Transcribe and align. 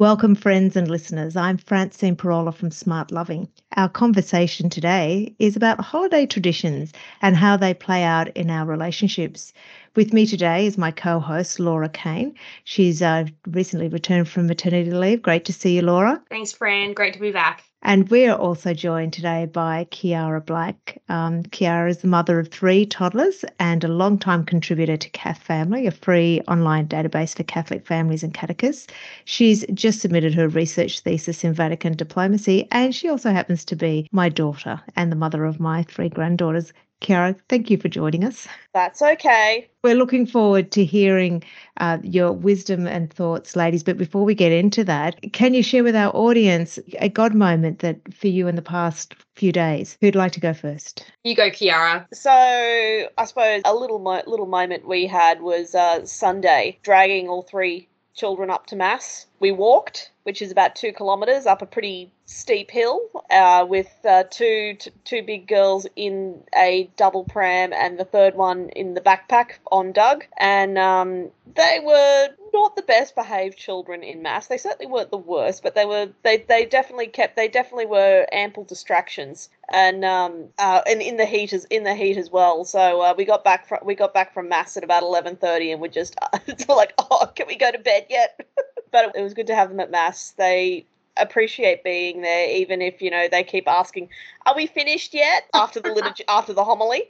Welcome, 0.00 0.36
friends 0.36 0.76
and 0.76 0.86
listeners. 0.86 1.34
I'm 1.34 1.56
Francine 1.58 2.14
Pirola 2.14 2.54
from 2.54 2.70
Smart 2.70 3.10
Loving. 3.10 3.48
Our 3.76 3.88
conversation 3.88 4.70
today 4.70 5.34
is 5.40 5.56
about 5.56 5.80
holiday 5.80 6.24
traditions 6.24 6.92
and 7.20 7.34
how 7.34 7.56
they 7.56 7.74
play 7.74 8.04
out 8.04 8.28
in 8.36 8.48
our 8.48 8.64
relationships. 8.64 9.52
With 9.98 10.12
me 10.12 10.26
today 10.26 10.64
is 10.64 10.78
my 10.78 10.92
co 10.92 11.18
host, 11.18 11.58
Laura 11.58 11.88
Kane. 11.88 12.36
She's 12.62 13.02
uh, 13.02 13.24
recently 13.48 13.88
returned 13.88 14.28
from 14.28 14.46
maternity 14.46 14.92
leave. 14.92 15.20
Great 15.22 15.44
to 15.46 15.52
see 15.52 15.74
you, 15.74 15.82
Laura. 15.82 16.22
Thanks, 16.30 16.52
Fran. 16.52 16.92
Great 16.92 17.14
to 17.14 17.18
be 17.18 17.32
back. 17.32 17.64
And 17.82 18.08
we're 18.08 18.32
also 18.32 18.74
joined 18.74 19.12
today 19.12 19.46
by 19.46 19.88
Kiara 19.90 20.46
Black. 20.46 21.02
Um, 21.08 21.42
Kiara 21.42 21.90
is 21.90 21.98
the 21.98 22.06
mother 22.06 22.38
of 22.38 22.46
three 22.46 22.86
toddlers 22.86 23.44
and 23.58 23.82
a 23.82 23.88
long-time 23.88 24.44
contributor 24.44 24.96
to 24.96 25.10
Cath 25.10 25.42
Family, 25.42 25.88
a 25.88 25.90
free 25.90 26.42
online 26.46 26.86
database 26.86 27.36
for 27.36 27.42
Catholic 27.42 27.84
families 27.84 28.22
and 28.22 28.32
catechists. 28.32 28.86
She's 29.24 29.66
just 29.74 30.00
submitted 30.00 30.32
her 30.34 30.46
research 30.46 31.00
thesis 31.00 31.42
in 31.42 31.54
Vatican 31.54 31.94
diplomacy, 31.94 32.68
and 32.70 32.94
she 32.94 33.08
also 33.08 33.32
happens 33.32 33.64
to 33.64 33.74
be 33.74 34.08
my 34.12 34.28
daughter 34.28 34.80
and 34.94 35.10
the 35.10 35.16
mother 35.16 35.44
of 35.44 35.58
my 35.58 35.82
three 35.82 36.08
granddaughters. 36.08 36.72
Kiara, 37.00 37.38
thank 37.48 37.70
you 37.70 37.78
for 37.78 37.88
joining 37.88 38.24
us. 38.24 38.48
That's 38.74 39.00
okay. 39.00 39.68
We're 39.84 39.94
looking 39.94 40.26
forward 40.26 40.72
to 40.72 40.84
hearing 40.84 41.44
uh, 41.78 41.98
your 42.02 42.32
wisdom 42.32 42.86
and 42.86 43.12
thoughts, 43.12 43.54
ladies. 43.54 43.84
But 43.84 43.96
before 43.96 44.24
we 44.24 44.34
get 44.34 44.50
into 44.50 44.82
that, 44.84 45.32
can 45.32 45.54
you 45.54 45.62
share 45.62 45.84
with 45.84 45.94
our 45.94 46.14
audience 46.14 46.78
a 46.98 47.08
God 47.08 47.34
moment 47.34 47.78
that 47.80 48.12
for 48.12 48.26
you 48.26 48.48
in 48.48 48.56
the 48.56 48.62
past 48.62 49.14
few 49.36 49.52
days? 49.52 49.96
Who'd 50.00 50.16
like 50.16 50.32
to 50.32 50.40
go 50.40 50.52
first? 50.52 51.10
You 51.22 51.36
go, 51.36 51.50
Kiara. 51.50 52.06
So 52.12 52.30
I 52.30 53.24
suppose 53.24 53.62
a 53.64 53.74
little 53.74 54.00
mo- 54.00 54.24
little 54.26 54.46
moment 54.46 54.86
we 54.88 55.06
had 55.06 55.40
was 55.40 55.76
uh, 55.76 56.04
Sunday, 56.04 56.78
dragging 56.82 57.28
all 57.28 57.42
three 57.42 57.88
children 58.14 58.50
up 58.50 58.66
to 58.66 58.76
mass. 58.76 59.26
We 59.38 59.52
walked, 59.52 60.10
which 60.24 60.42
is 60.42 60.50
about 60.50 60.74
two 60.74 60.92
kilometres 60.92 61.46
up 61.46 61.62
a 61.62 61.66
pretty 61.66 62.12
steep 62.28 62.70
hill, 62.70 63.00
uh, 63.30 63.64
with 63.66 63.90
uh, 64.04 64.22
two 64.30 64.76
t- 64.78 64.90
two 65.04 65.22
big 65.22 65.48
girls 65.48 65.86
in 65.96 66.42
a 66.54 66.88
double 66.96 67.24
pram 67.24 67.72
and 67.72 67.98
the 67.98 68.04
third 68.04 68.34
one 68.34 68.68
in 68.70 68.92
the 68.92 69.00
backpack 69.00 69.52
on 69.72 69.92
Doug, 69.92 70.24
and 70.38 70.76
um, 70.76 71.30
they 71.56 71.80
were 71.82 72.28
not 72.52 72.76
the 72.76 72.82
best 72.82 73.14
behaved 73.14 73.56
children 73.56 74.02
in 74.02 74.20
mass. 74.20 74.46
They 74.46 74.58
certainly 74.58 74.92
weren't 74.92 75.10
the 75.10 75.16
worst, 75.16 75.62
but 75.62 75.74
they 75.74 75.86
were 75.86 76.10
they 76.22 76.44
they 76.48 76.66
definitely 76.66 77.06
kept 77.06 77.34
they 77.34 77.48
definitely 77.48 77.86
were 77.86 78.26
ample 78.30 78.64
distractions 78.64 79.48
and 79.70 80.04
um 80.04 80.48
uh 80.58 80.82
and 80.86 81.00
in 81.00 81.16
the 81.16 81.26
heat 81.26 81.52
as 81.54 81.64
in 81.66 81.84
the 81.84 81.94
heat 81.94 82.18
as 82.18 82.30
well. 82.30 82.64
So 82.64 83.00
uh, 83.00 83.14
we 83.16 83.24
got 83.24 83.42
back 83.42 83.66
from 83.66 83.78
we 83.84 83.94
got 83.94 84.12
back 84.12 84.34
from 84.34 84.50
mass 84.50 84.76
at 84.76 84.84
about 84.84 85.02
eleven 85.02 85.36
thirty, 85.36 85.72
and 85.72 85.80
we're 85.80 85.88
just 85.88 86.14
uh, 86.20 86.38
like, 86.68 86.92
oh, 86.98 87.30
can 87.34 87.46
we 87.46 87.56
go 87.56 87.72
to 87.72 87.78
bed 87.78 88.06
yet? 88.10 88.38
but 88.92 89.16
it 89.16 89.22
was 89.22 89.32
good 89.32 89.46
to 89.46 89.54
have 89.54 89.70
them 89.70 89.80
at 89.80 89.90
mass. 89.90 90.34
They 90.36 90.84
appreciate 91.18 91.84
being 91.84 92.22
there, 92.22 92.50
even 92.50 92.82
if 92.82 93.02
you 93.02 93.10
know 93.10 93.28
they 93.28 93.44
keep 93.44 93.68
asking, 93.68 94.08
"Are 94.46 94.54
we 94.54 94.66
finished 94.66 95.14
yet?" 95.14 95.44
After 95.54 95.80
the 95.80 95.92
liturgy, 95.92 96.24
after 96.28 96.52
the 96.52 96.64
homily. 96.64 97.04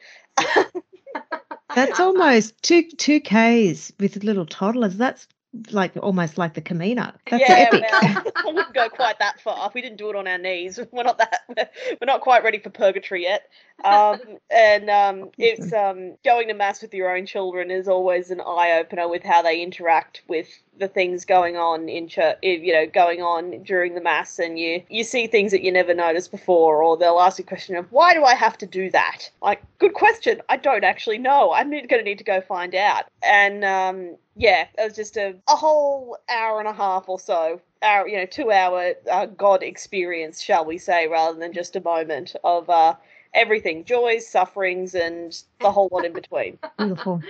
That's 1.74 2.00
almost 2.00 2.60
two 2.62 2.82
two 2.82 3.20
k's 3.20 3.92
with 4.00 4.22
little 4.24 4.46
toddlers. 4.46 4.96
That's 4.96 5.28
like 5.70 5.92
almost 5.96 6.38
like 6.38 6.54
the 6.54 6.60
Camino. 6.60 7.12
That's 7.30 7.48
yeah, 7.48 7.68
epic. 7.70 7.84
well, 7.90 8.32
I 8.36 8.42
wouldn't 8.46 8.74
go 8.74 8.88
quite 8.88 9.18
that 9.18 9.40
far. 9.40 9.70
We 9.74 9.80
didn't 9.80 9.98
do 9.98 10.10
it 10.10 10.16
on 10.16 10.26
our 10.26 10.38
knees. 10.38 10.78
We're 10.92 11.02
not 11.02 11.18
that. 11.18 11.72
We're 12.00 12.06
not 12.06 12.20
quite 12.20 12.42
ready 12.42 12.58
for 12.58 12.70
purgatory 12.70 13.22
yet. 13.22 13.48
Um, 13.84 14.20
and 14.50 14.90
um, 14.90 15.30
it's 15.38 15.72
um, 15.72 16.16
going 16.24 16.48
to 16.48 16.54
mass 16.54 16.82
with 16.82 16.94
your 16.94 17.14
own 17.14 17.26
children 17.26 17.70
is 17.70 17.88
always 17.88 18.30
an 18.30 18.40
eye 18.40 18.78
opener 18.78 19.08
with 19.08 19.22
how 19.22 19.42
they 19.42 19.60
interact 19.60 20.22
with 20.28 20.48
the 20.78 20.88
things 20.88 21.24
going 21.24 21.56
on 21.56 21.88
in 21.88 22.08
church. 22.08 22.38
You 22.42 22.72
know, 22.72 22.86
going 22.86 23.22
on 23.22 23.62
during 23.62 23.94
the 23.94 24.00
mass, 24.00 24.38
and 24.38 24.58
you 24.58 24.82
you 24.88 25.04
see 25.04 25.26
things 25.26 25.52
that 25.52 25.62
you 25.62 25.72
never 25.72 25.94
noticed 25.94 26.30
before, 26.30 26.82
or 26.82 26.96
they'll 26.96 27.20
ask 27.20 27.38
you 27.38 27.44
a 27.44 27.48
question 27.48 27.76
of 27.76 27.90
why 27.90 28.14
do 28.14 28.24
I 28.24 28.34
have 28.34 28.58
to 28.58 28.66
do 28.66 28.90
that? 28.90 29.30
Like, 29.42 29.62
good 29.78 29.94
question. 29.94 30.40
I 30.48 30.56
don't 30.56 30.84
actually 30.84 31.18
know. 31.18 31.52
I'm 31.52 31.70
going 31.70 31.88
to 31.88 32.02
need 32.02 32.18
to 32.18 32.24
go 32.24 32.40
find 32.40 32.74
out. 32.74 33.04
And 33.22 33.64
um, 33.64 34.16
yeah, 34.38 34.66
it 34.78 34.84
was 34.84 34.96
just 34.96 35.16
a, 35.16 35.34
a 35.48 35.56
whole 35.56 36.16
hour 36.28 36.60
and 36.60 36.68
a 36.68 36.72
half 36.72 37.08
or 37.08 37.18
so 37.18 37.60
our 37.82 38.08
you 38.08 38.16
know 38.16 38.26
two 38.26 38.50
hour 38.50 38.94
uh, 39.10 39.26
god 39.26 39.62
experience 39.62 40.40
shall 40.40 40.64
we 40.64 40.78
say 40.78 41.06
rather 41.06 41.38
than 41.38 41.52
just 41.52 41.76
a 41.76 41.80
moment 41.80 42.34
of 42.44 42.68
uh 42.70 42.94
everything 43.34 43.84
joys 43.84 44.26
sufferings 44.26 44.94
and 44.94 45.42
the 45.60 45.70
whole 45.70 45.88
lot 45.92 46.04
in 46.04 46.12
between 46.12 46.58
Beautiful. 46.78 47.22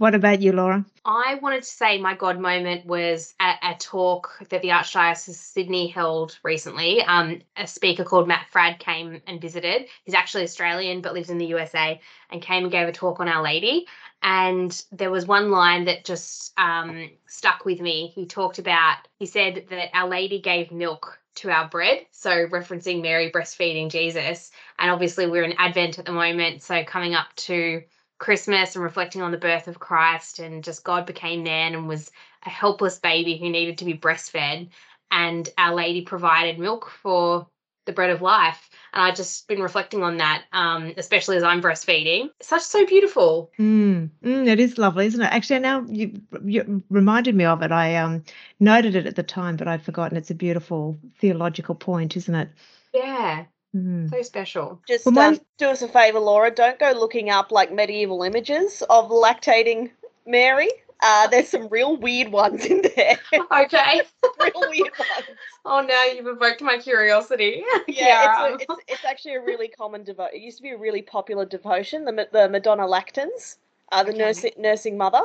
What 0.00 0.14
about 0.14 0.40
you, 0.40 0.52
Laura? 0.52 0.86
I 1.04 1.34
wanted 1.42 1.62
to 1.62 1.68
say 1.68 1.98
my 1.98 2.14
God 2.14 2.40
moment 2.40 2.86
was 2.86 3.34
at 3.38 3.58
a 3.62 3.76
talk 3.78 4.30
that 4.48 4.62
the 4.62 4.68
Archdiocese 4.68 5.28
of 5.28 5.34
Sydney 5.34 5.88
held 5.88 6.38
recently. 6.42 7.02
Um, 7.02 7.42
a 7.58 7.66
speaker 7.66 8.02
called 8.02 8.26
Matt 8.26 8.46
Fradd 8.50 8.78
came 8.78 9.20
and 9.26 9.42
visited. 9.42 9.88
He's 10.04 10.14
actually 10.14 10.44
Australian 10.44 11.02
but 11.02 11.12
lives 11.12 11.28
in 11.28 11.36
the 11.36 11.44
USA 11.44 12.00
and 12.30 12.40
came 12.40 12.62
and 12.62 12.72
gave 12.72 12.88
a 12.88 12.92
talk 12.92 13.20
on 13.20 13.28
Our 13.28 13.42
Lady. 13.42 13.86
And 14.22 14.84
there 14.92 15.10
was 15.10 15.26
one 15.26 15.50
line 15.50 15.84
that 15.86 16.04
just 16.04 16.52
um, 16.58 17.10
stuck 17.26 17.64
with 17.64 17.80
me. 17.80 18.12
He 18.14 18.26
talked 18.26 18.58
about, 18.58 18.96
he 19.18 19.26
said 19.26 19.66
that 19.70 19.90
Our 19.94 20.08
Lady 20.08 20.40
gave 20.40 20.70
milk 20.70 21.18
to 21.36 21.50
our 21.50 21.68
bread. 21.68 22.06
So, 22.10 22.46
referencing 22.48 23.02
Mary 23.02 23.30
breastfeeding 23.30 23.90
Jesus. 23.90 24.50
And 24.78 24.90
obviously, 24.90 25.26
we're 25.26 25.44
in 25.44 25.54
Advent 25.58 25.98
at 25.98 26.04
the 26.04 26.12
moment. 26.12 26.62
So, 26.62 26.84
coming 26.84 27.14
up 27.14 27.34
to 27.36 27.82
Christmas 28.18 28.74
and 28.74 28.84
reflecting 28.84 29.22
on 29.22 29.30
the 29.30 29.38
birth 29.38 29.66
of 29.68 29.78
Christ, 29.80 30.38
and 30.38 30.62
just 30.62 30.84
God 30.84 31.06
became 31.06 31.42
man 31.42 31.74
and 31.74 31.88
was 31.88 32.10
a 32.44 32.50
helpless 32.50 32.98
baby 32.98 33.38
who 33.38 33.48
needed 33.48 33.78
to 33.78 33.86
be 33.86 33.94
breastfed. 33.94 34.68
And 35.10 35.48
Our 35.56 35.74
Lady 35.74 36.02
provided 36.02 36.58
milk 36.58 36.90
for 37.02 37.46
the 37.86 37.92
bread 37.92 38.10
of 38.10 38.22
life. 38.22 38.70
And 38.92 39.02
I've 39.04 39.16
just 39.16 39.46
been 39.48 39.60
reflecting 39.62 40.02
on 40.02 40.16
that, 40.18 40.44
um, 40.52 40.92
especially 40.96 41.36
as 41.36 41.42
I'm 41.42 41.62
breastfeeding. 41.62 42.30
Such 42.40 42.62
so 42.62 42.84
beautiful. 42.86 43.50
Mm, 43.58 44.10
mm, 44.24 44.46
it 44.48 44.60
is 44.60 44.78
lovely, 44.78 45.06
isn't 45.06 45.20
it? 45.20 45.32
Actually, 45.32 45.60
now 45.60 45.84
you, 45.88 46.20
you 46.44 46.82
reminded 46.90 47.34
me 47.34 47.44
of 47.44 47.62
it. 47.62 47.72
I 47.72 47.96
um, 47.96 48.24
noted 48.58 48.96
it 48.96 49.06
at 49.06 49.16
the 49.16 49.22
time, 49.22 49.56
but 49.56 49.68
I'd 49.68 49.82
forgotten. 49.82 50.16
It's 50.16 50.30
a 50.30 50.34
beautiful 50.34 50.98
theological 51.18 51.74
point, 51.74 52.16
isn't 52.16 52.34
it? 52.34 52.48
Yeah. 52.92 53.44
Mm. 53.74 54.10
So 54.10 54.22
special. 54.22 54.80
just 54.86 55.06
Well, 55.06 55.12
my- 55.14 55.26
um, 55.26 55.40
do 55.58 55.66
us 55.68 55.82
a 55.82 55.88
favor 55.88 56.18
laura 56.18 56.50
don't 56.50 56.78
go 56.78 56.90
looking 56.90 57.30
up 57.30 57.52
like 57.52 57.72
medieval 57.72 58.22
images 58.24 58.82
of 58.90 59.10
lactating 59.10 59.90
mary 60.26 60.68
uh, 61.02 61.26
there's 61.28 61.48
some 61.48 61.68
real 61.68 61.96
weird 61.96 62.30
ones 62.32 62.64
in 62.66 62.82
there 62.96 63.18
Okay. 63.52 64.02
real 64.40 64.68
weird 64.68 64.92
ones 64.98 65.38
Oh, 65.64 65.82
now 65.82 66.04
you've 66.04 66.26
evoked 66.26 66.62
my 66.62 66.78
curiosity. 66.78 67.62
yeah, 67.88 68.24
it's, 68.24 68.38
a, 68.38 68.54
it's 68.58 68.80
it's 68.88 69.04
actually 69.04 69.34
a 69.34 69.40
really 69.42 69.68
common 69.68 70.04
devotion. 70.04 70.36
It 70.36 70.40
used 70.42 70.56
to 70.58 70.62
be 70.62 70.70
a 70.70 70.78
really 70.78 71.02
popular 71.02 71.44
devotion, 71.44 72.04
the 72.04 72.28
the 72.32 72.48
Madonna 72.48 72.84
Lactans, 72.86 73.58
uh, 73.92 74.02
the 74.02 74.10
Okay. 74.10 74.18
nursing 74.18 74.52
nursing 74.56 74.96
mother, 74.96 75.22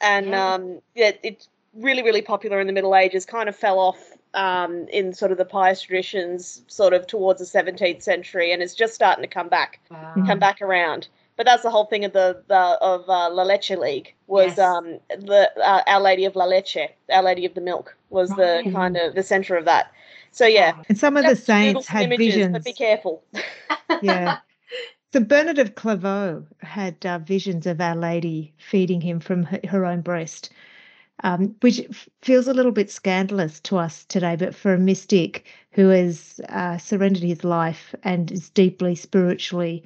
and 0.00 0.34
Yeah. 0.34 0.52
um, 0.54 0.80
yeah, 0.94 1.12
it's 1.22 1.48
really 1.74 2.02
really 2.02 2.22
popular 2.22 2.60
in 2.60 2.66
the 2.66 2.72
Middle 2.72 2.94
Ages. 2.94 3.24
Kind 3.24 3.48
of 3.48 3.56
fell 3.56 3.78
off 3.78 4.12
um, 4.34 4.86
in 4.88 5.12
sort 5.14 5.32
of 5.32 5.38
the 5.38 5.44
pious 5.44 5.80
traditions, 5.82 6.62
sort 6.68 6.92
of 6.92 7.06
towards 7.06 7.40
the 7.40 7.46
17th 7.46 8.02
century, 8.02 8.52
and 8.52 8.62
it's 8.62 8.74
just 8.74 8.94
starting 8.94 9.22
to 9.22 9.28
come 9.28 9.48
back 9.48 9.80
Wow. 9.90 10.24
come 10.26 10.38
back 10.38 10.60
around. 10.60 11.08
But 11.38 11.46
that's 11.46 11.62
the 11.62 11.70
whole 11.70 11.86
thing 11.86 12.04
of 12.04 12.12
the, 12.12 12.42
the 12.48 12.56
of 12.82 13.08
uh, 13.08 13.30
La 13.30 13.44
Leche 13.44 13.70
League 13.70 14.12
was 14.26 14.48
Yes. 14.48 14.58
um, 14.58 14.98
the 15.08 15.50
uh, 15.64 15.82
Our 15.86 16.00
Lady 16.00 16.24
of 16.26 16.34
La 16.36 16.44
Leche, 16.44 16.88
Our 17.10 17.22
Lady 17.22 17.46
of 17.46 17.54
the 17.54 17.60
Milk 17.62 17.96
was 18.10 18.30
Right. 18.30 18.64
the 18.64 18.72
kind 18.72 18.96
of 18.96 19.14
the 19.14 19.22
center 19.22 19.56
of 19.56 19.64
that. 19.64 19.92
So 20.32 20.46
yeah, 20.46 20.74
And 20.88 20.98
some 20.98 21.16
of 21.16 21.24
the 21.24 21.36
saints 21.36 21.86
had 21.86 22.06
images, 22.06 22.34
visions. 22.34 22.52
but 22.52 22.64
be 22.64 22.72
careful. 22.72 23.22
yeah. 24.02 24.38
So 25.12 25.20
Bernard 25.20 25.58
of 25.60 25.76
Clairvaux 25.76 26.44
had 26.60 27.06
uh, 27.06 27.18
visions 27.20 27.66
of 27.66 27.80
Our 27.80 27.94
Lady 27.96 28.52
feeding 28.58 29.00
him 29.00 29.20
from 29.20 29.44
her, 29.44 29.60
her 29.68 29.86
own 29.86 30.00
breast, 30.02 30.50
um, 31.22 31.54
which 31.60 31.80
f- 31.88 32.08
feels 32.22 32.48
a 32.48 32.52
little 32.52 32.72
bit 32.72 32.90
scandalous 32.90 33.60
to 33.60 33.78
us 33.78 34.04
today. 34.06 34.34
But 34.36 34.56
for 34.56 34.74
a 34.74 34.78
mystic 34.78 35.46
who 35.70 35.88
has 35.88 36.40
uh, 36.48 36.78
surrendered 36.78 37.22
his 37.22 37.44
life 37.44 37.94
and 38.02 38.30
is 38.32 38.50
deeply 38.50 38.96
spiritually 38.96 39.84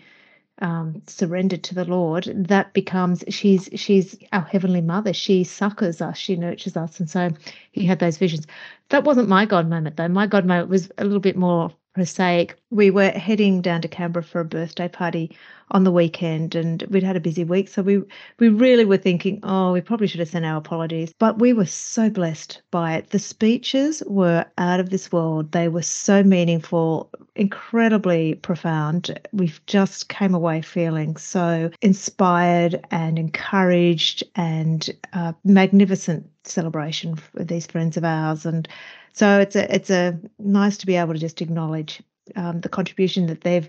um, 0.62 1.02
surrendered 1.08 1.64
to 1.64 1.76
the 1.76 1.86
Lord, 1.86 2.26
that 2.48 2.74
becomes 2.74 3.24
she's 3.30 3.68
she's 3.76 4.18
our 4.32 4.42
heavenly 4.42 4.82
mother. 4.82 5.12
She 5.14 5.44
succors 5.44 6.02
us, 6.02 6.18
she 6.18 6.36
nurtures 6.36 6.76
us, 6.78 7.00
and 7.00 7.10
so 7.10 7.30
he 7.72 7.86
had 7.86 8.00
those 8.00 8.18
visions. 8.18 8.46
That 8.90 9.04
wasn't 9.04 9.28
my 9.28 9.46
God 9.46 9.68
moment 9.68 9.98
though. 9.98 10.08
My 10.08 10.26
God 10.28 10.46
moment 10.46 10.70
was 10.70 10.90
a 10.98 11.04
little 11.04 11.20
bit 11.20 11.36
more 11.36 11.72
prosaic. 11.94 12.56
We 12.70 12.90
were 12.90 13.10
heading 13.10 13.60
down 13.60 13.82
to 13.82 13.88
Canberra 13.88 14.22
for 14.22 14.40
a 14.40 14.44
birthday 14.44 14.88
party 14.88 15.36
on 15.70 15.84
the 15.84 15.90
weekend 15.90 16.54
and 16.54 16.82
we'd 16.90 17.02
had 17.02 17.16
a 17.16 17.20
busy 17.20 17.44
week. 17.44 17.68
So 17.68 17.82
we 17.82 18.02
we 18.38 18.48
really 18.48 18.84
were 18.84 18.96
thinking, 18.96 19.40
oh, 19.42 19.72
we 19.72 19.80
probably 19.80 20.06
should 20.06 20.20
have 20.20 20.28
sent 20.28 20.44
our 20.44 20.56
apologies. 20.56 21.12
But 21.18 21.38
we 21.38 21.52
were 21.52 21.66
so 21.66 22.10
blessed 22.10 22.62
by 22.70 22.94
it. 22.94 23.10
The 23.10 23.18
speeches 23.18 24.02
were 24.06 24.44
out 24.58 24.80
of 24.80 24.90
this 24.90 25.10
world. 25.10 25.52
They 25.52 25.68
were 25.68 25.82
so 25.82 26.22
meaningful, 26.22 27.10
incredibly 27.34 28.34
profound. 28.36 29.18
We've 29.32 29.60
just 29.66 30.08
came 30.08 30.34
away 30.34 30.62
feeling 30.62 31.16
so 31.16 31.70
inspired 31.80 32.84
and 32.90 33.18
encouraged 33.18 34.24
and 34.36 34.88
uh, 35.12 35.32
magnificent 35.44 36.28
celebration 36.44 37.16
for 37.16 37.44
these 37.44 37.66
friends 37.66 37.96
of 37.96 38.04
ours 38.04 38.44
and 38.44 38.68
So 39.12 39.40
it's 39.40 39.56
a 39.56 39.74
it's 39.74 39.90
a 39.90 40.18
nice 40.38 40.76
to 40.78 40.86
be 40.86 40.96
able 40.96 41.14
to 41.14 41.20
just 41.20 41.40
acknowledge 41.42 42.02
um, 42.36 42.60
the 42.60 42.68
contribution 42.68 43.26
that 43.26 43.42
they've 43.42 43.68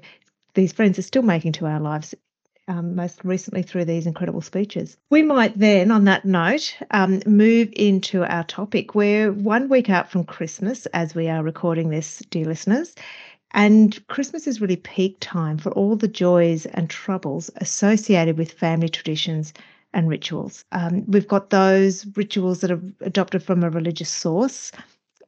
these 0.54 0.72
friends 0.72 1.00
are 1.00 1.04
still 1.04 1.24
making 1.24 1.54
to 1.54 1.66
our 1.66 1.80
lives. 1.80 2.16
Um, 2.70 2.96
most 2.96 3.26
recently 3.26 3.62
through 3.62 3.84
these 3.84 4.08
incredible 4.08 4.40
speeches. 4.40 4.96
We 5.10 5.22
might 5.22 5.60
then, 5.60 5.92
on 5.92 6.06
that 6.06 6.24
note, 6.24 6.78
um, 6.92 7.22
move 7.26 7.68
into 7.76 8.24
our 8.24 8.46
topic. 8.46 8.96
We're 8.96 9.34
one 9.34 9.68
week 9.68 9.90
out 9.90 10.10
from 10.10 10.24
Christmas 10.24 10.86
as 10.94 11.14
we 11.14 11.28
are 11.28 11.44
recording 11.44 11.90
this, 11.90 12.20
dear 12.30 12.46
listeners. 12.46 12.96
And 13.52 14.08
Christmas 14.08 14.48
is 14.48 14.62
really 14.62 14.78
peak 14.78 15.18
time 15.20 15.58
for 15.58 15.72
all 15.74 15.98
the 15.98 16.08
joys 16.08 16.66
and 16.68 16.90
troubles 16.90 17.52
associated 17.58 18.38
with 18.38 18.54
family 18.54 18.88
traditions 18.88 19.54
and 19.94 20.10
rituals. 20.10 20.66
Um, 20.72 21.04
we've 21.08 21.28
got 21.28 21.52
those 21.52 22.06
rituals 22.16 22.62
that 22.62 22.72
are 22.72 22.82
adopted 23.02 23.44
from 23.44 23.64
a 23.64 23.70
religious 23.70 24.10
source, 24.10 24.72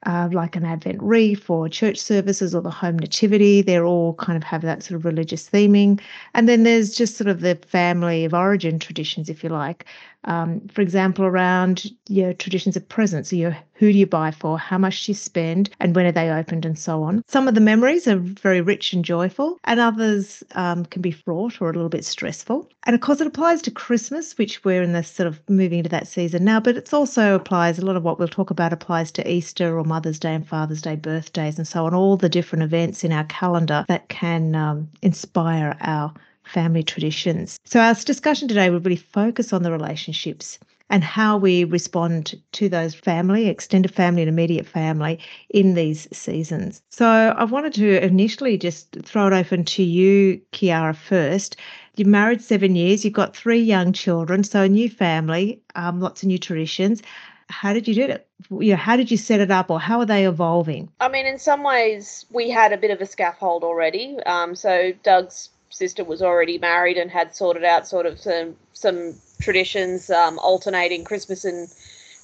uh, 0.06 0.30
like 0.32 0.56
an 0.56 0.66
Advent 0.66 1.02
wreath 1.02 1.50
or 1.50 1.68
church 1.68 1.98
services 1.98 2.54
or 2.54 2.62
the 2.62 2.70
home 2.70 2.98
nativity. 3.00 3.62
They're 3.62 3.86
all 3.86 4.14
kind 4.16 4.38
of 4.38 4.44
have 4.44 4.62
that 4.62 4.84
sort 4.84 4.98
of 4.98 5.06
religious 5.06 5.50
theming. 5.50 6.00
And 6.34 6.48
then 6.48 6.64
there's 6.64 6.96
just 6.96 7.18
sort 7.18 7.28
of 7.28 7.42
the 7.42 7.56
family 7.56 8.26
of 8.26 8.34
origin 8.34 8.80
traditions, 8.80 9.30
if 9.30 9.44
you 9.44 9.50
like. 9.50 9.86
Um, 10.26 10.62
for 10.68 10.82
example, 10.82 11.26
around 11.26 11.92
your 12.10 12.34
traditions 12.34 12.76
of 12.76 12.88
presents, 12.88 13.30
so 13.30 13.54
who 13.74 13.92
do 13.92 13.98
you 13.98 14.08
buy 14.08 14.32
for, 14.32 14.58
how 14.58 14.78
much 14.78 15.06
do 15.06 15.12
you 15.12 15.16
spend, 15.16 15.70
and 15.80 15.96
when 15.96 16.06
are 16.06 16.12
they 16.12 16.30
opened, 16.30 16.66
and 16.66 16.78
so 16.78 17.04
on. 17.04 17.24
Some 17.28 17.48
of 17.48 17.56
the 17.56 17.62
memories 17.62 18.08
are 18.08 18.18
very 18.18 18.62
rich 18.62 18.94
and 18.94 19.04
joyful, 19.04 19.60
and 19.66 19.80
others 19.80 20.44
um, 20.54 20.86
can 20.86 21.02
be 21.02 21.12
fraught 21.12 21.62
or 21.62 21.70
a 21.70 21.74
little 21.74 21.90
bit 21.90 22.06
stressful. 22.06 22.70
And 22.84 22.96
of 22.96 23.02
course, 23.02 23.22
it 23.22 23.28
applies 23.28 23.62
to 23.64 23.72
Christmas, 23.72 24.38
which 24.38 24.64
we're 24.64 24.84
in 24.84 24.94
the 24.94 25.04
sort 25.04 25.28
of 25.28 25.42
moving 25.50 25.80
into 25.80 25.90
that 25.90 26.08
season 26.08 26.46
now, 26.46 26.60
but 26.60 26.78
it 26.78 26.94
also 26.94 27.36
applies, 27.36 27.78
a 27.78 27.86
lot 27.86 27.98
of 27.98 28.04
what 28.04 28.18
we'll 28.18 28.28
talk 28.28 28.50
about 28.50 28.74
applies 28.74 29.12
to 29.12 29.30
Easter 29.30 29.78
or 29.78 29.84
Mother's 29.84 30.20
Day 30.20 30.34
and 30.34 30.48
Father's 30.48 30.82
Day, 30.82 30.96
birthdays, 30.96 31.58
and 31.58 31.68
so 31.68 31.86
on, 31.86 31.94
all 31.94 32.18
the 32.18 32.30
different 32.30 32.64
events 32.64 33.04
in 33.04 33.12
our 33.12 33.26
calendar 33.26 33.86
that 33.88 34.08
can 34.08 34.56
um, 34.56 34.90
inspire 35.02 35.76
our 35.82 36.14
family 36.48 36.84
traditions. 36.84 37.60
So, 37.66 37.80
our 37.80 37.94
discussion 37.94 38.48
today 38.48 38.70
will 38.70 38.80
really 38.80 38.96
focus 38.96 39.54
on 39.54 39.64
the 39.64 39.72
relationships 39.72 40.60
and 40.90 41.04
how 41.04 41.36
we 41.38 41.64
respond 41.64 42.40
to 42.52 42.70
those 42.70 42.94
family, 42.94 43.48
extended 43.48 43.94
family, 43.94 44.22
and 44.22 44.30
immediate 44.30 44.68
family 44.68 45.20
in 45.50 45.74
these 45.74 46.08
seasons. 46.16 46.82
So, 46.90 47.08
I 47.08 47.44
wanted 47.44 47.74
to 47.76 48.04
initially 48.04 48.58
just 48.58 48.96
throw 49.04 49.28
it 49.28 49.34
open 49.34 49.66
to 49.66 49.84
you, 49.84 50.42
Kiara, 50.52 50.96
first. 50.96 51.58
You're 51.96 52.08
married 52.08 52.42
seven 52.42 52.76
years, 52.76 53.06
you've 53.06 53.14
got 53.14 53.36
three 53.36 53.62
young 53.62 53.94
children, 53.94 54.44
so 54.44 54.64
a 54.64 54.70
new 54.70 54.90
family, 54.90 55.62
um, 55.76 56.02
lots 56.02 56.24
of 56.24 56.28
new 56.28 56.38
traditions. 56.38 57.02
How 57.50 57.74
did 57.74 57.88
you 57.88 57.94
do 57.94 58.04
it? 58.04 58.28
You 58.50 58.72
know, 58.72 58.76
how 58.76 58.98
did 58.98 59.12
you 59.12 59.18
set 59.18 59.40
it 59.40 59.52
up, 59.52 59.70
or 59.70 59.80
how 59.80 60.00
are 60.00 60.06
they 60.06 60.28
evolving? 60.28 60.90
I 61.00 61.10
mean, 61.10 61.26
in 61.26 61.38
some 61.38 61.64
ways, 61.64 62.26
we 62.32 62.50
had 62.50 62.74
a 62.74 62.78
bit 62.78 62.92
of 62.92 63.02
a 63.02 63.06
scaffold 63.06 63.64
already. 63.64 64.18
Um, 64.26 64.56
so 64.56 64.94
Doug's 65.04 65.50
sister 65.76 66.04
was 66.04 66.22
already 66.22 66.58
married 66.58 66.98
and 66.98 67.12
had 67.12 67.36
sorted 67.36 67.64
out 67.64 67.88
sort 67.88 68.06
of 68.06 68.20
some 68.20 68.56
some 68.74 69.14
traditions, 69.42 70.10
um, 70.10 70.40
alternating 70.40 71.04
Christmas 71.04 71.46
and 71.46 71.70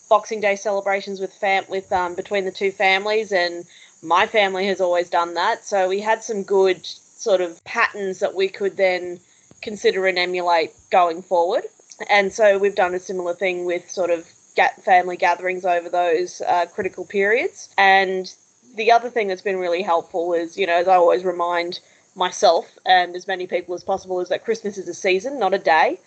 Boxing 0.10 0.42
Day 0.42 0.56
celebrations 0.56 1.20
with 1.20 1.34
fam 1.34 1.66
with 1.70 1.92
um, 1.92 2.16
between 2.16 2.46
the 2.46 2.52
two 2.52 2.72
families, 2.72 3.32
and 3.32 3.66
my 4.02 4.26
family 4.26 4.68
has 4.68 4.82
always 4.82 5.10
done 5.10 5.34
that. 5.36 5.66
So 5.66 5.90
we 5.90 6.00
had 6.00 6.24
some 6.24 6.44
good 6.44 6.86
sort 6.86 7.42
of 7.42 7.64
patterns 7.66 8.20
that 8.20 8.36
we 8.36 8.48
could 8.48 8.78
then 8.78 9.20
consider 9.62 10.08
and 10.08 10.18
emulate 10.18 10.72
going 10.90 11.22
forward. 11.22 11.64
And 12.10 12.34
so 12.34 12.58
we've 12.58 12.76
done 12.76 12.96
a 12.96 13.00
similar 13.00 13.34
thing 13.34 13.66
with 13.66 13.90
sort 13.90 14.10
of 14.10 14.28
get 14.56 14.84
family 14.84 15.18
gatherings 15.18 15.66
over 15.66 15.88
those 15.88 16.42
uh, 16.42 16.66
critical 16.66 17.06
periods. 17.06 17.70
And 17.78 18.34
the 18.76 18.92
other 18.92 19.10
thing 19.10 19.28
that's 19.28 19.42
been 19.42 19.60
really 19.60 19.82
helpful 19.82 20.34
is, 20.34 20.58
you 20.58 20.66
know, 20.66 20.76
as 20.76 20.88
I 20.88 20.96
always 20.96 21.24
remind 21.24 21.80
myself 22.16 22.78
and 22.86 23.16
as 23.16 23.28
many 23.28 23.48
people 23.48 23.74
as 23.74 23.84
possible 23.84 24.20
is 24.20 24.30
that 24.30 24.44
Christmas 24.44 24.78
is 24.78 24.88
a 24.88 24.94
season, 24.94 25.40
not 25.40 25.54
a 25.54 25.60
day. 25.60 26.00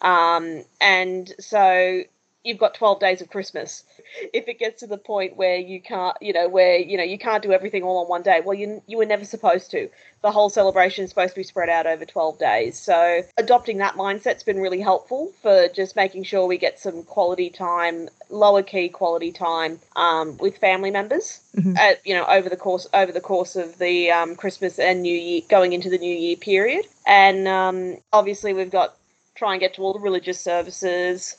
Um, 0.00 0.64
and 0.80 1.32
so 1.40 2.02
you've 2.48 2.58
got 2.58 2.74
12 2.74 2.98
days 2.98 3.20
of 3.20 3.28
Christmas. 3.28 3.84
If 4.32 4.48
it 4.48 4.58
gets 4.58 4.80
to 4.80 4.86
the 4.86 4.96
point 4.96 5.36
where 5.36 5.56
you 5.56 5.80
can't, 5.80 6.16
you 6.20 6.32
know, 6.32 6.48
where, 6.48 6.78
you 6.78 6.96
know, 6.96 7.04
you 7.04 7.18
can't 7.18 7.42
do 7.42 7.52
everything 7.52 7.82
all 7.82 7.98
on 7.98 8.08
one 8.08 8.22
day, 8.22 8.40
well, 8.44 8.54
you, 8.54 8.82
you 8.86 8.96
were 8.96 9.06
never 9.06 9.24
supposed 9.24 9.70
to. 9.72 9.90
The 10.22 10.32
whole 10.32 10.48
celebration 10.48 11.04
is 11.04 11.10
supposed 11.10 11.34
to 11.34 11.40
be 11.40 11.44
spread 11.44 11.68
out 11.68 11.86
over 11.86 12.04
12 12.04 12.38
days. 12.38 12.78
So 12.78 13.22
adopting 13.36 13.78
that 13.78 13.94
mindset's 13.94 14.42
been 14.42 14.60
really 14.60 14.80
helpful 14.80 15.32
for 15.42 15.68
just 15.68 15.94
making 15.94 16.24
sure 16.24 16.46
we 16.46 16.56
get 16.56 16.80
some 16.80 17.04
quality 17.04 17.50
time, 17.50 18.08
lower 18.30 18.62
key 18.62 18.88
quality 18.88 19.30
time 19.30 19.78
um, 19.94 20.38
with 20.38 20.56
family 20.56 20.90
members, 20.90 21.40
mm-hmm. 21.54 21.76
at, 21.76 22.04
you 22.06 22.14
know, 22.14 22.24
over 22.24 22.48
the 22.48 22.56
course, 22.56 22.86
over 22.94 23.12
the 23.12 23.20
course 23.20 23.56
of 23.56 23.78
the 23.78 24.10
um, 24.10 24.34
Christmas 24.34 24.78
and 24.78 25.02
New 25.02 25.16
Year, 25.16 25.42
going 25.48 25.74
into 25.74 25.90
the 25.90 25.98
New 25.98 26.16
Year 26.16 26.36
period. 26.36 26.86
And 27.06 27.46
um, 27.46 27.98
obviously 28.12 28.54
we've 28.54 28.70
got 28.70 28.96
try 29.38 29.52
and 29.52 29.60
get 29.60 29.74
to 29.74 29.82
all 29.82 29.92
the 29.92 30.00
religious 30.00 30.40
services, 30.40 31.36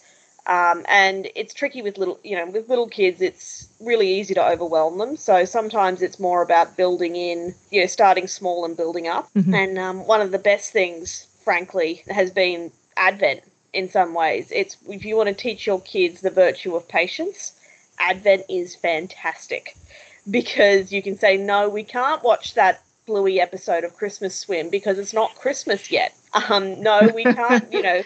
um, 0.49 0.83
and 0.87 1.29
it's 1.35 1.53
tricky 1.53 1.83
with 1.83 1.99
little, 1.99 2.19
you 2.23 2.35
know, 2.35 2.47
with 2.47 2.69
little 2.69 2.87
kids. 2.87 3.21
It's 3.21 3.69
really 3.79 4.19
easy 4.19 4.33
to 4.33 4.43
overwhelm 4.43 4.97
them. 4.97 5.15
So 5.15 5.45
sometimes 5.45 6.01
it's 6.01 6.19
more 6.19 6.41
about 6.41 6.75
building 6.75 7.15
in, 7.15 7.53
you 7.69 7.81
know, 7.81 7.87
starting 7.87 8.25
small 8.25 8.65
and 8.65 8.75
building 8.75 9.07
up. 9.07 9.29
Mm-hmm. 9.35 9.53
And 9.53 9.77
um, 9.77 10.07
one 10.07 10.21
of 10.21 10.31
the 10.31 10.39
best 10.39 10.71
things, 10.71 11.27
frankly, 11.43 12.03
has 12.09 12.31
been 12.31 12.71
Advent. 12.97 13.41
In 13.71 13.87
some 13.87 14.15
ways, 14.15 14.51
it's 14.51 14.77
if 14.87 15.05
you 15.05 15.15
want 15.15 15.29
to 15.29 15.35
teach 15.35 15.67
your 15.67 15.79
kids 15.81 16.21
the 16.21 16.31
virtue 16.31 16.75
of 16.75 16.87
patience, 16.87 17.53
Advent 17.99 18.41
is 18.49 18.75
fantastic 18.75 19.75
because 20.31 20.91
you 20.91 21.03
can 21.03 21.15
say, 21.15 21.37
no, 21.37 21.69
we 21.69 21.83
can't 21.83 22.23
watch 22.23 22.55
that 22.55 22.81
bluey 23.05 23.39
episode 23.39 23.83
of 23.83 23.95
Christmas 23.95 24.35
Swim 24.35 24.69
because 24.69 24.97
it's 24.97 25.13
not 25.13 25.35
Christmas 25.35 25.91
yet. 25.91 26.15
Um, 26.33 26.81
no, 26.81 27.11
we 27.13 27.23
can't, 27.23 27.71
you 27.71 27.81
know, 27.83 28.01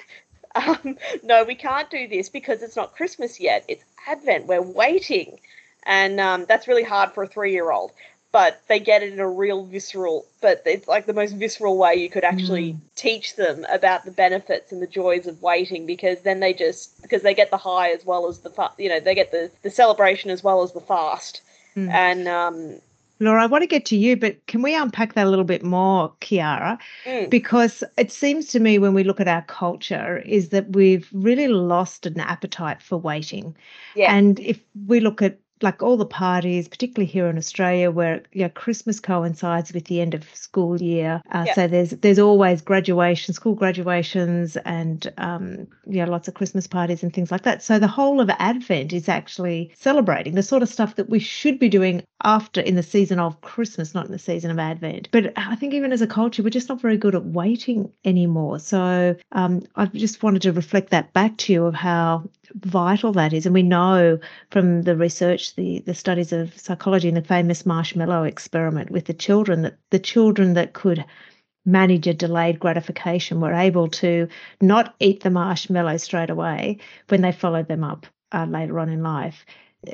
um, 0.55 0.97
no, 1.23 1.43
we 1.43 1.55
can't 1.55 1.89
do 1.89 2.07
this 2.07 2.29
because 2.29 2.61
it's 2.61 2.75
not 2.75 2.95
Christmas 2.95 3.39
yet. 3.39 3.65
It's 3.67 3.83
Advent. 4.07 4.47
We're 4.47 4.61
waiting. 4.61 5.39
And 5.83 6.19
um, 6.19 6.45
that's 6.47 6.67
really 6.67 6.83
hard 6.83 7.11
for 7.11 7.23
a 7.23 7.27
three 7.27 7.51
year 7.51 7.71
old. 7.71 7.91
But 8.31 8.63
they 8.67 8.79
get 8.79 9.03
it 9.03 9.13
in 9.13 9.19
a 9.19 9.29
real 9.29 9.63
visceral, 9.63 10.25
but 10.41 10.63
it's 10.65 10.87
like 10.87 11.05
the 11.05 11.13
most 11.13 11.35
visceral 11.35 11.77
way 11.77 11.93
you 11.93 12.09
could 12.09 12.23
actually 12.23 12.73
mm. 12.73 12.79
teach 12.95 13.35
them 13.35 13.63
about 13.71 14.05
the 14.05 14.11
benefits 14.11 14.71
and 14.71 14.81
the 14.81 14.87
joys 14.87 15.27
of 15.27 15.39
waiting 15.43 15.85
because 15.85 16.21
then 16.21 16.39
they 16.39 16.51
just, 16.51 16.99
because 17.03 17.21
they 17.21 17.35
get 17.35 17.51
the 17.51 17.57
high 17.57 17.91
as 17.91 18.03
well 18.07 18.27
as 18.27 18.39
the, 18.39 18.71
you 18.79 18.89
know, 18.89 18.99
they 18.99 19.13
get 19.13 19.31
the, 19.31 19.51
the 19.61 19.69
celebration 19.69 20.31
as 20.31 20.43
well 20.43 20.63
as 20.63 20.71
the 20.71 20.81
fast. 20.81 21.43
Mm. 21.75 21.91
And 21.91 22.27
um, 22.27 22.79
Laura, 23.19 23.43
I 23.43 23.45
want 23.45 23.61
to 23.61 23.67
get 23.67 23.85
to 23.85 23.97
you, 23.97 24.17
but 24.17 24.45
can 24.47 24.61
we 24.61 24.75
unpack 24.75 25.13
that 25.13 25.27
a 25.27 25.29
little 25.29 25.45
bit 25.45 25.63
more, 25.63 26.13
Kiara? 26.19 26.79
Mm. 27.05 27.29
Because 27.29 27.83
it 27.97 28.11
seems 28.11 28.47
to 28.47 28.59
me 28.59 28.79
when 28.79 28.93
we 28.93 29.03
look 29.03 29.19
at 29.19 29.27
our 29.27 29.43
culture 29.43 30.17
is 30.19 30.49
that 30.49 30.71
we've 30.75 31.07
really 31.13 31.47
lost 31.47 32.05
an 32.05 32.19
appetite 32.19 32.81
for 32.81 32.97
waiting. 32.97 33.55
Yeah. 33.95 34.13
And 34.13 34.39
if 34.39 34.59
we 34.87 34.99
look 34.99 35.21
at 35.21 35.37
like 35.63 35.81
all 35.81 35.97
the 35.97 36.05
parties, 36.05 36.67
particularly 36.67 37.09
here 37.11 37.27
in 37.27 37.37
Australia, 37.37 37.89
where 37.89 38.21
you 38.33 38.43
know, 38.43 38.49
Christmas 38.49 38.99
coincides 38.99 39.73
with 39.73 39.85
the 39.85 40.01
end 40.01 40.13
of 40.13 40.23
school 40.35 40.81
year. 40.81 41.21
Uh, 41.31 41.45
So 41.55 41.67
there's 41.67 41.91
there's 41.91 42.19
always 42.19 42.61
graduation, 42.61 43.33
school 43.33 43.55
graduations, 43.55 44.57
and 44.57 45.11
um, 45.17 45.67
you 45.87 46.03
know 46.03 46.11
lots 46.11 46.27
of 46.27 46.33
Christmas 46.33 46.67
parties 46.67 47.03
and 47.03 47.13
things 47.13 47.31
like 47.31 47.43
that. 47.43 47.63
So 47.63 47.79
the 47.79 47.87
whole 47.87 48.19
of 48.19 48.29
Advent 48.29 48.93
is 48.93 49.09
actually 49.09 49.71
celebrating 49.75 50.35
the 50.35 50.43
sort 50.43 50.63
of 50.63 50.69
stuff 50.69 50.95
that 50.95 51.09
we 51.09 51.19
should 51.19 51.57
be 51.59 51.69
doing 51.69 52.03
after 52.23 52.61
in 52.61 52.75
the 52.75 52.83
season 52.83 53.19
of 53.19 53.39
Christmas, 53.41 53.93
not 53.93 54.05
in 54.05 54.11
the 54.11 54.19
season 54.19 54.51
of 54.51 54.59
Advent. 54.59 55.09
But 55.11 55.33
I 55.35 55.55
think 55.55 55.73
even 55.73 55.91
as 55.91 56.01
a 56.01 56.07
culture, 56.07 56.43
we're 56.43 56.49
just 56.49 56.69
not 56.69 56.81
very 56.81 56.97
good 56.97 57.15
at 57.15 57.25
waiting 57.25 57.91
anymore. 58.05 58.59
So 58.59 59.15
um, 59.31 59.61
I 59.75 59.85
just 59.87 60.23
wanted 60.23 60.41
to 60.43 60.51
reflect 60.53 60.89
that 60.91 61.13
back 61.13 61.37
to 61.37 61.53
you 61.53 61.65
of 61.65 61.73
how 61.75 62.29
vital 62.55 63.11
that 63.13 63.33
is. 63.33 63.45
And 63.45 63.53
we 63.53 63.63
know 63.63 64.19
from 64.51 64.83
the 64.83 64.95
research, 64.95 65.55
the, 65.55 65.79
the 65.79 65.93
studies 65.93 66.31
of 66.31 66.57
psychology 66.59 67.07
and 67.07 67.17
the 67.17 67.21
famous 67.21 67.65
marshmallow 67.65 68.23
experiment 68.23 68.91
with 68.91 69.05
the 69.05 69.13
children 69.13 69.63
that 69.63 69.77
the 69.89 69.99
children 69.99 70.53
that 70.53 70.73
could 70.73 71.05
manage 71.65 72.07
a 72.07 72.13
delayed 72.13 72.59
gratification 72.59 73.39
were 73.39 73.53
able 73.53 73.87
to 73.87 74.27
not 74.61 74.95
eat 74.99 75.23
the 75.23 75.29
marshmallow 75.29 75.97
straight 75.97 76.29
away 76.29 76.77
when 77.07 77.21
they 77.21 77.31
followed 77.31 77.67
them 77.67 77.83
up 77.83 78.05
uh, 78.33 78.45
later 78.45 78.79
on 78.79 78.89
in 78.89 79.01
life. 79.01 79.45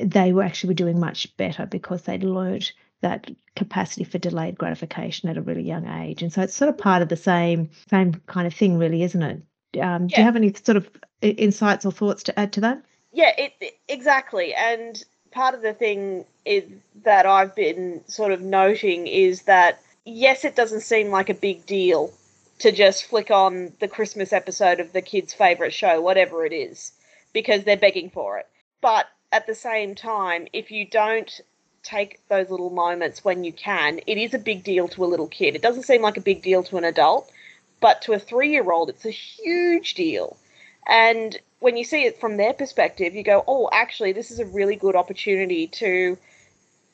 They 0.01 0.33
were 0.33 0.43
actually 0.43 0.73
doing 0.73 0.99
much 0.99 1.35
better 1.37 1.65
because 1.65 2.03
they'd 2.03 2.23
learnt 2.23 2.73
that 3.01 3.29
capacity 3.55 4.03
for 4.03 4.17
delayed 4.17 4.57
gratification 4.57 5.29
at 5.29 5.37
a 5.37 5.41
really 5.41 5.63
young 5.63 5.87
age. 5.87 6.21
And 6.21 6.33
so 6.33 6.41
it's 6.41 6.55
sort 6.55 6.69
of 6.69 6.77
part 6.77 7.01
of 7.01 7.09
the 7.09 7.15
same 7.15 7.69
same 7.89 8.13
kind 8.27 8.45
of 8.45 8.53
thing, 8.53 8.77
really, 8.77 9.03
isn't 9.03 9.21
it? 9.21 9.41
Um, 9.79 10.07
yeah. 10.07 10.15
Do 10.15 10.15
you 10.17 10.23
have 10.23 10.35
any 10.35 10.53
sort 10.53 10.77
of 10.77 10.89
insights 11.21 11.85
or 11.85 11.91
thoughts 11.91 12.23
to 12.23 12.39
add 12.39 12.53
to 12.53 12.61
that? 12.61 12.81
Yeah, 13.11 13.31
it, 13.37 13.79
exactly. 13.87 14.53
And 14.53 15.03
part 15.31 15.55
of 15.55 15.61
the 15.61 15.73
thing 15.73 16.25
is 16.45 16.63
that 17.03 17.25
I've 17.25 17.55
been 17.55 18.01
sort 18.07 18.31
of 18.31 18.41
noting 18.41 19.07
is 19.07 19.43
that 19.43 19.81
yes, 20.05 20.45
it 20.45 20.55
doesn't 20.55 20.81
seem 20.81 21.09
like 21.09 21.29
a 21.29 21.33
big 21.33 21.65
deal 21.65 22.13
to 22.59 22.71
just 22.71 23.05
flick 23.05 23.31
on 23.31 23.71
the 23.79 23.87
Christmas 23.87 24.33
episode 24.33 24.79
of 24.79 24.91
the 24.91 25.01
kids' 25.01 25.33
favorite 25.33 25.73
show, 25.73 26.01
whatever 26.01 26.45
it 26.45 26.51
is, 26.51 26.91
because 27.33 27.63
they're 27.63 27.77
begging 27.77 28.09
for 28.09 28.37
it. 28.37 28.47
But 28.81 29.07
at 29.31 29.47
the 29.47 29.55
same 29.55 29.95
time, 29.95 30.47
if 30.51 30.71
you 30.71 30.85
don't 30.85 31.39
take 31.83 32.19
those 32.27 32.49
little 32.49 32.69
moments 32.69 33.23
when 33.23 33.43
you 33.43 33.53
can. 33.53 33.99
It 34.05 34.17
is 34.17 34.33
a 34.33 34.39
big 34.39 34.63
deal 34.63 34.87
to 34.89 35.03
a 35.03 35.07
little 35.07 35.27
kid. 35.27 35.55
It 35.55 35.61
doesn't 35.61 35.83
seem 35.83 36.01
like 36.01 36.17
a 36.17 36.21
big 36.21 36.41
deal 36.41 36.63
to 36.63 36.77
an 36.77 36.83
adult, 36.83 37.31
but 37.79 38.01
to 38.03 38.13
a 38.13 38.19
three 38.19 38.51
year 38.51 38.71
old, 38.71 38.89
it's 38.89 39.05
a 39.05 39.11
huge 39.11 39.93
deal. 39.93 40.37
And 40.87 41.37
when 41.59 41.77
you 41.77 41.83
see 41.83 42.05
it 42.05 42.19
from 42.19 42.37
their 42.37 42.53
perspective, 42.53 43.13
you 43.13 43.23
go, 43.23 43.43
oh, 43.47 43.69
actually, 43.71 44.11
this 44.11 44.31
is 44.31 44.39
a 44.39 44.45
really 44.45 44.75
good 44.75 44.95
opportunity 44.95 45.67
to 45.67 46.17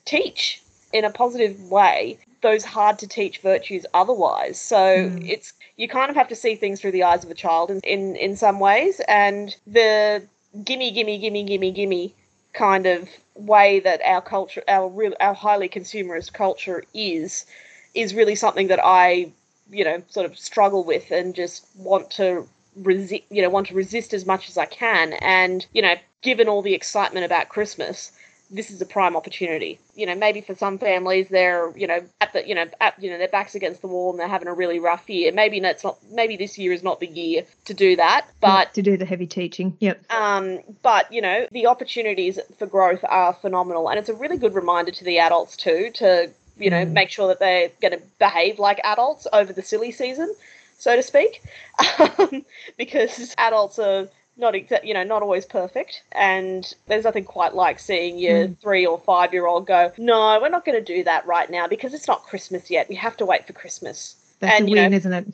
teach 0.05 0.61
in 0.93 1.05
a 1.05 1.11
positive 1.11 1.69
way 1.69 2.17
those 2.41 2.63
hard 2.63 2.99
to 2.99 3.07
teach 3.07 3.39
virtues 3.39 3.85
otherwise. 3.93 4.59
So 4.59 4.77
mm. 4.77 5.27
it's 5.27 5.53
you 5.77 5.87
kind 5.87 6.09
of 6.09 6.15
have 6.15 6.27
to 6.29 6.35
see 6.35 6.55
things 6.55 6.79
through 6.79 6.91
the 6.91 7.03
eyes 7.03 7.23
of 7.23 7.31
a 7.31 7.33
child 7.33 7.71
in, 7.71 7.79
in, 7.81 8.15
in 8.15 8.35
some 8.35 8.59
ways. 8.59 9.01
And 9.07 9.55
the 9.65 10.23
gimme, 10.63 10.91
gimme, 10.91 11.17
gimme, 11.17 11.43
gimme, 11.43 11.71
gimme 11.71 12.13
kind 12.53 12.85
of 12.85 13.09
way 13.33 13.79
that 13.81 13.99
our 14.05 14.21
culture, 14.21 14.63
our 14.67 14.87
real, 14.87 15.13
our 15.19 15.33
highly 15.33 15.67
consumerist 15.67 16.33
culture 16.33 16.83
is, 16.93 17.45
is 17.93 18.13
really 18.13 18.35
something 18.35 18.67
that 18.67 18.79
I, 18.83 19.31
you 19.69 19.83
know, 19.83 20.01
sort 20.07 20.25
of 20.25 20.37
struggle 20.37 20.83
with 20.83 21.11
and 21.11 21.35
just 21.35 21.65
want 21.75 22.11
to 22.11 22.47
resist, 22.75 23.23
you 23.29 23.41
know, 23.41 23.49
want 23.49 23.67
to 23.67 23.75
resist 23.75 24.13
as 24.13 24.25
much 24.25 24.49
as 24.49 24.57
I 24.57 24.65
can. 24.65 25.13
And 25.13 25.65
you 25.73 25.81
know, 25.81 25.95
given 26.21 26.47
all 26.47 26.61
the 26.61 26.73
excitement 26.73 27.25
about 27.25 27.49
Christmas, 27.49 28.11
this 28.51 28.69
is 28.69 28.79
a 28.81 28.85
prime 28.85 29.15
opportunity. 29.15 29.79
You 29.95 30.05
know, 30.05 30.15
maybe 30.15 30.41
for 30.41 30.55
some 30.55 30.77
families 30.77 31.27
they're, 31.29 31.75
you 31.75 31.87
know, 31.87 32.03
at 32.21 32.33
the, 32.33 32.47
you 32.47 32.53
know, 32.53 32.65
at, 32.79 33.01
you 33.01 33.09
know, 33.09 33.17
their 33.17 33.27
backs 33.27 33.55
against 33.55 33.81
the 33.81 33.87
wall 33.87 34.11
and 34.11 34.19
they're 34.19 34.27
having 34.27 34.47
a 34.47 34.53
really 34.53 34.79
rough 34.79 35.09
year. 35.09 35.31
Maybe 35.31 35.59
that's 35.59 35.83
not, 35.83 35.97
maybe 36.11 36.37
this 36.37 36.57
year 36.57 36.71
is 36.71 36.83
not 36.83 36.99
the 36.99 37.07
year 37.07 37.43
to 37.65 37.73
do 37.73 37.95
that, 37.95 38.27
but 38.41 38.73
to 38.75 38.81
do 38.81 38.97
the 38.97 39.05
heavy 39.05 39.27
teaching. 39.27 39.75
Yep. 39.79 40.11
Um, 40.11 40.59
but 40.83 41.11
you 41.11 41.21
know, 41.21 41.47
the 41.51 41.67
opportunities 41.67 42.39
for 42.57 42.67
growth 42.67 43.03
are 43.07 43.33
phenomenal, 43.33 43.89
and 43.89 43.97
it's 43.97 44.09
a 44.09 44.15
really 44.15 44.37
good 44.37 44.53
reminder 44.53 44.91
to 44.91 45.03
the 45.03 45.19
adults 45.19 45.57
too 45.57 45.89
to, 45.95 46.29
you 46.57 46.69
know, 46.69 46.85
mm. 46.85 46.91
make 46.91 47.09
sure 47.09 47.27
that 47.29 47.39
they're 47.39 47.69
going 47.81 47.93
to 47.93 48.01
behave 48.19 48.59
like 48.59 48.79
adults 48.83 49.27
over 49.33 49.51
the 49.53 49.63
silly 49.63 49.91
season, 49.91 50.33
so 50.77 50.95
to 50.95 51.03
speak, 51.03 51.41
um, 52.19 52.45
because 52.77 53.33
adults 53.37 53.79
are 53.79 54.07
not 54.37 54.53
exa- 54.53 54.83
you 54.83 54.93
know 54.93 55.03
not 55.03 55.21
always 55.21 55.45
perfect 55.45 56.03
and 56.11 56.73
there's 56.87 57.05
nothing 57.05 57.23
quite 57.23 57.53
like 57.53 57.79
seeing 57.79 58.17
your 58.17 58.47
mm. 58.47 58.59
three 58.59 58.85
or 58.85 58.99
five 58.99 59.31
year 59.31 59.47
old 59.47 59.65
go 59.65 59.91
no 59.97 60.37
we're 60.41 60.49
not 60.49 60.65
going 60.65 60.77
to 60.77 60.83
do 60.83 61.03
that 61.03 61.25
right 61.25 61.49
now 61.49 61.67
because 61.67 61.93
it's 61.93 62.07
not 62.07 62.21
christmas 62.23 62.69
yet 62.69 62.89
we 62.89 62.95
have 62.95 63.15
to 63.15 63.25
wait 63.25 63.47
for 63.47 63.53
christmas 63.53 64.17
that's 64.39 64.59
and, 64.59 64.67
a 64.67 64.71
win 64.71 64.91
know, 64.91 64.97
isn't 64.97 65.13
it 65.13 65.25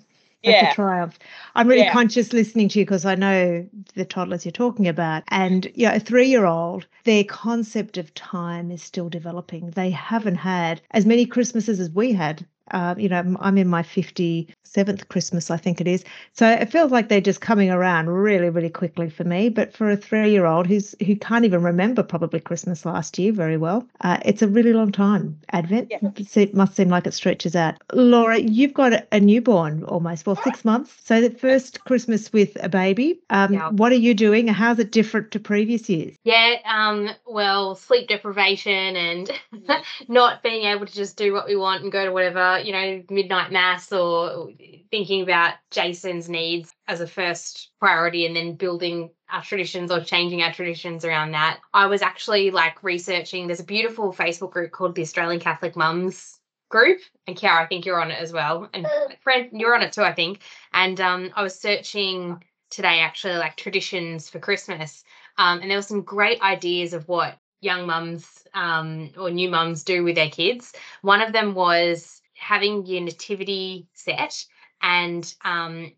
that's 0.43 0.63
yeah. 0.63 0.71
a 0.71 0.73
triumph. 0.73 1.19
I'm 1.53 1.67
really 1.67 1.83
yeah. 1.83 1.93
conscious 1.93 2.33
listening 2.33 2.67
to 2.69 2.79
you 2.79 2.85
because 2.85 3.05
I 3.05 3.13
know 3.13 3.67
the 3.93 4.05
toddlers 4.05 4.43
you're 4.43 4.51
talking 4.51 4.87
about. 4.87 5.23
And 5.27 5.65
yeah, 5.65 5.71
you 5.75 5.87
know, 5.89 5.95
a 5.97 5.99
three 5.99 6.27
year 6.27 6.45
old, 6.45 6.87
their 7.03 7.23
concept 7.23 7.97
of 7.97 8.13
time 8.15 8.71
is 8.71 8.81
still 8.81 9.07
developing. 9.07 9.69
They 9.69 9.91
haven't 9.91 10.35
had 10.35 10.81
as 10.91 11.05
many 11.05 11.27
Christmases 11.27 11.79
as 11.79 11.91
we 11.91 12.13
had 12.13 12.45
uh, 12.71 12.95
you 12.97 13.09
know, 13.09 13.35
I'm 13.39 13.57
in 13.57 13.67
my 13.67 13.83
57th 13.83 15.07
Christmas, 15.09 15.51
I 15.51 15.57
think 15.57 15.81
it 15.81 15.87
is. 15.87 16.03
So 16.33 16.49
it 16.49 16.71
feels 16.71 16.91
like 16.91 17.09
they're 17.09 17.21
just 17.21 17.41
coming 17.41 17.69
around 17.69 18.09
really, 18.09 18.49
really 18.49 18.69
quickly 18.69 19.09
for 19.09 19.23
me. 19.23 19.49
But 19.49 19.73
for 19.73 19.89
a 19.89 19.97
three-year-old 19.97 20.67
who's 20.67 20.95
who 21.05 21.15
can't 21.15 21.45
even 21.45 21.63
remember 21.63 22.03
probably 22.03 22.39
Christmas 22.39 22.85
last 22.85 23.19
year 23.19 23.31
very 23.31 23.57
well, 23.57 23.87
uh, 24.01 24.17
it's 24.25 24.41
a 24.41 24.47
really 24.47 24.73
long 24.73 24.91
time. 24.91 25.39
Advent 25.51 25.91
yeah. 25.91 26.09
it 26.35 26.55
must 26.55 26.75
seem 26.75 26.89
like 26.89 27.05
it 27.05 27.13
stretches 27.13 27.55
out. 27.55 27.75
Laura, 27.93 28.39
you've 28.39 28.73
got 28.73 29.05
a 29.11 29.19
newborn 29.19 29.83
almost, 29.83 30.25
well, 30.25 30.35
six 30.37 30.63
months. 30.65 30.93
So 31.03 31.21
the 31.21 31.29
first 31.29 31.83
Christmas 31.85 32.31
with 32.31 32.57
a 32.63 32.69
baby. 32.69 33.19
Um, 33.29 33.53
yeah. 33.53 33.69
What 33.69 33.91
are 33.91 33.95
you 33.95 34.13
doing? 34.13 34.47
How's 34.47 34.79
it 34.79 34.91
different 34.91 35.31
to 35.31 35.39
previous 35.39 35.89
years? 35.89 36.15
Yeah, 36.23 36.55
um, 36.65 37.09
well, 37.25 37.75
sleep 37.75 38.07
deprivation 38.07 38.95
and 38.95 39.31
not 40.07 40.43
being 40.43 40.65
able 40.65 40.85
to 40.85 40.93
just 40.93 41.17
do 41.17 41.33
what 41.33 41.47
we 41.47 41.55
want 41.55 41.83
and 41.83 41.91
go 41.91 42.05
to 42.05 42.11
whatever 42.11 42.60
you 42.65 42.71
know, 42.71 43.03
midnight 43.09 43.51
mass 43.51 43.91
or 43.91 44.49
thinking 44.89 45.21
about 45.21 45.55
Jason's 45.71 46.29
needs 46.29 46.73
as 46.87 47.01
a 47.01 47.07
first 47.07 47.69
priority 47.79 48.25
and 48.25 48.35
then 48.35 48.55
building 48.55 49.11
our 49.29 49.41
traditions 49.41 49.91
or 49.91 50.01
changing 50.01 50.41
our 50.41 50.53
traditions 50.53 51.05
around 51.05 51.31
that. 51.31 51.59
I 51.73 51.87
was 51.87 52.01
actually 52.01 52.51
like 52.51 52.83
researching, 52.83 53.47
there's 53.47 53.59
a 53.59 53.65
beautiful 53.65 54.13
Facebook 54.13 54.51
group 54.51 54.71
called 54.71 54.95
the 54.95 55.01
Australian 55.01 55.39
Catholic 55.39 55.75
Mums 55.75 56.39
group 56.69 56.99
and 57.27 57.35
Kiara, 57.35 57.63
I 57.63 57.67
think 57.67 57.85
you're 57.85 58.01
on 58.01 58.11
it 58.11 58.19
as 58.19 58.33
well. 58.33 58.69
And 58.73 58.87
Fran, 59.21 59.49
you're 59.53 59.75
on 59.75 59.83
it 59.83 59.93
too, 59.93 60.03
I 60.03 60.13
think. 60.13 60.41
And 60.73 60.99
um, 60.99 61.31
I 61.35 61.43
was 61.43 61.59
searching 61.59 62.43
today 62.69 63.01
actually 63.01 63.35
like 63.35 63.57
traditions 63.57 64.29
for 64.29 64.39
Christmas. 64.39 65.03
Um, 65.37 65.61
and 65.61 65.69
there 65.69 65.77
were 65.77 65.83
some 65.83 66.01
great 66.01 66.41
ideas 66.41 66.93
of 66.93 67.07
what 67.07 67.37
young 67.61 67.85
mums 67.85 68.43
um, 68.53 69.11
or 69.17 69.29
new 69.29 69.49
mums 69.49 69.83
do 69.83 70.03
with 70.03 70.15
their 70.15 70.29
kids. 70.29 70.73
One 71.01 71.21
of 71.21 71.33
them 71.33 71.53
was 71.53 72.20
having 72.41 72.87
your 72.87 73.01
nativity 73.01 73.87
set 73.93 74.45
and 74.81 75.33
um, 75.45 75.91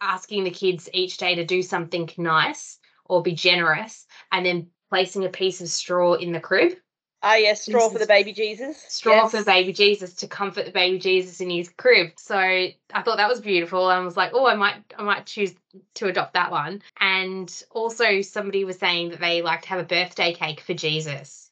asking 0.00 0.42
the 0.42 0.50
kids 0.50 0.88
each 0.92 1.16
day 1.16 1.36
to 1.36 1.44
do 1.44 1.62
something 1.62 2.10
nice 2.18 2.78
or 3.04 3.22
be 3.22 3.34
generous 3.34 4.04
and 4.32 4.44
then 4.44 4.66
placing 4.90 5.24
a 5.24 5.28
piece 5.28 5.60
of 5.60 5.68
straw 5.68 6.14
in 6.14 6.32
the 6.32 6.40
crib. 6.40 6.72
Ah, 7.22 7.36
yes, 7.36 7.62
straw 7.62 7.88
for 7.88 7.98
the 7.98 8.06
baby 8.06 8.32
Jesus. 8.32 8.76
Straw 8.88 9.14
yes. 9.14 9.30
for 9.30 9.38
the 9.38 9.44
baby 9.44 9.72
Jesus 9.72 10.14
to 10.16 10.26
comfort 10.26 10.66
the 10.66 10.72
baby 10.72 10.98
Jesus 10.98 11.40
in 11.40 11.50
his 11.50 11.68
crib. 11.68 12.10
So 12.18 12.36
I 12.36 12.76
thought 13.04 13.16
that 13.16 13.28
was 13.28 13.40
beautiful 13.40 13.88
and 13.88 14.04
was 14.04 14.16
like, 14.16 14.32
oh, 14.34 14.46
I 14.46 14.54
might, 14.54 14.82
I 14.98 15.02
might 15.04 15.26
choose 15.26 15.54
to 15.94 16.08
adopt 16.08 16.34
that 16.34 16.50
one. 16.50 16.82
And 17.00 17.50
also, 17.70 18.22
somebody 18.22 18.64
was 18.64 18.78
saying 18.78 19.10
that 19.10 19.20
they 19.20 19.40
like 19.40 19.62
to 19.62 19.68
have 19.68 19.80
a 19.80 19.84
birthday 19.84 20.34
cake 20.34 20.60
for 20.60 20.74
Jesus. 20.74 21.45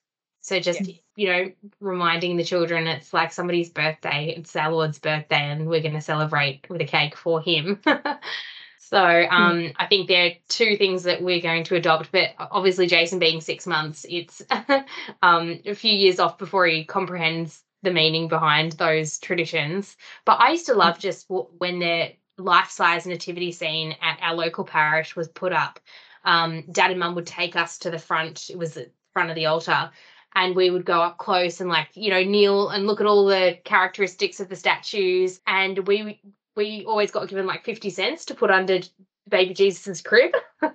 So 0.45 0.61
just 0.61 0.83
yeah. 0.83 0.95
you 1.17 1.27
know, 1.27 1.53
reminding 1.81 2.37
the 2.37 2.45
children 2.45 2.87
it's 2.87 3.15
like 3.15 3.33
somebody's 3.33 3.71
birthday, 3.71 4.35
it's 4.37 4.55
our 4.55 4.71
Lord's 4.71 4.99
birthday, 4.99 5.41
and 5.41 5.67
we're 5.67 5.81
going 5.81 5.95
to 5.95 6.03
celebrate 6.03 6.67
with 6.69 6.83
a 6.83 6.85
cake 6.85 7.17
for 7.17 7.41
him. 7.41 7.81
so 8.79 8.99
um, 8.99 9.57
mm. 9.57 9.73
I 9.79 9.87
think 9.87 10.07
there 10.07 10.27
are 10.27 10.33
two 10.51 10.77
things 10.77 11.05
that 11.05 11.23
we're 11.23 11.41
going 11.41 11.65
to 11.65 11.77
adopt, 11.77 12.13
but 12.13 12.33
obviously 12.39 12.87
Jason 12.87 13.19
being 13.19 13.41
six 13.41 13.67
months, 13.67 14.05
it's 14.07 14.43
um, 15.23 15.61
a 15.65 15.75
few 15.75 15.95
years 15.97 16.21
off 16.21 16.37
before 16.37 16.67
he 16.67 16.85
comprehends 16.85 17.63
the 17.83 17.91
meaning 17.91 18.29
behind 18.29 18.73
those 18.73 19.19
traditions. 19.19 19.97
But 20.27 20.41
I 20.41 20.51
used 20.51 20.67
to 20.67 20.75
love 20.75 20.99
just 20.99 21.25
when 21.57 21.79
the 21.79 22.17
life-size 22.37 23.07
nativity 23.07 23.51
scene 23.51 23.97
at 24.03 24.19
our 24.21 24.35
local 24.35 24.65
parish 24.65 25.17
was 25.17 25.29
put 25.29 25.55
up. 25.55 25.81
Um, 26.27 26.65
Dad 26.71 26.91
and 26.91 27.01
Mum 27.01 27.15
would 27.15 27.27
take 27.27 27.57
us 27.57 27.79
to 27.79 27.91
the 27.91 27.99
front. 27.99 28.51
It 28.51 28.59
was 28.59 28.75
the 28.75 28.91
front 29.15 29.31
of 29.31 29.37
the 29.37 29.47
altar 29.47 29.91
and 30.35 30.57
we 30.57 30.71
would 30.71 30.85
go 30.85 31.01
up 31.01 31.19
close 31.19 31.61
and 31.61 31.71
like 31.71 31.89
you 31.95 32.11
know 32.11 32.23
kneel 32.23 32.69
and 32.69 32.87
look 32.87 33.01
at 33.01 33.07
all 33.07 33.27
the 33.27 33.59
characteristics 33.65 34.41
of 34.41 34.49
the 34.49 34.57
statues 34.57 35.41
and 35.47 35.87
we 35.87 36.21
we 36.57 36.85
always 36.87 37.11
got 37.11 37.29
given 37.29 37.47
like 37.47 37.65
50 37.65 37.91
cents 37.91 38.25
to 38.27 38.35
put 38.35 38.51
under 38.51 38.81
baby 39.29 39.55
jesus's 39.55 40.03
crib 40.03 40.33
so 40.63 40.71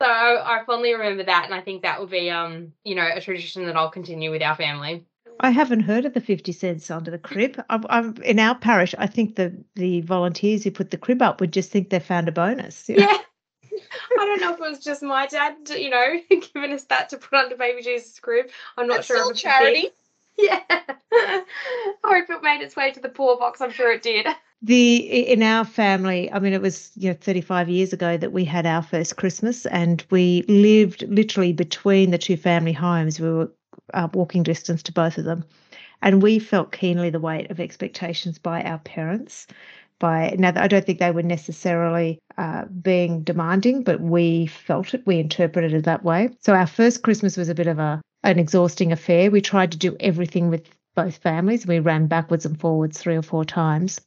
I, 0.00 0.62
fondly 0.66 0.92
remember 0.92 1.24
that 1.24 1.44
and 1.44 1.54
i 1.54 1.60
think 1.60 1.82
that 1.82 2.00
will 2.00 2.06
be 2.06 2.30
um 2.30 2.72
you 2.84 2.94
know 2.94 3.08
a 3.14 3.20
tradition 3.20 3.66
that 3.66 3.76
i'll 3.76 3.90
continue 3.90 4.30
with 4.30 4.42
our 4.42 4.56
family 4.56 5.04
I 5.40 5.50
haven't 5.50 5.80
heard 5.80 6.04
of 6.04 6.14
the 6.14 6.20
50 6.20 6.52
cents 6.52 6.90
under 6.92 7.10
the 7.10 7.18
crib. 7.18 7.60
I'm, 7.68 7.84
I'm, 7.90 8.16
in 8.18 8.38
our 8.38 8.54
parish, 8.54 8.94
I 8.98 9.08
think 9.08 9.34
the, 9.34 9.52
the 9.74 10.00
volunteers 10.02 10.62
who 10.62 10.70
put 10.70 10.92
the 10.92 10.96
crib 10.96 11.20
up 11.22 11.40
would 11.40 11.52
just 11.52 11.72
think 11.72 11.90
they 11.90 11.98
found 11.98 12.28
a 12.28 12.32
bonus. 12.32 12.88
You 12.88 12.98
know? 12.98 13.08
Yeah. 13.10 13.18
I 14.20 14.24
don't 14.24 14.40
know 14.40 14.52
if 14.52 14.60
it 14.60 14.70
was 14.70 14.78
just 14.78 15.02
my 15.02 15.26
dad, 15.26 15.56
you 15.70 15.90
know, 15.90 16.20
giving 16.54 16.72
us 16.72 16.84
that 16.84 17.08
to 17.10 17.18
put 17.18 17.34
under 17.34 17.56
baby 17.56 17.82
Jesus' 17.82 18.18
crib. 18.20 18.50
I'm 18.76 18.86
not 18.86 18.96
That's 18.96 19.06
sure. 19.06 19.34
Still 19.34 19.34
charity. 19.34 19.88
Yeah. 20.36 20.58
I 20.68 21.44
hope 22.02 22.28
it 22.28 22.42
made 22.42 22.60
its 22.60 22.74
way 22.74 22.90
to 22.90 22.98
the 22.98 23.08
poor 23.08 23.38
box. 23.38 23.60
I'm 23.60 23.70
sure 23.70 23.92
it 23.92 24.02
did. 24.02 24.26
The 24.62 24.96
in 24.96 25.44
our 25.44 25.64
family, 25.64 26.28
I 26.32 26.40
mean, 26.40 26.52
it 26.54 26.60
was 26.60 26.90
you 26.96 27.10
know 27.10 27.16
35 27.20 27.68
years 27.68 27.92
ago 27.92 28.16
that 28.16 28.32
we 28.32 28.44
had 28.44 28.66
our 28.66 28.82
first 28.82 29.16
Christmas, 29.16 29.64
and 29.66 30.04
we 30.10 30.42
lived 30.48 31.04
literally 31.06 31.52
between 31.52 32.10
the 32.10 32.18
two 32.18 32.36
family 32.36 32.72
homes. 32.72 33.20
We 33.20 33.30
were 33.30 33.52
uh, 33.92 34.08
walking 34.12 34.42
distance 34.42 34.82
to 34.82 34.92
both 34.92 35.18
of 35.18 35.24
them, 35.24 35.44
and 36.02 36.20
we 36.20 36.40
felt 36.40 36.72
keenly 36.72 37.10
the 37.10 37.20
weight 37.20 37.48
of 37.52 37.60
expectations 37.60 38.36
by 38.36 38.62
our 38.62 38.78
parents 38.78 39.46
by 40.04 40.34
now 40.38 40.52
i 40.56 40.68
don't 40.68 40.84
think 40.84 40.98
they 40.98 41.10
were 41.10 41.22
necessarily 41.22 42.18
uh, 42.36 42.64
being 42.82 43.22
demanding 43.22 43.82
but 43.82 44.00
we 44.00 44.46
felt 44.46 44.92
it 44.92 45.06
we 45.06 45.18
interpreted 45.18 45.72
it 45.72 45.84
that 45.84 46.04
way. 46.04 46.28
So 46.40 46.52
our 46.54 46.66
first 46.66 47.02
christmas 47.02 47.38
was 47.38 47.48
a 47.48 47.54
bit 47.54 47.68
of 47.68 47.78
a 47.78 48.02
an 48.22 48.38
exhausting 48.38 48.92
affair. 48.92 49.30
We 49.30 49.40
tried 49.40 49.72
to 49.72 49.78
do 49.78 49.96
everything 50.00 50.48
with 50.48 50.68
both 50.94 51.16
families. 51.18 51.66
We 51.66 51.78
ran 51.78 52.06
backwards 52.06 52.46
and 52.46 52.58
forwards 52.58 52.98
three 52.98 53.16
or 53.16 53.22
four 53.22 53.44
times 53.44 54.00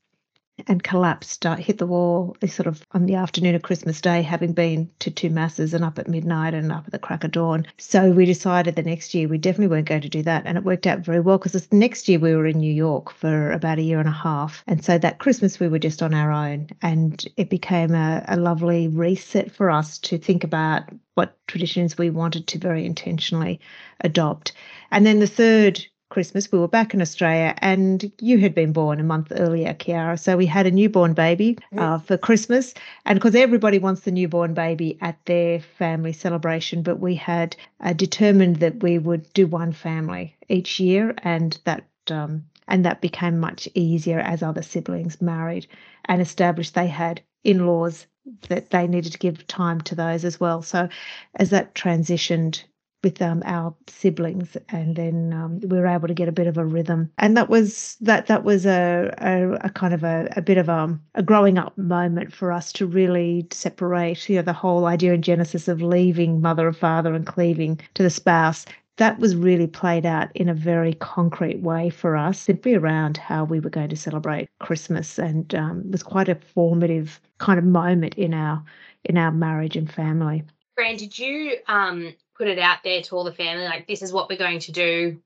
and 0.66 0.84
collapsed, 0.84 1.44
hit 1.44 1.78
the 1.78 1.86
wall 1.86 2.36
sort 2.48 2.68
of 2.68 2.86
on 2.92 3.06
the 3.06 3.16
afternoon 3.16 3.56
of 3.56 3.62
Christmas 3.62 4.02
Day, 4.02 4.22
having 4.22 4.54
been 4.54 4.90
to 5.00 5.12
two 5.12 5.30
masses 5.30 5.74
and 5.74 5.84
up 5.84 6.00
at 6.00 6.08
midnight 6.08 6.54
and 6.54 6.72
up 6.72 6.86
at 6.86 6.92
the 6.92 7.00
crack 7.00 7.24
of 7.24 7.32
dawn. 7.32 7.68
So 7.78 8.10
we 8.12 8.26
decided 8.26 8.76
the 8.76 8.84
next 8.84 9.14
year 9.14 9.28
we 9.28 9.38
definitely 9.38 9.68
weren't 9.68 9.88
going 9.88 10.02
to 10.02 10.10
do 10.10 10.24
that. 10.24 10.44
And 10.46 10.58
it 10.58 10.64
worked 10.64 10.88
out 10.88 11.00
very 11.00 11.20
well 11.20 11.38
because 11.38 11.68
the 11.68 11.76
next 11.76 12.10
year 12.10 12.20
we 12.20 12.36
were 12.36 12.48
in 12.48 12.60
New 12.60 12.74
York 12.74 13.12
for 13.12 13.52
about 13.52 13.78
a 13.78 13.84
year 13.84 14.00
and 14.00 14.10
a 14.10 14.12
half. 14.12 14.64
And 14.68 14.84
so 14.84 14.98
that 14.98 15.20
Christmas 15.20 15.60
we 15.60 15.68
were 15.68 15.80
just 15.80 16.02
on 16.02 16.14
our 16.14 16.32
own. 16.32 16.70
And 16.82 17.24
it 17.38 17.50
became 17.50 17.94
a, 17.94 18.26
a 18.28 18.38
lovely 18.38 18.88
reset 18.88 19.52
for 19.52 19.70
us 19.70 20.00
to 20.00 20.18
think 20.18 20.44
about 20.44 20.84
what 21.14 21.38
traditions 21.48 21.98
we 21.98 22.10
wanted 22.10 22.48
to 22.48 22.60
very 22.60 22.86
intentionally 22.86 23.60
adopt. 24.02 24.54
And 24.92 25.06
then 25.06 25.20
the 25.20 25.28
third 25.28 25.86
Christmas, 26.10 26.52
we 26.52 26.60
were 26.60 26.68
back 26.68 26.94
in 26.94 27.02
Australia, 27.02 27.54
and 27.58 28.12
you 28.20 28.38
had 28.40 28.56
been 28.56 28.72
born 28.72 29.00
a 29.00 29.04
month 29.04 29.32
earlier, 29.36 29.74
Kiara. 29.74 30.18
So 30.20 30.38
we 30.38 30.46
had 30.46 30.66
a 30.66 30.72
newborn 30.72 31.14
baby 31.14 31.58
uh, 31.78 32.00
for 32.00 32.18
Christmas, 32.18 32.74
and 33.06 33.20
because 33.20 33.36
everybody 33.36 33.78
wants 33.80 34.02
the 34.02 34.12
newborn 34.12 34.54
baby 34.54 34.98
at 35.02 35.18
their 35.26 35.60
family 35.60 36.14
celebration, 36.14 36.82
but 36.82 37.00
we 37.00 37.16
had 37.16 37.56
uh, 37.82 37.94
determined 37.94 38.58
that 38.58 38.82
we 38.82 38.98
would 38.98 39.32
do 39.34 39.48
one 39.48 39.74
family 39.74 40.36
each 40.48 40.80
year, 40.80 41.14
and 41.24 41.60
that 41.66 41.86
um, 42.10 42.46
and 42.68 42.86
that 42.86 43.02
became 43.02 43.40
much 43.40 43.68
easier 43.74 44.20
as 44.20 44.44
other 44.44 44.62
siblings 44.62 45.22
married 45.22 45.68
and 46.06 46.22
established 46.22 46.74
they 46.74 46.88
had 46.88 47.22
in-laws 47.44 48.08
that 48.50 48.70
they 48.72 48.88
needed 48.88 49.12
to 49.12 49.18
give 49.18 49.48
time 49.48 49.80
to 49.82 49.96
those 49.96 50.26
as 50.26 50.40
well. 50.40 50.62
So 50.62 50.90
as 51.36 51.50
that 51.52 51.76
transitioned 51.76 52.64
with 53.08 53.22
um, 53.22 53.42
our 53.46 53.74
siblings, 53.88 54.58
and 54.68 54.98
then 54.98 55.32
um, 55.32 55.62
we 55.62 55.78
were 55.78 55.88
able 55.88 56.10
to 56.10 56.14
get 56.14 56.28
a 56.28 56.34
bit 56.34 56.46
of 56.46 56.58
a 56.58 56.66
rhythm. 56.66 57.10
And 57.18 57.38
that 57.38 57.48
was 57.48 57.96
that 58.02 58.28
that 58.28 58.44
was 58.44 58.66
a, 58.66 59.14
a, 59.20 59.54
a 59.66 59.70
kind 59.70 59.94
of 59.94 60.04
a, 60.04 60.28
a 60.36 60.42
bit 60.42 60.58
of 60.58 60.68
a, 60.68 60.74
um, 60.74 61.02
a 61.16 61.24
growing 61.24 61.58
up 61.58 61.78
moment 61.78 62.34
for 62.34 62.52
us 62.52 62.74
to 62.74 62.86
really 62.86 63.48
separate. 63.52 64.28
You 64.28 64.38
know, 64.38 64.42
the 64.42 64.52
whole 64.52 64.86
idea 64.88 65.14
in 65.14 65.22
Genesis 65.22 65.70
of 65.70 65.82
leaving 65.82 66.42
mother 66.42 66.68
and 66.68 66.76
father 66.76 67.14
and 67.14 67.26
cleaving 67.26 67.80
to 67.94 68.04
the 68.04 68.10
spouse. 68.10 68.66
That 68.98 69.20
was 69.20 69.36
really 69.36 69.68
played 69.68 70.08
out 70.08 70.36
in 70.36 70.50
a 70.50 70.56
very 70.56 70.94
concrete 70.96 71.62
way 71.62 71.92
for 71.92 72.18
us, 72.18 72.40
simply 72.40 72.74
around 72.74 73.16
how 73.16 73.44
we 73.44 73.60
were 73.60 73.70
going 73.70 73.90
to 73.90 73.96
celebrate 73.96 74.50
Christmas, 74.60 75.18
and 75.18 75.56
um, 75.56 75.92
was 75.92 76.04
quite 76.04 76.28
a 76.28 76.36
formative 76.36 77.22
kind 77.38 77.60
of 77.60 77.64
moment 77.64 78.16
in 78.16 78.34
our 78.34 78.62
in 79.06 79.18
our 79.18 79.32
marriage 79.32 79.78
and 79.78 79.90
family. 79.90 80.44
Fran, 80.76 80.98
did 80.98 81.18
you 81.18 81.58
um, 81.68 82.14
put 82.38 82.48
it 82.48 82.60
out 82.60 82.80
there 82.84 83.02
to 83.02 83.16
all 83.16 83.24
the 83.24 83.32
family 83.32 83.66
like 83.66 83.88
this 83.88 84.02
is 84.02 84.14
what 84.14 84.30
we're 84.30 84.38
going 84.38 84.60
to 84.60 84.72
do 84.72 85.20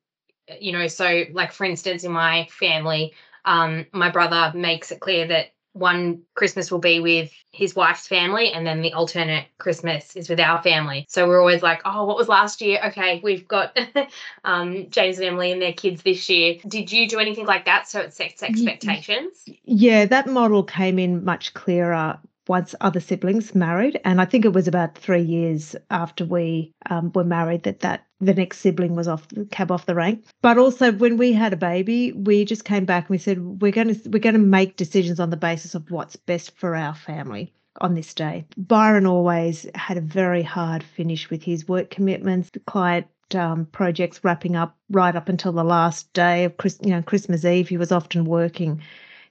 you 0.59 0.71
know 0.71 0.87
so 0.87 1.23
like 1.33 1.51
for 1.51 1.65
instance 1.65 2.03
in 2.03 2.11
my 2.11 2.47
family 2.51 3.13
um 3.45 3.85
my 3.91 4.09
brother 4.09 4.51
makes 4.57 4.91
it 4.91 4.99
clear 4.99 5.27
that 5.27 5.51
one 5.73 6.23
Christmas 6.35 6.69
will 6.69 6.79
be 6.79 6.99
with 6.99 7.31
his 7.51 7.75
wife's 7.75 8.07
family, 8.07 8.51
and 8.51 8.65
then 8.65 8.81
the 8.81 8.93
alternate 8.93 9.45
Christmas 9.57 10.15
is 10.15 10.29
with 10.29 10.39
our 10.39 10.61
family. 10.61 11.05
So 11.07 11.27
we're 11.27 11.39
always 11.39 11.63
like, 11.63 11.81
oh, 11.85 12.05
what 12.05 12.17
was 12.17 12.27
last 12.27 12.61
year? 12.61 12.81
Okay, 12.87 13.21
we've 13.23 13.47
got 13.47 13.77
um, 14.43 14.89
James 14.89 15.17
and 15.17 15.27
Emily 15.27 15.51
and 15.51 15.61
their 15.61 15.73
kids 15.73 16.03
this 16.03 16.29
year. 16.29 16.57
Did 16.67 16.91
you 16.91 17.07
do 17.07 17.19
anything 17.19 17.45
like 17.45 17.65
that? 17.65 17.87
So 17.87 18.01
it 18.01 18.13
sets 18.13 18.43
expectations? 18.43 19.45
Yeah, 19.63 20.05
that 20.05 20.27
model 20.27 20.63
came 20.63 20.99
in 20.99 21.23
much 21.23 21.53
clearer 21.53 22.19
once 22.47 22.75
other 22.81 22.99
siblings 22.99 23.53
married, 23.55 23.99
and 24.03 24.19
I 24.19 24.25
think 24.25 24.45
it 24.45 24.53
was 24.53 24.67
about 24.67 24.97
three 24.97 25.21
years 25.21 25.75
after 25.89 26.25
we 26.25 26.73
um, 26.89 27.11
were 27.13 27.23
married 27.23 27.63
that 27.63 27.81
that 27.81 28.05
the 28.19 28.33
next 28.33 28.59
sibling 28.59 28.95
was 28.95 29.07
off 29.07 29.27
the 29.29 29.45
cab 29.45 29.71
off 29.71 29.85
the 29.85 29.95
rank. 29.95 30.25
But 30.41 30.57
also 30.57 30.91
when 30.91 31.17
we 31.17 31.33
had 31.33 31.53
a 31.53 31.57
baby, 31.57 32.11
we 32.11 32.45
just 32.45 32.65
came 32.65 32.85
back 32.85 33.05
and 33.05 33.09
we 33.11 33.17
said 33.17 33.61
we're 33.61 33.71
going 33.71 33.95
to 33.95 34.09
we're 34.09 34.19
going 34.19 34.33
to 34.33 34.39
make 34.39 34.75
decisions 34.75 35.19
on 35.19 35.29
the 35.29 35.37
basis 35.37 35.75
of 35.75 35.89
what's 35.91 36.15
best 36.15 36.57
for 36.57 36.75
our 36.75 36.95
family 36.95 37.53
on 37.79 37.95
this 37.95 38.13
day. 38.13 38.45
Byron 38.57 39.05
always 39.05 39.65
had 39.75 39.97
a 39.97 40.01
very 40.01 40.43
hard 40.43 40.83
finish 40.83 41.29
with 41.29 41.43
his 41.43 41.67
work 41.67 41.89
commitments, 41.89 42.49
the 42.49 42.59
client 42.59 43.07
um, 43.35 43.65
projects 43.67 44.23
wrapping 44.23 44.55
up 44.55 44.75
right 44.89 45.15
up 45.15 45.29
until 45.29 45.53
the 45.53 45.63
last 45.63 46.11
day 46.13 46.45
of 46.45 46.53
you 46.83 46.91
know 46.91 47.01
Christmas 47.01 47.45
Eve. 47.45 47.69
He 47.69 47.77
was 47.77 47.91
often 47.91 48.25
working 48.25 48.81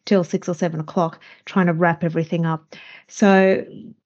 till 0.04 0.24
six 0.24 0.48
or 0.48 0.54
seven 0.54 0.80
o'clock 0.80 1.20
trying 1.44 1.66
to 1.66 1.72
wrap 1.72 2.04
everything 2.04 2.46
up. 2.46 2.74
So 3.08 3.64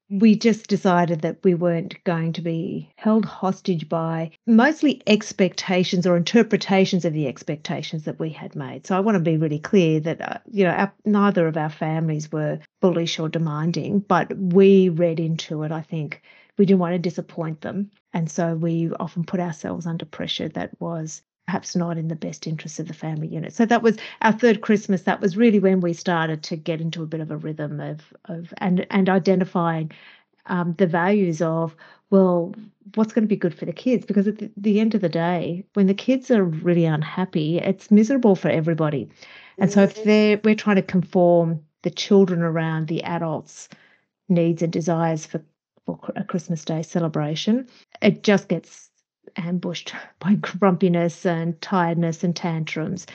we 0.09 0.35
just 0.35 0.67
decided 0.67 1.21
that 1.21 1.37
we 1.43 1.55
weren't 1.55 2.01
going 2.03 2.31
to 2.33 2.41
be 2.41 2.91
held 2.95 3.25
hostage 3.25 3.89
by 3.89 4.29
mostly 4.45 5.01
expectations 5.07 6.05
or 6.05 6.15
interpretations 6.15 7.05
of 7.05 7.13
the 7.13 7.27
expectations 7.27 8.03
that 8.03 8.19
we 8.19 8.29
had 8.29 8.55
made. 8.55 8.85
So 8.85 8.95
I 8.95 8.99
want 8.99 9.15
to 9.15 9.19
be 9.19 9.37
really 9.37 9.59
clear 9.59 9.99
that 10.01 10.21
uh, 10.21 10.37
you 10.51 10.63
know 10.63 10.71
our, 10.71 10.93
neither 11.05 11.47
of 11.47 11.57
our 11.57 11.69
families 11.69 12.31
were 12.31 12.59
bullish 12.81 13.19
or 13.19 13.29
demanding, 13.29 13.99
but 13.99 14.35
we 14.37 14.89
read 14.89 15.19
into 15.19 15.63
it. 15.63 15.71
I 15.71 15.81
think 15.81 16.21
we 16.57 16.65
didn't 16.65 16.79
want 16.79 16.93
to 16.93 16.99
disappoint 16.99 17.61
them, 17.61 17.89
and 18.13 18.29
so 18.29 18.55
we 18.55 18.91
often 18.99 19.23
put 19.23 19.39
ourselves 19.39 19.87
under 19.87 20.05
pressure 20.05 20.49
that 20.49 20.79
was 20.79 21.23
perhaps 21.45 21.75
not 21.75 21.97
in 21.97 22.07
the 22.07 22.15
best 22.15 22.47
interests 22.47 22.79
of 22.79 22.87
the 22.87 22.93
family 22.93 23.27
unit. 23.27 23.53
So 23.53 23.65
that 23.65 23.83
was 23.83 23.97
our 24.21 24.31
third 24.31 24.61
Christmas. 24.61 25.03
That 25.03 25.21
was 25.21 25.37
really 25.37 25.59
when 25.59 25.79
we 25.79 25.93
started 25.93 26.43
to 26.43 26.55
get 26.55 26.81
into 26.81 27.03
a 27.03 27.07
bit 27.07 27.21
of 27.21 27.31
a 27.31 27.37
rhythm 27.37 27.79
of 27.79 28.01
of 28.25 28.53
and 28.57 28.85
and 28.89 29.09
identifying 29.09 29.91
um, 30.47 30.75
the 30.77 30.87
values 30.87 31.41
of 31.41 31.75
well, 32.11 32.53
what's 32.93 33.13
going 33.13 33.23
to 33.23 33.27
be 33.27 33.35
good 33.35 33.57
for 33.57 33.65
the 33.65 33.73
kids? 33.73 34.05
Because 34.05 34.27
at 34.27 34.37
the, 34.37 34.51
the 34.57 34.79
end 34.79 34.93
of 34.93 35.01
the 35.01 35.09
day, 35.09 35.65
when 35.73 35.87
the 35.87 35.93
kids 35.93 36.29
are 36.29 36.43
really 36.43 36.85
unhappy, 36.85 37.57
it's 37.57 37.89
miserable 37.89 38.35
for 38.35 38.49
everybody. 38.49 39.09
And 39.57 39.71
so 39.71 39.83
if 39.83 40.03
they're 40.03 40.39
we're 40.43 40.55
trying 40.55 40.75
to 40.77 40.81
conform 40.81 41.61
the 41.83 41.89
children 41.89 42.41
around 42.41 42.87
the 42.87 43.03
adults' 43.03 43.69
needs 44.29 44.61
and 44.61 44.71
desires 44.73 45.25
for 45.25 45.41
for 45.85 45.99
a 46.15 46.23
Christmas 46.23 46.65
Day 46.65 46.81
celebration, 46.81 47.67
it 48.01 48.23
just 48.23 48.47
gets 48.47 48.89
ambushed 49.37 49.93
by 50.19 50.35
grumpiness 50.35 51.25
and 51.25 51.59
tiredness 51.61 52.23
and 52.23 52.35
tantrums. 52.35 53.05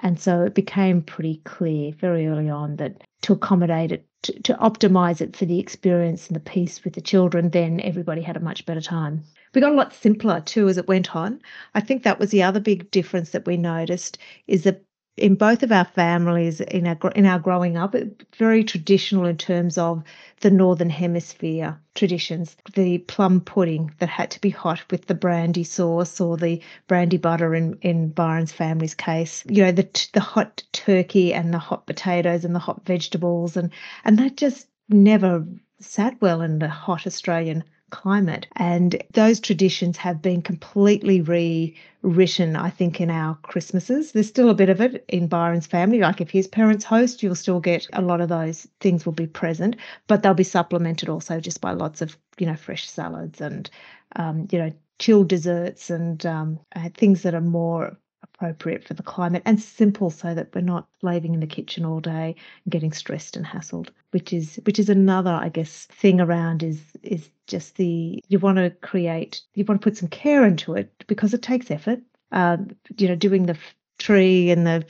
And 0.00 0.18
so 0.18 0.42
it 0.42 0.54
became 0.54 1.02
pretty 1.02 1.40
clear 1.44 1.92
very 1.92 2.26
early 2.26 2.50
on 2.50 2.76
that 2.76 3.02
to 3.22 3.34
accommodate 3.34 3.92
it, 3.92 4.06
to, 4.22 4.42
to 4.42 4.54
optimize 4.54 5.20
it 5.20 5.36
for 5.36 5.44
the 5.44 5.60
experience 5.60 6.26
and 6.26 6.34
the 6.34 6.40
peace 6.40 6.82
with 6.82 6.94
the 6.94 7.00
children, 7.00 7.50
then 7.50 7.80
everybody 7.80 8.22
had 8.22 8.36
a 8.36 8.40
much 8.40 8.66
better 8.66 8.80
time. 8.80 9.22
We 9.54 9.60
got 9.60 9.72
a 9.72 9.76
lot 9.76 9.94
simpler 9.94 10.40
too 10.40 10.68
as 10.68 10.78
it 10.78 10.88
went 10.88 11.14
on. 11.14 11.40
I 11.74 11.80
think 11.80 12.02
that 12.02 12.18
was 12.18 12.30
the 12.30 12.42
other 12.42 12.60
big 12.60 12.90
difference 12.90 13.30
that 13.30 13.46
we 13.46 13.56
noticed 13.56 14.18
is 14.48 14.64
that 14.64 14.82
in 15.16 15.34
both 15.34 15.62
of 15.62 15.70
our 15.70 15.84
families 15.84 16.60
in 16.60 16.86
our 16.86 16.96
in 17.14 17.26
our 17.26 17.38
growing 17.38 17.76
up 17.76 17.94
very 18.36 18.64
traditional 18.64 19.26
in 19.26 19.36
terms 19.36 19.76
of 19.76 20.02
the 20.40 20.50
northern 20.50 20.88
hemisphere 20.88 21.78
traditions 21.94 22.56
the 22.74 22.98
plum 22.98 23.40
pudding 23.40 23.92
that 23.98 24.08
had 24.08 24.30
to 24.30 24.40
be 24.40 24.48
hot 24.48 24.80
with 24.90 25.06
the 25.06 25.14
brandy 25.14 25.64
sauce 25.64 26.20
or 26.20 26.36
the 26.38 26.60
brandy 26.86 27.18
butter 27.18 27.54
in 27.54 27.76
in 27.82 28.08
Byron's 28.08 28.52
family's 28.52 28.94
case. 28.94 29.44
You 29.48 29.64
know 29.64 29.72
the 29.72 30.08
the 30.14 30.20
hot 30.20 30.62
turkey 30.72 31.34
and 31.34 31.52
the 31.52 31.58
hot 31.58 31.86
potatoes 31.86 32.44
and 32.44 32.54
the 32.54 32.58
hot 32.58 32.84
vegetables 32.86 33.56
and 33.56 33.70
and 34.04 34.18
that 34.18 34.36
just 34.38 34.66
never 34.88 35.46
sat 35.78 36.20
well 36.22 36.40
in 36.40 36.58
the 36.58 36.68
hot 36.68 37.06
Australian 37.06 37.64
climate. 37.92 38.48
And 38.56 39.00
those 39.12 39.38
traditions 39.38 39.96
have 39.98 40.20
been 40.20 40.42
completely 40.42 41.20
rewritten, 41.20 42.56
I 42.56 42.70
think, 42.70 43.00
in 43.00 43.10
our 43.10 43.36
Christmases. 43.42 44.10
There's 44.10 44.26
still 44.26 44.50
a 44.50 44.54
bit 44.54 44.70
of 44.70 44.80
it 44.80 45.04
in 45.08 45.28
Byron's 45.28 45.66
family. 45.68 46.00
Like 46.00 46.20
if 46.20 46.30
his 46.30 46.48
parents 46.48 46.84
host, 46.84 47.22
you'll 47.22 47.36
still 47.36 47.60
get 47.60 47.86
a 47.92 48.02
lot 48.02 48.20
of 48.20 48.28
those 48.28 48.66
things 48.80 49.06
will 49.06 49.12
be 49.12 49.28
present, 49.28 49.76
but 50.08 50.22
they'll 50.22 50.34
be 50.34 50.42
supplemented 50.42 51.08
also 51.08 51.38
just 51.38 51.60
by 51.60 51.72
lots 51.72 52.02
of, 52.02 52.16
you 52.38 52.46
know, 52.46 52.56
fresh 52.56 52.88
salads 52.88 53.40
and, 53.40 53.70
um, 54.16 54.48
you 54.50 54.58
know, 54.58 54.72
chilled 54.98 55.28
desserts 55.28 55.90
and 55.90 56.24
um, 56.26 56.58
uh, 56.74 56.88
things 56.96 57.22
that 57.22 57.34
are 57.34 57.40
more 57.40 57.96
appropriate 58.42 58.84
for 58.84 58.94
the 58.94 59.02
climate 59.02 59.42
and 59.44 59.60
simple 59.60 60.10
so 60.10 60.34
that 60.34 60.48
we're 60.54 60.60
not 60.60 60.88
slaving 61.00 61.34
in 61.34 61.40
the 61.40 61.46
kitchen 61.46 61.84
all 61.84 62.00
day 62.00 62.34
and 62.64 62.72
getting 62.72 62.92
stressed 62.92 63.36
and 63.36 63.46
hassled 63.46 63.88
which 64.10 64.32
is 64.32 64.60
which 64.64 64.78
is 64.78 64.88
another 64.88 65.30
i 65.30 65.48
guess 65.48 65.86
thing 65.86 66.20
around 66.20 66.62
is 66.62 66.80
is 67.02 67.30
just 67.46 67.76
the 67.76 68.22
you 68.28 68.38
want 68.38 68.58
to 68.58 68.70
create 68.80 69.42
you 69.54 69.64
want 69.64 69.80
to 69.80 69.84
put 69.84 69.96
some 69.96 70.08
care 70.08 70.44
into 70.46 70.74
it 70.74 70.90
because 71.06 71.34
it 71.34 71.42
takes 71.42 71.70
effort. 71.70 72.00
Um, 72.30 72.70
you 72.96 73.08
know 73.08 73.14
doing 73.14 73.44
the 73.44 73.58
tree 73.98 74.50
and 74.50 74.66
the 74.66 74.84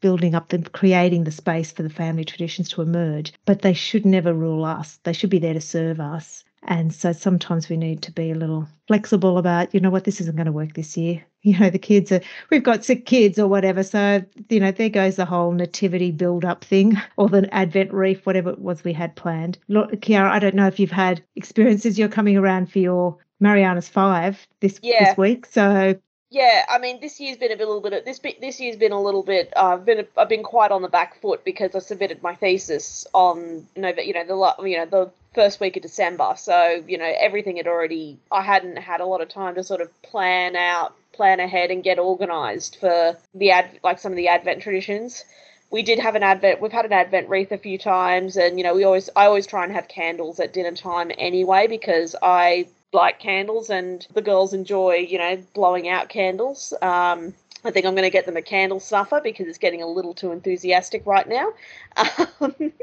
building 0.00 0.34
up 0.34 0.48
the 0.50 0.58
creating 0.58 1.24
the 1.24 1.32
space 1.32 1.72
for 1.72 1.82
the 1.82 1.90
family 1.90 2.24
traditions 2.24 2.68
to 2.68 2.82
emerge 2.82 3.32
but 3.46 3.62
they 3.62 3.72
should 3.72 4.06
never 4.06 4.32
rule 4.32 4.64
us. 4.64 4.98
They 5.02 5.12
should 5.12 5.30
be 5.30 5.38
there 5.38 5.54
to 5.54 5.60
serve 5.60 5.98
us 5.98 6.44
and 6.66 6.94
so 6.94 7.12
sometimes 7.12 7.68
we 7.68 7.76
need 7.76 8.02
to 8.02 8.12
be 8.12 8.30
a 8.30 8.34
little 8.34 8.66
flexible 8.86 9.38
about, 9.38 9.74
you 9.74 9.80
know 9.80 9.90
what, 9.90 10.04
this 10.04 10.20
isn't 10.20 10.36
going 10.36 10.46
to 10.46 10.52
work 10.52 10.74
this 10.74 10.96
year. 10.96 11.24
You 11.44 11.58
know, 11.58 11.68
the 11.68 11.78
kids 11.78 12.10
are, 12.10 12.22
we've 12.50 12.62
got 12.62 12.86
sick 12.86 13.04
kids 13.04 13.38
or 13.38 13.46
whatever. 13.46 13.82
So, 13.82 14.24
you 14.48 14.60
know, 14.60 14.70
there 14.70 14.88
goes 14.88 15.16
the 15.16 15.26
whole 15.26 15.52
nativity 15.52 16.10
build 16.10 16.42
up 16.42 16.64
thing 16.64 16.96
or 17.18 17.28
the 17.28 17.54
Advent 17.54 17.92
wreath, 17.92 18.24
whatever 18.24 18.48
it 18.48 18.60
was 18.60 18.82
we 18.82 18.94
had 18.94 19.14
planned. 19.14 19.58
Look, 19.68 19.92
Kiara, 19.96 20.30
I 20.30 20.38
don't 20.38 20.54
know 20.54 20.66
if 20.66 20.80
you've 20.80 20.90
had 20.90 21.22
experiences. 21.36 21.98
You're 21.98 22.08
coming 22.08 22.38
around 22.38 22.72
for 22.72 22.78
your 22.78 23.18
Mariana's 23.40 23.90
Five 23.90 24.48
this, 24.60 24.80
yeah. 24.82 25.04
this 25.04 25.18
week. 25.18 25.44
So 25.44 26.00
yeah, 26.34 26.64
I 26.68 26.78
mean, 26.78 27.00
this 27.00 27.20
year's 27.20 27.36
been 27.36 27.52
a 27.52 27.56
little 27.56 27.80
bit. 27.80 28.04
This 28.04 28.18
bit, 28.18 28.40
this 28.40 28.58
year's 28.60 28.76
been 28.76 28.92
a 28.92 29.00
little 29.00 29.22
bit. 29.22 29.52
Uh, 29.56 29.74
I've 29.74 29.84
been 29.84 30.06
I've 30.16 30.28
been 30.28 30.42
quite 30.42 30.72
on 30.72 30.82
the 30.82 30.88
back 30.88 31.20
foot 31.20 31.44
because 31.44 31.74
I 31.74 31.78
submitted 31.78 32.22
my 32.22 32.34
thesis 32.34 33.06
on 33.14 33.66
know 33.76 33.92
you 33.96 34.12
know 34.12 34.26
the 34.58 34.68
you 34.68 34.76
know 34.76 34.86
the 34.86 35.10
first 35.34 35.60
week 35.60 35.76
of 35.76 35.82
December. 35.82 36.34
So, 36.36 36.82
you 36.86 36.96
know, 36.96 37.12
everything 37.18 37.56
had 37.56 37.66
already, 37.66 38.18
I 38.30 38.42
hadn't 38.42 38.78
had 38.78 39.00
a 39.00 39.06
lot 39.06 39.20
of 39.20 39.28
time 39.28 39.56
to 39.56 39.64
sort 39.64 39.80
of 39.80 40.02
plan 40.02 40.56
out, 40.56 40.94
plan 41.12 41.40
ahead 41.40 41.70
and 41.70 41.82
get 41.82 41.98
organized 41.98 42.76
for 42.76 43.16
the 43.34 43.50
ad, 43.50 43.80
like 43.82 43.98
some 43.98 44.12
of 44.12 44.16
the 44.16 44.28
Advent 44.28 44.62
traditions. 44.62 45.24
We 45.70 45.82
did 45.82 45.98
have 45.98 46.14
an 46.14 46.22
Advent, 46.22 46.60
we've 46.60 46.70
had 46.70 46.84
an 46.84 46.92
Advent 46.92 47.28
wreath 47.28 47.50
a 47.50 47.58
few 47.58 47.78
times, 47.78 48.36
and, 48.36 48.58
you 48.58 48.64
know, 48.64 48.74
we 48.74 48.84
always, 48.84 49.10
I 49.16 49.26
always 49.26 49.46
try 49.46 49.64
and 49.64 49.72
have 49.72 49.88
candles 49.88 50.38
at 50.38 50.52
dinner 50.52 50.70
time 50.70 51.10
anyway 51.18 51.66
because 51.66 52.14
I 52.22 52.68
like 52.94 53.18
candles 53.18 53.70
and 53.70 54.06
the 54.14 54.22
girls 54.22 54.54
enjoy, 54.54 54.94
you 54.96 55.18
know, 55.18 55.36
blowing 55.52 55.88
out 55.88 56.08
candles. 56.08 56.72
Um, 56.80 57.34
I 57.64 57.70
think 57.70 57.86
I'm 57.86 57.94
going 57.94 58.04
to 58.04 58.10
get 58.10 58.26
them 58.26 58.36
a 58.36 58.42
candle 58.42 58.80
snuffer 58.80 59.20
because 59.22 59.48
it's 59.48 59.58
getting 59.58 59.82
a 59.82 59.86
little 59.86 60.14
too 60.14 60.32
enthusiastic 60.32 61.06
right 61.06 61.28
now. 61.28 61.52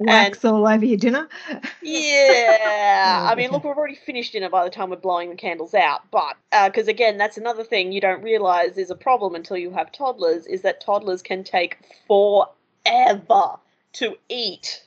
Um, 0.00 0.06
Wax 0.06 0.44
all 0.44 0.66
over 0.66 0.84
your 0.84 0.96
dinner. 0.96 1.28
yeah, 1.82 3.26
I 3.30 3.34
mean, 3.34 3.50
look, 3.50 3.64
we've 3.64 3.76
already 3.76 3.96
finished 3.96 4.32
dinner 4.32 4.48
by 4.48 4.64
the 4.64 4.70
time 4.70 4.90
we're 4.90 4.96
blowing 4.96 5.30
the 5.30 5.36
candles 5.36 5.74
out. 5.74 6.02
But 6.10 6.36
because 6.64 6.88
uh, 6.88 6.90
again, 6.90 7.18
that's 7.18 7.36
another 7.36 7.64
thing 7.64 7.92
you 7.92 8.00
don't 8.00 8.22
realize 8.22 8.78
is 8.78 8.90
a 8.90 8.94
problem 8.94 9.34
until 9.34 9.56
you 9.56 9.70
have 9.72 9.92
toddlers 9.92 10.46
is 10.46 10.62
that 10.62 10.80
toddlers 10.80 11.22
can 11.22 11.44
take 11.44 11.78
forever 12.06 13.56
to 13.94 14.16
eat. 14.28 14.82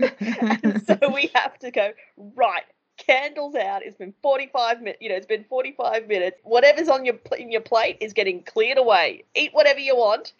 and 0.00 0.82
so 0.86 0.98
we 1.14 1.30
have 1.34 1.58
to 1.60 1.70
go 1.70 1.92
right 2.34 2.64
candles 2.96 3.54
out. 3.54 3.82
It's 3.82 3.96
been 3.96 4.14
45 4.22 4.80
minutes. 4.80 4.98
You 5.00 5.08
know, 5.10 5.14
it's 5.16 5.26
been 5.26 5.44
45 5.44 6.08
minutes. 6.08 6.38
Whatever's 6.44 6.88
on 6.88 7.04
your 7.04 7.16
in 7.38 7.50
your 7.50 7.60
plate 7.60 7.98
is 8.00 8.12
getting 8.12 8.42
cleared 8.42 8.78
away. 8.78 9.24
Eat 9.34 9.50
whatever 9.52 9.80
you 9.80 9.96
want 9.96 10.32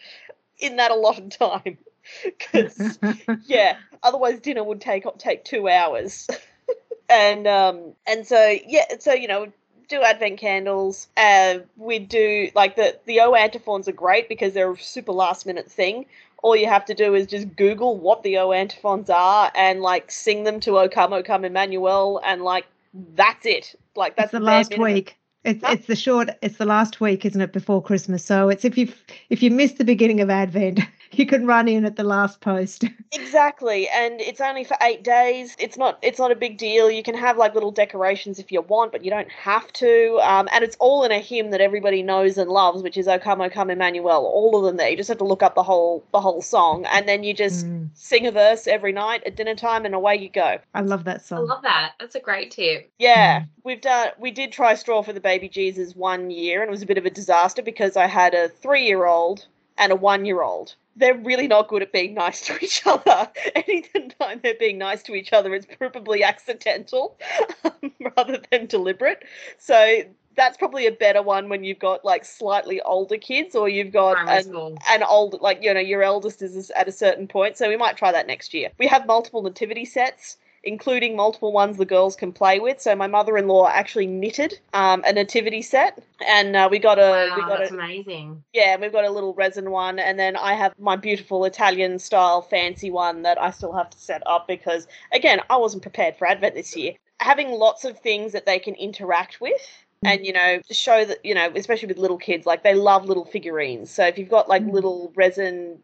in 0.58 0.76
that 0.76 0.90
allotted 0.90 1.32
time. 1.32 1.78
Because 2.22 3.00
yeah, 3.46 3.78
otherwise 4.04 4.38
dinner 4.38 4.62
would 4.62 4.80
take 4.80 5.04
take 5.18 5.44
two 5.44 5.68
hours. 5.68 6.28
and 7.08 7.48
um 7.48 7.94
and 8.06 8.24
so 8.24 8.56
yeah, 8.64 8.84
so 9.00 9.12
you 9.12 9.26
know 9.26 9.52
do 9.88 10.02
advent 10.02 10.38
candles. 10.38 11.08
Uh, 11.16 11.58
we 11.76 11.98
do 11.98 12.50
like 12.54 12.76
the 12.76 12.98
the 13.06 13.20
O 13.20 13.34
antiphons 13.34 13.88
are 13.88 13.92
great 13.92 14.28
because 14.28 14.52
they're 14.52 14.72
a 14.72 14.78
super 14.78 15.12
last 15.12 15.46
minute 15.46 15.70
thing. 15.70 16.06
All 16.42 16.54
you 16.56 16.66
have 16.66 16.84
to 16.86 16.94
do 16.94 17.14
is 17.14 17.26
just 17.26 17.54
Google 17.56 17.96
what 17.96 18.22
the 18.22 18.38
O 18.38 18.52
antiphons 18.52 19.10
are 19.10 19.50
and 19.54 19.80
like 19.80 20.10
sing 20.10 20.44
them 20.44 20.60
to 20.60 20.78
O 20.78 20.88
come 20.88 21.12
O 21.12 21.22
come 21.22 21.44
Emmanuel 21.44 22.20
and 22.24 22.42
like 22.42 22.66
that's 23.14 23.46
it. 23.46 23.74
Like 23.94 24.16
that's 24.16 24.26
it's 24.26 24.32
the 24.32 24.40
last 24.40 24.78
week. 24.78 25.18
It's 25.44 25.64
huh? 25.64 25.72
it's 25.72 25.86
the 25.86 25.96
short. 25.96 26.30
It's 26.42 26.56
the 26.56 26.66
last 26.66 27.00
week, 27.00 27.24
isn't 27.24 27.40
it, 27.40 27.52
before 27.52 27.82
Christmas? 27.82 28.24
So 28.24 28.48
it's 28.48 28.64
if 28.64 28.76
you 28.76 28.92
if 29.30 29.42
you 29.42 29.50
miss 29.50 29.72
the 29.72 29.84
beginning 29.84 30.20
of 30.20 30.28
Advent, 30.28 30.80
you 31.12 31.26
can 31.26 31.46
run 31.46 31.68
in 31.68 31.84
at 31.84 31.96
the 31.96 32.04
last 32.04 32.40
post. 32.40 32.84
exactly, 33.12 33.88
and 33.88 34.20
it's 34.20 34.40
only 34.40 34.64
for 34.64 34.76
eight 34.82 35.04
days. 35.04 35.56
It's 35.58 35.76
not 35.76 35.98
it's 36.02 36.18
not 36.18 36.30
a 36.30 36.34
big 36.34 36.58
deal. 36.58 36.90
You 36.90 37.02
can 37.02 37.14
have 37.14 37.36
like 37.36 37.54
little 37.54 37.70
decorations 37.70 38.38
if 38.38 38.50
you 38.50 38.60
want, 38.62 38.92
but 38.92 39.04
you 39.04 39.10
don't 39.10 39.30
have 39.30 39.72
to. 39.74 40.18
Um, 40.22 40.48
and 40.52 40.64
it's 40.64 40.76
all 40.80 41.04
in 41.04 41.12
a 41.12 41.18
hymn 41.18 41.50
that 41.50 41.60
everybody 41.60 42.02
knows 42.02 42.38
and 42.38 42.50
loves, 42.50 42.82
which 42.82 42.96
is 42.96 43.08
"O 43.08 43.18
Come, 43.18 43.40
O 43.40 43.50
Come, 43.50 43.70
Emmanuel." 43.70 44.26
All 44.26 44.56
of 44.56 44.64
them 44.64 44.76
there. 44.76 44.88
You 44.88 44.96
just 44.96 45.08
have 45.08 45.18
to 45.18 45.24
look 45.24 45.42
up 45.42 45.54
the 45.54 45.62
whole 45.62 46.04
the 46.12 46.20
whole 46.20 46.42
song, 46.42 46.84
and 46.86 47.08
then 47.08 47.22
you 47.24 47.34
just 47.34 47.66
mm. 47.66 47.88
sing 47.94 48.26
a 48.26 48.32
verse 48.32 48.66
every 48.66 48.92
night 48.92 49.22
at 49.24 49.36
dinner 49.36 49.54
time, 49.54 49.84
and 49.84 49.94
away 49.94 50.16
you 50.16 50.28
go. 50.28 50.58
I 50.74 50.80
love 50.80 51.04
that 51.04 51.24
song. 51.24 51.38
I 51.38 51.42
love 51.42 51.62
that. 51.62 51.92
That's 52.00 52.14
a 52.14 52.20
great 52.20 52.50
tip. 52.50 52.90
Yeah, 52.98 53.40
mm. 53.40 53.48
we've 53.64 53.80
done. 53.80 54.10
We 54.18 54.30
did 54.30 54.52
try 54.52 54.74
"Straw 54.74 55.02
for 55.02 55.12
the 55.12 55.20
Baby 55.20 55.48
Jesus" 55.48 55.94
one 55.94 56.30
year, 56.30 56.62
and 56.62 56.68
it 56.68 56.72
was 56.72 56.82
a 56.82 56.86
bit 56.86 56.98
of 56.98 57.06
a 57.06 57.10
disaster 57.10 57.62
because 57.62 57.96
I 57.96 58.06
had 58.06 58.34
a 58.34 58.48
three 58.48 58.86
year 58.86 59.06
old 59.06 59.46
and 59.78 59.92
a 59.92 59.96
one 59.96 60.24
year 60.24 60.42
old 60.42 60.74
they're 60.96 61.18
really 61.18 61.46
not 61.46 61.68
good 61.68 61.82
at 61.82 61.92
being 61.92 62.14
nice 62.14 62.40
to 62.46 62.58
each 62.64 62.82
other. 62.86 63.30
Any 63.54 63.82
time 63.82 64.40
they're 64.42 64.54
being 64.58 64.78
nice 64.78 65.02
to 65.04 65.14
each 65.14 65.32
other, 65.32 65.54
it's 65.54 65.66
probably 65.78 66.22
accidental 66.22 67.18
um, 67.64 67.92
rather 68.16 68.40
than 68.50 68.66
deliberate. 68.66 69.24
So 69.58 70.02
that's 70.36 70.56
probably 70.56 70.86
a 70.86 70.92
better 70.92 71.22
one 71.22 71.48
when 71.48 71.64
you've 71.64 71.78
got 71.78 72.04
like 72.04 72.24
slightly 72.24 72.80
older 72.82 73.16
kids 73.16 73.54
or 73.56 73.68
you've 73.68 73.92
got 73.92 74.18
an, 74.28 74.78
an 74.90 75.02
old 75.02 75.40
like 75.40 75.62
you 75.62 75.72
know 75.72 75.80
your 75.80 76.02
eldest 76.02 76.42
is 76.42 76.70
at 76.70 76.86
a 76.86 76.92
certain 76.92 77.26
point 77.26 77.56
so 77.56 77.68
we 77.68 77.76
might 77.76 77.96
try 77.96 78.12
that 78.12 78.26
next 78.26 78.52
year 78.52 78.68
we 78.78 78.86
have 78.86 79.06
multiple 79.06 79.42
nativity 79.42 79.86
sets 79.86 80.36
including 80.66 81.16
multiple 81.16 81.52
ones 81.52 81.78
the 81.78 81.84
girls 81.84 82.16
can 82.16 82.32
play 82.32 82.58
with. 82.58 82.80
So 82.80 82.94
my 82.94 83.06
mother-in-law 83.06 83.68
actually 83.68 84.06
knitted 84.06 84.58
um, 84.74 85.02
a 85.06 85.12
nativity 85.12 85.62
set, 85.62 86.02
and 86.26 86.56
uh, 86.56 86.68
we 86.70 86.78
got 86.78 86.98
a 86.98 87.28
wow, 87.30 87.36
we 87.36 87.42
got 87.42 87.58
that's 87.58 87.70
a, 87.70 87.74
amazing. 87.74 88.42
Yeah, 88.52 88.76
we've 88.76 88.92
got 88.92 89.04
a 89.04 89.10
little 89.10 89.32
resin 89.34 89.70
one, 89.70 89.98
and 89.98 90.18
then 90.18 90.36
I 90.36 90.54
have 90.54 90.74
my 90.78 90.96
beautiful 90.96 91.44
Italian 91.44 91.98
style 91.98 92.42
fancy 92.42 92.90
one 92.90 93.22
that 93.22 93.40
I 93.40 93.50
still 93.50 93.72
have 93.72 93.90
to 93.90 93.98
set 93.98 94.22
up 94.26 94.46
because 94.46 94.86
again 95.12 95.40
I 95.48 95.56
wasn't 95.56 95.82
prepared 95.82 96.16
for 96.16 96.26
Advent 96.26 96.54
this 96.54 96.76
year. 96.76 96.94
Having 97.20 97.52
lots 97.52 97.84
of 97.84 97.98
things 97.98 98.32
that 98.32 98.44
they 98.44 98.58
can 98.58 98.74
interact 98.74 99.40
with 99.40 99.86
mm. 100.04 100.10
and 100.10 100.26
you 100.26 100.32
know 100.32 100.60
show 100.70 101.04
that 101.04 101.24
you 101.24 101.34
know 101.34 101.50
especially 101.54 101.88
with 101.88 101.98
little 101.98 102.18
kids 102.18 102.46
like 102.46 102.62
they 102.62 102.74
love 102.74 103.06
little 103.06 103.24
figurines 103.24 103.90
so 103.90 104.04
if 104.04 104.18
you've 104.18 104.28
got 104.28 104.48
like 104.48 104.62
mm. 104.62 104.72
little 104.72 105.12
resin 105.14 105.78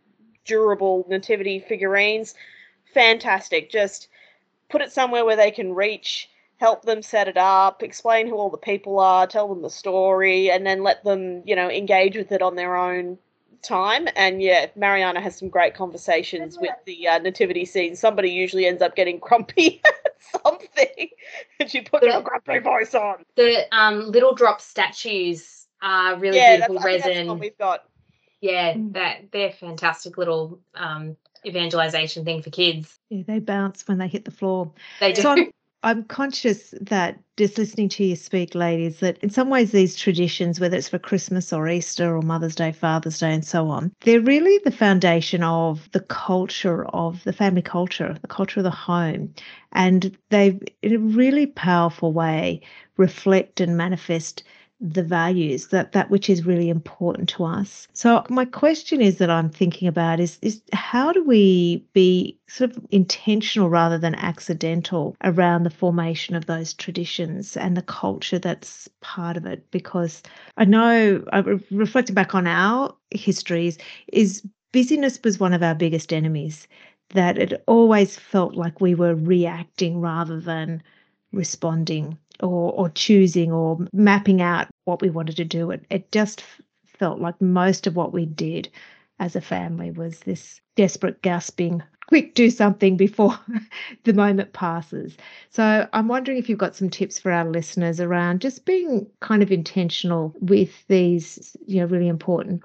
durable 0.45 1.07
nativity 1.09 1.59
figurines 1.59 2.35
fantastic 2.93 3.71
just 3.71 4.09
put 4.73 4.83
it 4.83 4.91
somewhere 4.91 5.25
where 5.25 5.37
they 5.37 5.53
can 5.53 5.75
reach, 5.75 6.29
help 6.57 6.85
them 6.85 7.03
set 7.03 7.29
it 7.29 7.37
up, 7.37 7.83
explain 7.83 8.27
who 8.27 8.37
all 8.37 8.51
the 8.51 8.57
people 8.57 8.99
are, 8.99 9.27
tell 9.27 9.47
them 9.47 9.63
the 9.63 9.71
story, 9.71 10.51
and 10.51 10.67
then 10.67 10.83
let 10.83 11.05
them, 11.05 11.43
you 11.45 11.55
know, 11.55 11.71
engage 11.71 12.17
with 12.17 12.33
it 12.33 12.43
on 12.43 12.57
their 12.57 12.75
own 12.75 13.19
time. 13.63 14.09
And 14.17 14.43
yeah, 14.43 14.67
Mariana 14.75 15.21
has 15.21 15.37
some 15.37 15.49
great 15.49 15.75
conversations 15.75 16.59
with 16.59 16.73
the 16.87 17.07
uh, 17.07 17.19
nativity 17.19 17.65
scene. 17.65 17.95
Somebody 17.95 18.31
usually 18.31 18.67
ends 18.67 18.83
up 18.83 18.97
getting 18.97 19.19
grumpy 19.19 19.83
something, 20.45 21.09
and 21.61 21.71
she 21.71 21.83
puts 21.83 22.07
a 22.07 22.23
grumpy 22.23 22.59
voice 22.59 22.95
on. 22.95 23.25
The 23.37 23.67
um, 23.73 24.11
little 24.11 24.35
drop 24.35 24.61
statues 24.61 25.67
are 25.83 26.17
really 26.19 26.39
yeah, 26.39 26.57
beautiful 26.57 26.75
that's, 26.77 26.87
resin. 26.87 27.27
That's 27.29 27.41
we've 27.41 27.59
got. 27.59 27.85
Yeah, 28.41 28.75
that 28.91 29.31
they're 29.31 29.53
fantastic 29.53 30.19
little 30.19 30.59
um, 30.75 31.17
evangelization 31.47 32.25
thing 32.25 32.43
for 32.43 32.51
kids. 32.51 32.99
Yeah, 33.11 33.23
they 33.27 33.39
bounce 33.39 33.87
when 33.87 33.99
they 33.99 34.09
hit 34.09 34.25
the 34.25 34.31
floor. 34.31 34.73
They 35.01 35.13
do. 35.13 35.23
So 35.23 35.31
I'm, 35.31 35.51
I'm 35.85 36.05
conscious 36.05 36.75
that 36.81 37.19
just 37.37 37.59
listening 37.59 37.89
to 37.91 38.05
you 38.05 38.15
speak, 38.15 38.55
ladies, 38.55 39.01
that 39.01 39.19
in 39.19 39.31
some 39.31 39.51
ways 39.51 39.73
these 39.73 39.97
traditions, 39.97 40.61
whether 40.61 40.77
it's 40.77 40.89
for 40.89 40.99
Christmas 40.99 41.53
or 41.53 41.69
Easter 41.69 42.17
or 42.17 42.23
Mother's 42.23 42.55
Day, 42.55 42.71
Father's 42.71 43.19
Day, 43.19 43.33
and 43.33 43.45
so 43.45 43.69
on, 43.69 43.93
they're 44.03 44.21
really 44.21 44.59
the 44.59 44.71
foundation 44.71 45.43
of 45.43 45.89
the 45.91 46.01
culture 46.01 46.85
of 46.87 47.25
the 47.25 47.33
family 47.33 47.63
culture, 47.63 48.17
the 48.21 48.29
culture 48.29 48.61
of 48.61 48.65
the 48.65 48.71
home. 48.71 49.35
And 49.73 50.17
they, 50.31 50.61
in 50.83 50.95
a 50.95 50.99
really 50.99 51.47
powerful 51.47 52.13
way, 52.13 52.61
reflect 52.97 53.61
and 53.61 53.77
manifest 53.77 54.45
the 54.85 55.03
values 55.03 55.69
that 55.69 55.93
that 55.93 56.11
which 56.11 56.29
is 56.29 56.45
really 56.45 56.69
important 56.69 57.29
to 57.29 57.45
us. 57.45 57.87
So 57.93 58.25
my 58.29 58.45
question 58.45 59.01
is 59.01 59.19
that 59.19 59.31
i'm 59.31 59.49
thinking 59.49 59.87
about 59.87 60.19
is 60.19 60.39
is 60.43 60.61
how 60.73 61.13
do 61.13 61.23
we 61.25 61.85
be 61.93 62.37
sort 62.49 62.77
of 62.77 62.85
intentional 62.91 63.71
rather 63.71 63.97
than 63.97 64.17
accidental 64.17 65.17
around 65.23 65.63
the 65.63 65.71
formation 65.71 66.35
of 66.35 66.47
those 66.47 66.75
traditions 66.75 67.57
and 67.57 67.77
the 67.77 67.83
culture 67.83 68.41
that's 68.41 68.89
part 69.01 69.37
of 69.37 69.47
it? 69.47 69.71
Because 69.71 70.21
i 70.57 70.65
know 70.65 71.25
reflecting 71.71 72.15
back 72.15 72.35
on 72.35 72.49
our 72.49 72.93
histories 73.11 73.79
is 74.13 74.43
busyness 74.73 75.21
was 75.23 75.39
one 75.39 75.53
of 75.53 75.63
our 75.63 75.77
biggest 75.77 76.13
enemies 76.13 76.67
that 77.11 77.39
it 77.39 77.63
always 77.69 78.17
felt 78.17 78.55
like 78.55 78.81
we 78.81 78.95
were 78.97 79.15
reacting 79.15 80.01
rather 80.01 80.41
than 80.41 80.83
responding 81.33 82.19
or, 82.41 82.73
or 82.73 82.89
choosing 82.91 83.53
or 83.53 83.79
mapping 83.93 84.41
out 84.41 84.69
what 84.85 85.01
we 85.01 85.11
wanted 85.11 85.37
to 85.37 85.45
do. 85.45 85.71
It, 85.71 85.85
it 85.91 86.13
just 86.13 86.43
felt 86.87 87.21
like 87.21 87.41
most 87.41 87.87
of 87.87 87.97
what 87.97 88.13
we 88.13 88.27
did 88.27 88.69
as 89.19 89.37
a 89.37 89.41
family 89.41 89.91
was 89.91 90.21
this 90.21 90.61
desperate 90.77 91.23
gasping, 91.23 91.83
quick, 92.09 92.35
do 92.35 92.51
something 92.51 92.97
before 92.97 93.39
the 94.05 94.13
moment 94.13 94.53
passes. 94.53 95.17
So 95.51 95.89
I'm 95.93 96.09
wondering 96.09 96.39
if 96.39 96.49
you've 96.49 96.59
got 96.59 96.75
some 96.75 96.91
tips 96.91 97.19
for 97.19 97.31
our 97.31 97.49
listeners 97.49 98.01
around 98.01 98.41
just 98.41 98.65
being 98.65 99.07
kind 99.21 99.43
of 99.43 99.53
intentional 99.53 100.35
with 100.41 100.87
these, 100.89 101.57
you 101.67 101.81
know, 101.81 101.87
really 101.87 102.09
important 102.09 102.63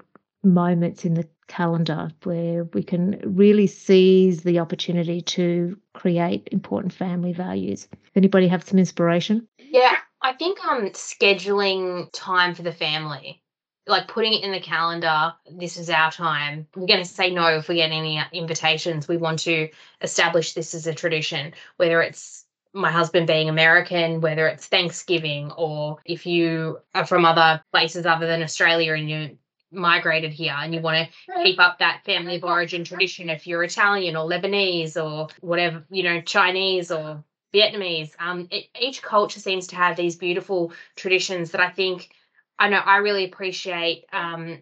moments 0.54 1.04
in 1.04 1.14
the 1.14 1.28
calendar 1.48 2.10
where 2.24 2.64
we 2.64 2.82
can 2.82 3.20
really 3.24 3.66
seize 3.66 4.42
the 4.42 4.58
opportunity 4.58 5.20
to 5.22 5.78
create 5.94 6.48
important 6.52 6.92
family 6.92 7.32
values. 7.32 7.88
Anybody 8.14 8.48
have 8.48 8.62
some 8.62 8.78
inspiration? 8.78 9.48
Yeah, 9.58 9.96
I 10.22 10.34
think 10.34 10.64
um 10.64 10.90
scheduling 10.90 12.08
time 12.12 12.54
for 12.54 12.62
the 12.62 12.72
family, 12.72 13.42
like 13.86 14.08
putting 14.08 14.34
it 14.34 14.44
in 14.44 14.52
the 14.52 14.60
calendar. 14.60 15.34
This 15.50 15.76
is 15.76 15.90
our 15.90 16.12
time. 16.12 16.66
We're 16.76 16.86
going 16.86 17.00
to 17.00 17.04
say 17.04 17.30
no 17.30 17.46
if 17.56 17.68
we 17.68 17.76
get 17.76 17.90
any 17.90 18.22
invitations. 18.32 19.08
We 19.08 19.16
want 19.16 19.40
to 19.40 19.68
establish 20.02 20.52
this 20.52 20.74
as 20.74 20.86
a 20.86 20.94
tradition, 20.94 21.54
whether 21.76 22.02
it's 22.02 22.44
my 22.74 22.90
husband 22.90 23.26
being 23.26 23.48
American, 23.48 24.20
whether 24.20 24.46
it's 24.46 24.66
Thanksgiving 24.66 25.50
or 25.52 25.98
if 26.04 26.26
you 26.26 26.78
are 26.94 27.06
from 27.06 27.24
other 27.24 27.62
places 27.72 28.04
other 28.04 28.26
than 28.26 28.42
Australia 28.42 28.92
and 28.92 29.08
you 29.08 29.38
migrated 29.70 30.32
here 30.32 30.54
and 30.56 30.74
you 30.74 30.80
want 30.80 31.08
to 31.08 31.42
keep 31.42 31.58
up 31.58 31.78
that 31.78 32.04
family 32.04 32.36
of 32.36 32.44
origin 32.44 32.84
tradition 32.84 33.28
if 33.28 33.46
you're 33.46 33.64
Italian 33.64 34.16
or 34.16 34.28
Lebanese 34.28 34.96
or 34.96 35.28
whatever, 35.40 35.84
you 35.90 36.02
know, 36.02 36.20
Chinese 36.20 36.90
or 36.90 37.22
Vietnamese. 37.54 38.10
Um, 38.18 38.48
it, 38.50 38.66
each 38.80 39.02
culture 39.02 39.40
seems 39.40 39.66
to 39.68 39.76
have 39.76 39.96
these 39.96 40.16
beautiful 40.16 40.72
traditions 40.96 41.50
that 41.52 41.60
I 41.60 41.70
think 41.70 42.10
I 42.58 42.68
know 42.68 42.78
I 42.78 42.96
really 42.98 43.24
appreciate. 43.24 44.04
Um, 44.12 44.58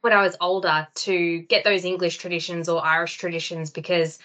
when 0.00 0.12
I 0.12 0.22
was 0.22 0.36
older, 0.40 0.86
to 0.94 1.40
get 1.40 1.64
those 1.64 1.84
English 1.84 2.18
traditions 2.18 2.68
or 2.68 2.84
Irish 2.84 3.18
traditions 3.18 3.70
because 3.70 4.18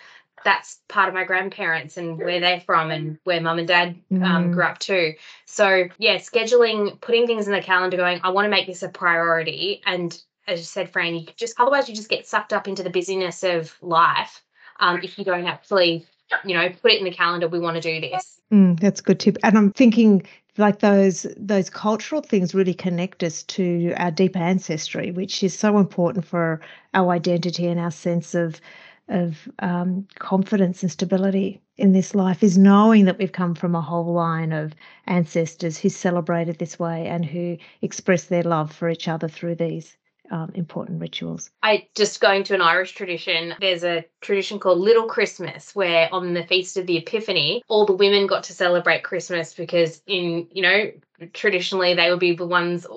that's 0.43 0.79
part 0.87 1.07
of 1.07 1.13
my 1.13 1.23
grandparents 1.23 1.97
and 1.97 2.17
where 2.17 2.39
they're 2.39 2.61
from 2.61 2.91
and 2.91 3.17
where 3.23 3.41
mum 3.41 3.59
and 3.59 3.67
dad 3.67 3.95
um, 4.11 4.49
Mm. 4.49 4.53
grew 4.53 4.63
up 4.63 4.79
too. 4.79 5.13
So 5.45 5.85
yeah, 5.97 6.17
scheduling, 6.17 6.99
putting 7.01 7.27
things 7.27 7.47
in 7.47 7.53
the 7.53 7.61
calendar, 7.61 7.97
going, 7.97 8.19
I 8.23 8.29
want 8.29 8.45
to 8.45 8.49
make 8.49 8.67
this 8.67 8.83
a 8.83 8.89
priority. 8.89 9.81
And 9.85 10.17
as 10.47 10.59
you 10.59 10.65
said, 10.65 10.91
Fran, 10.91 11.15
you 11.15 11.27
just 11.35 11.59
otherwise 11.59 11.87
you 11.89 11.95
just 11.95 12.09
get 12.09 12.27
sucked 12.27 12.53
up 12.53 12.67
into 12.67 12.83
the 12.83 12.89
busyness 12.89 13.43
of 13.43 13.75
life 13.81 14.43
um, 14.79 14.99
if 15.03 15.17
you 15.17 15.25
don't 15.25 15.47
actually, 15.47 16.05
you 16.43 16.55
know, 16.55 16.69
put 16.81 16.91
it 16.91 16.99
in 16.99 17.05
the 17.05 17.11
calendar. 17.11 17.47
We 17.47 17.59
want 17.59 17.75
to 17.75 17.81
do 17.81 18.01
this. 18.01 18.39
Mm, 18.51 18.79
that's 18.79 18.99
a 18.99 19.03
good 19.03 19.19
tip. 19.19 19.37
And 19.43 19.57
I'm 19.57 19.71
thinking 19.71 20.23
like 20.57 20.79
those 20.79 21.25
those 21.37 21.69
cultural 21.69 22.21
things 22.21 22.53
really 22.53 22.73
connect 22.73 23.23
us 23.23 23.43
to 23.43 23.93
our 23.97 24.11
deep 24.11 24.35
ancestry, 24.35 25.11
which 25.11 25.43
is 25.43 25.57
so 25.57 25.77
important 25.77 26.25
for 26.25 26.61
our 26.93 27.11
identity 27.11 27.67
and 27.67 27.79
our 27.79 27.91
sense 27.91 28.35
of 28.35 28.61
of 29.09 29.49
um, 29.59 30.07
confidence 30.19 30.81
and 30.81 30.91
stability 30.91 31.61
in 31.77 31.91
this 31.91 32.15
life 32.15 32.43
is 32.43 32.57
knowing 32.57 33.05
that 33.05 33.17
we've 33.17 33.31
come 33.31 33.55
from 33.55 33.75
a 33.75 33.81
whole 33.81 34.13
line 34.13 34.51
of 34.53 34.73
ancestors 35.07 35.77
who 35.77 35.89
celebrated 35.89 36.57
this 36.57 36.79
way 36.79 37.07
and 37.07 37.25
who 37.25 37.57
expressed 37.81 38.29
their 38.29 38.43
love 38.43 38.71
for 38.71 38.89
each 38.89 39.07
other 39.07 39.27
through 39.27 39.55
these 39.55 39.97
um, 40.33 40.51
important 40.55 40.99
rituals. 40.99 41.51
I 41.61 41.87
just 41.93 42.19
going 42.19 42.43
to 42.45 42.55
an 42.55 42.61
Irish 42.61 42.93
tradition. 42.93 43.53
There's 43.59 43.83
a 43.83 44.03
tradition 44.19 44.59
called 44.59 44.79
Little 44.79 45.05
Christmas, 45.05 45.75
where 45.75 46.09
on 46.11 46.33
the 46.33 46.43
feast 46.43 46.75
of 46.75 46.87
the 46.87 46.97
Epiphany, 46.97 47.63
all 47.67 47.85
the 47.85 47.93
women 47.93 48.25
got 48.25 48.43
to 48.45 48.53
celebrate 48.53 49.03
Christmas 49.03 49.53
because, 49.53 50.01
in 50.07 50.47
you 50.51 50.63
know, 50.63 50.91
traditionally 51.33 51.93
they 51.93 52.09
would 52.09 52.19
be 52.19 52.35
the 52.35 52.47
ones 52.47 52.87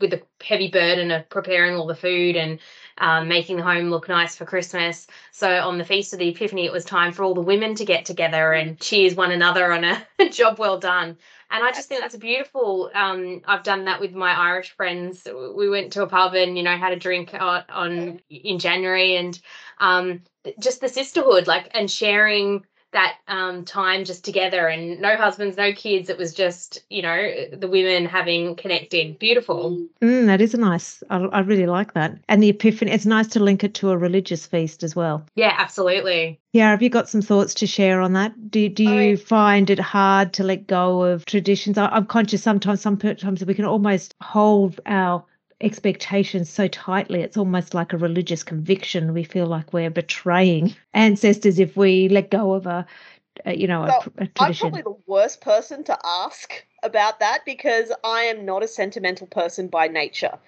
with 0.00 0.10
the 0.10 0.22
heavy 0.42 0.70
burden 0.70 1.10
of 1.10 1.28
preparing 1.28 1.76
all 1.76 1.86
the 1.86 1.94
food 1.94 2.34
and 2.34 2.58
um, 2.96 3.28
making 3.28 3.58
the 3.58 3.62
home 3.62 3.90
look 3.90 4.08
nice 4.08 4.34
for 4.34 4.46
Christmas. 4.46 5.06
So 5.32 5.50
on 5.50 5.76
the 5.76 5.84
feast 5.84 6.14
of 6.14 6.18
the 6.18 6.30
Epiphany, 6.30 6.64
it 6.64 6.72
was 6.72 6.86
time 6.86 7.12
for 7.12 7.24
all 7.24 7.34
the 7.34 7.42
women 7.42 7.74
to 7.74 7.84
get 7.84 8.06
together 8.06 8.54
and 8.54 8.80
cheers 8.80 9.14
one 9.14 9.32
another 9.32 9.70
on 9.70 9.84
a 9.84 10.06
job 10.30 10.58
well 10.58 10.78
done. 10.78 11.18
And 11.50 11.62
I 11.62 11.70
just 11.70 11.88
think 11.88 12.00
that's 12.00 12.16
beautiful. 12.16 12.90
Um, 12.94 13.42
I've 13.46 13.62
done 13.62 13.84
that 13.84 14.00
with 14.00 14.12
my 14.12 14.32
Irish 14.32 14.70
friends. 14.70 15.26
We 15.26 15.68
went 15.68 15.92
to 15.92 16.02
a 16.02 16.06
pub 16.06 16.34
and 16.34 16.56
you 16.56 16.64
know 16.64 16.76
had 16.76 16.92
a 16.92 16.98
drink 16.98 17.34
on, 17.34 17.64
on 17.68 18.20
in 18.28 18.58
January, 18.58 19.16
and 19.16 19.40
um, 19.78 20.22
just 20.58 20.80
the 20.80 20.88
sisterhood, 20.88 21.46
like 21.46 21.70
and 21.72 21.90
sharing 21.90 22.64
that 22.96 23.16
um, 23.28 23.64
time 23.64 24.04
just 24.04 24.24
together, 24.24 24.66
and 24.66 25.00
no 25.00 25.16
husbands, 25.16 25.56
no 25.56 25.72
kids. 25.72 26.08
It 26.08 26.18
was 26.18 26.34
just 26.34 26.82
you 26.90 27.02
know 27.02 27.30
the 27.52 27.68
women 27.68 28.06
having 28.06 28.56
connected. 28.56 29.18
Beautiful. 29.18 29.86
Mm, 30.02 30.26
that 30.26 30.40
is 30.40 30.54
nice. 30.54 31.02
I, 31.10 31.18
I 31.18 31.40
really 31.40 31.66
like 31.66 31.92
that. 31.94 32.18
And 32.28 32.42
the 32.42 32.48
Epiphany. 32.48 32.90
It's 32.90 33.06
nice 33.06 33.28
to 33.28 33.40
link 33.40 33.62
it 33.64 33.74
to 33.74 33.90
a 33.90 33.98
religious 33.98 34.46
feast 34.46 34.82
as 34.82 34.96
well. 34.96 35.24
Yeah, 35.34 35.54
absolutely. 35.56 36.40
Yeah, 36.52 36.70
have 36.70 36.82
you 36.82 36.88
got 36.88 37.08
some 37.08 37.20
thoughts 37.22 37.52
to 37.54 37.66
share 37.66 38.00
on 38.00 38.14
that? 38.14 38.50
Do 38.50 38.68
do 38.68 38.82
you 38.82 38.90
mean- 38.90 39.16
find 39.18 39.68
it 39.70 39.78
hard 39.78 40.32
to 40.34 40.42
let 40.42 40.66
go 40.66 41.02
of 41.02 41.26
traditions? 41.26 41.76
I, 41.78 41.86
I'm 41.88 42.06
conscious 42.06 42.42
sometimes, 42.42 42.80
sometimes 42.80 43.44
we 43.44 43.54
can 43.54 43.66
almost 43.66 44.14
hold 44.22 44.80
our 44.86 45.22
expectations 45.60 46.50
so 46.50 46.68
tightly. 46.68 47.20
It's 47.22 47.36
almost 47.36 47.74
like 47.74 47.92
a 47.92 47.98
religious 47.98 48.42
conviction. 48.42 49.14
We 49.14 49.24
feel 49.24 49.46
like 49.46 49.72
we're 49.72 49.90
betraying 49.90 50.74
ancestors 50.94 51.58
if 51.58 51.76
we 51.76 52.08
let 52.08 52.30
go 52.30 52.52
of 52.52 52.66
a, 52.66 52.86
a 53.44 53.56
you 53.56 53.66
know, 53.66 53.82
a, 53.82 53.86
Well, 53.88 54.00
pr- 54.00 54.10
a 54.18 54.28
I'm 54.38 54.54
probably 54.54 54.82
the 54.82 54.96
worst 55.06 55.40
person 55.40 55.84
to 55.84 55.98
ask 56.04 56.64
about 56.82 57.20
that 57.20 57.44
because 57.44 57.90
I 58.04 58.22
am 58.22 58.44
not 58.44 58.62
a 58.62 58.68
sentimental 58.68 59.26
person 59.26 59.68
by 59.68 59.88
nature. 59.88 60.38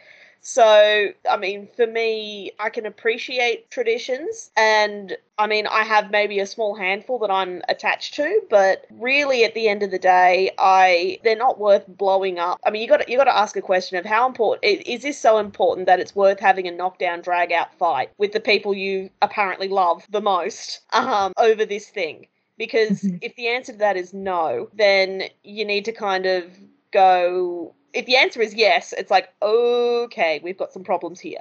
So, 0.41 1.09
I 1.29 1.37
mean, 1.37 1.67
for 1.77 1.87
me, 1.87 2.53
I 2.61 2.71
can 2.71 2.87
appreciate 2.87 3.71
traditions, 3.71 4.51
and 4.57 5.17
I 5.37 5.47
mean, 5.47 5.67
I 5.67 5.83
have 5.83 6.11
maybe 6.11 6.39
a 6.39 6.47
small 6.47 6.75
handful 6.77 7.19
that 7.19 7.31
I'm 7.31 7.61
attached 7.69 8.15
to, 8.15 8.41
but 8.49 8.87
really, 8.91 9.45
at 9.45 9.55
the 9.55 9.69
end 9.69 9.83
of 9.83 9.91
the 9.91 9.99
day, 9.99 10.53
I 10.57 11.19
they're 11.25 11.37
not 11.37 11.59
worth 11.59 11.87
blowing 11.89 12.39
up. 12.39 12.61
I 12.65 12.71
mean, 12.71 12.83
you 12.83 12.89
got 12.89 13.09
you 13.09 13.19
got 13.19 13.25
to 13.25 13.37
ask 13.37 13.57
a 13.57 13.63
question 13.63 13.99
of 13.99 14.05
how 14.07 14.27
important 14.27 14.65
is 14.65 15.03
this 15.03 15.19
so 15.21 15.39
important 15.39 15.87
that 15.87 16.01
it's 16.01 16.15
worth 16.17 16.41
having 16.41 16.67
a 16.69 16.71
knockdown, 16.73 17.21
drag 17.21 17.53
out 17.53 17.75
fight 17.75 18.11
with 18.17 18.33
the 18.33 18.41
people 18.41 18.73
you 18.75 19.11
apparently 19.23 19.69
love 19.69 20.07
the 20.11 20.21
most 20.23 20.81
um, 20.93 21.33
over 21.37 21.65
this 21.67 21.89
thing 21.89 22.27
because 22.57 23.03
Mhm. 23.03 23.19
if 23.21 23.35
the 23.37 23.49
answer 23.49 23.73
to 23.73 23.79
that 23.79 23.97
is 23.97 24.15
no, 24.15 24.69
then 24.73 25.25
you 25.43 25.65
need 25.65 25.85
to 25.87 25.93
kind 25.93 26.27
of 26.27 26.45
go. 26.93 27.75
If 27.93 28.07
the 28.07 28.17
answer 28.17 28.41
is 28.41 28.55
yes, 28.55 28.93
it's 28.97 29.11
like 29.11 29.33
okay, 29.43 30.41
we've 30.43 30.59
got 30.59 30.73
some 30.73 30.85
problems 30.85 31.21
here. 31.21 31.41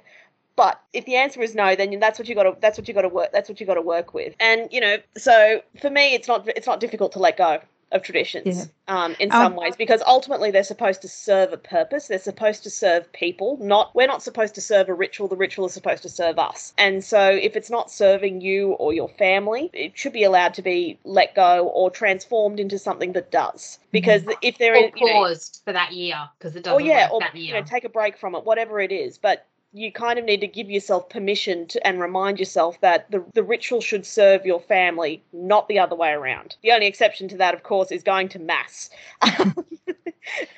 But 0.55 0.81
if 0.91 1.05
the 1.05 1.15
answer 1.15 1.41
is 1.41 1.53
no, 1.53 1.75
then 1.75 1.99
that's 1.99 2.17
what 2.17 2.27
you 2.27 2.35
got 2.35 2.43
to 2.43 2.55
that's 2.59 2.77
what 2.77 2.87
you 2.87 2.93
got 2.93 3.03
to 3.03 3.09
work 3.09 3.31
that's 3.31 3.47
what 3.49 3.59
you 3.59 3.65
got 3.65 3.75
to 3.75 3.81
work 3.81 4.13
with. 4.13 4.35
And 4.39 4.67
you 4.71 4.81
know, 4.81 4.97
so 5.15 5.61
for 5.79 5.89
me, 5.89 6.13
it's 6.13 6.27
not 6.27 6.47
it's 6.49 6.67
not 6.67 6.79
difficult 6.79 7.11
to 7.13 7.19
let 7.19 7.37
go 7.37 7.61
of 7.91 8.01
traditions 8.03 8.69
Yeah. 8.87 9.05
um, 9.05 9.15
in 9.19 9.31
Um, 9.31 9.43
some 9.43 9.55
ways 9.55 9.75
because 9.77 10.01
ultimately 10.05 10.51
they're 10.51 10.63
supposed 10.63 11.01
to 11.03 11.07
serve 11.07 11.53
a 11.53 11.57
purpose. 11.57 12.07
They're 12.07 12.19
supposed 12.19 12.63
to 12.63 12.69
serve 12.69 13.11
people. 13.13 13.57
Not 13.61 13.95
we're 13.95 14.07
not 14.07 14.21
supposed 14.23 14.55
to 14.55 14.61
serve 14.61 14.89
a 14.89 14.93
ritual. 14.93 15.27
The 15.27 15.37
ritual 15.37 15.65
is 15.67 15.73
supposed 15.73 16.03
to 16.03 16.09
serve 16.09 16.37
us. 16.39 16.73
And 16.77 17.03
so 17.03 17.29
if 17.29 17.55
it's 17.55 17.69
not 17.69 17.89
serving 17.91 18.41
you 18.41 18.73
or 18.73 18.93
your 18.93 19.09
family, 19.09 19.69
it 19.73 19.97
should 19.97 20.13
be 20.13 20.23
allowed 20.23 20.53
to 20.55 20.61
be 20.61 20.99
let 21.05 21.33
go 21.35 21.67
or 21.69 21.89
transformed 21.89 22.59
into 22.59 22.77
something 22.77 23.13
that 23.13 23.31
does. 23.31 23.79
Because 23.91 24.23
if 24.41 24.57
there 24.57 24.75
Or 24.75 24.77
is, 24.77 24.91
you 24.95 25.05
know, 25.05 25.13
paused 25.13 25.61
for 25.65 25.73
that 25.73 25.93
year 25.93 26.29
because 26.37 26.55
it 26.55 26.63
doesn't 26.63 26.85
yeah, 26.85 27.05
work 27.05 27.11
or 27.13 27.19
that 27.21 27.35
you 27.35 27.43
year. 27.45 27.53
know, 27.53 27.61
take 27.63 27.85
a 27.85 27.89
break 27.89 28.17
from 28.17 28.35
it, 28.35 28.43
whatever 28.45 28.79
it 28.81 28.91
is. 28.91 29.17
But 29.17 29.45
you 29.77 29.91
kind 29.91 30.17
of 30.17 30.25
need 30.25 30.41
to 30.41 30.47
give 30.47 30.69
yourself 30.69 31.07
permission 31.09 31.67
to 31.67 31.87
and 31.87 31.99
remind 31.99 32.39
yourself 32.39 32.79
that 32.81 33.09
the 33.11 33.23
the 33.33 33.43
ritual 33.43 33.79
should 33.81 34.05
serve 34.05 34.45
your 34.45 34.59
family, 34.59 35.23
not 35.31 35.67
the 35.67 35.79
other 35.79 35.95
way 35.95 36.11
around. 36.11 36.55
The 36.63 36.71
only 36.71 36.87
exception 36.87 37.27
to 37.29 37.37
that, 37.37 37.53
of 37.53 37.63
course, 37.63 37.91
is 37.91 38.03
going 38.03 38.29
to 38.29 38.39
mass. 38.39 38.89
yes, 39.23 39.53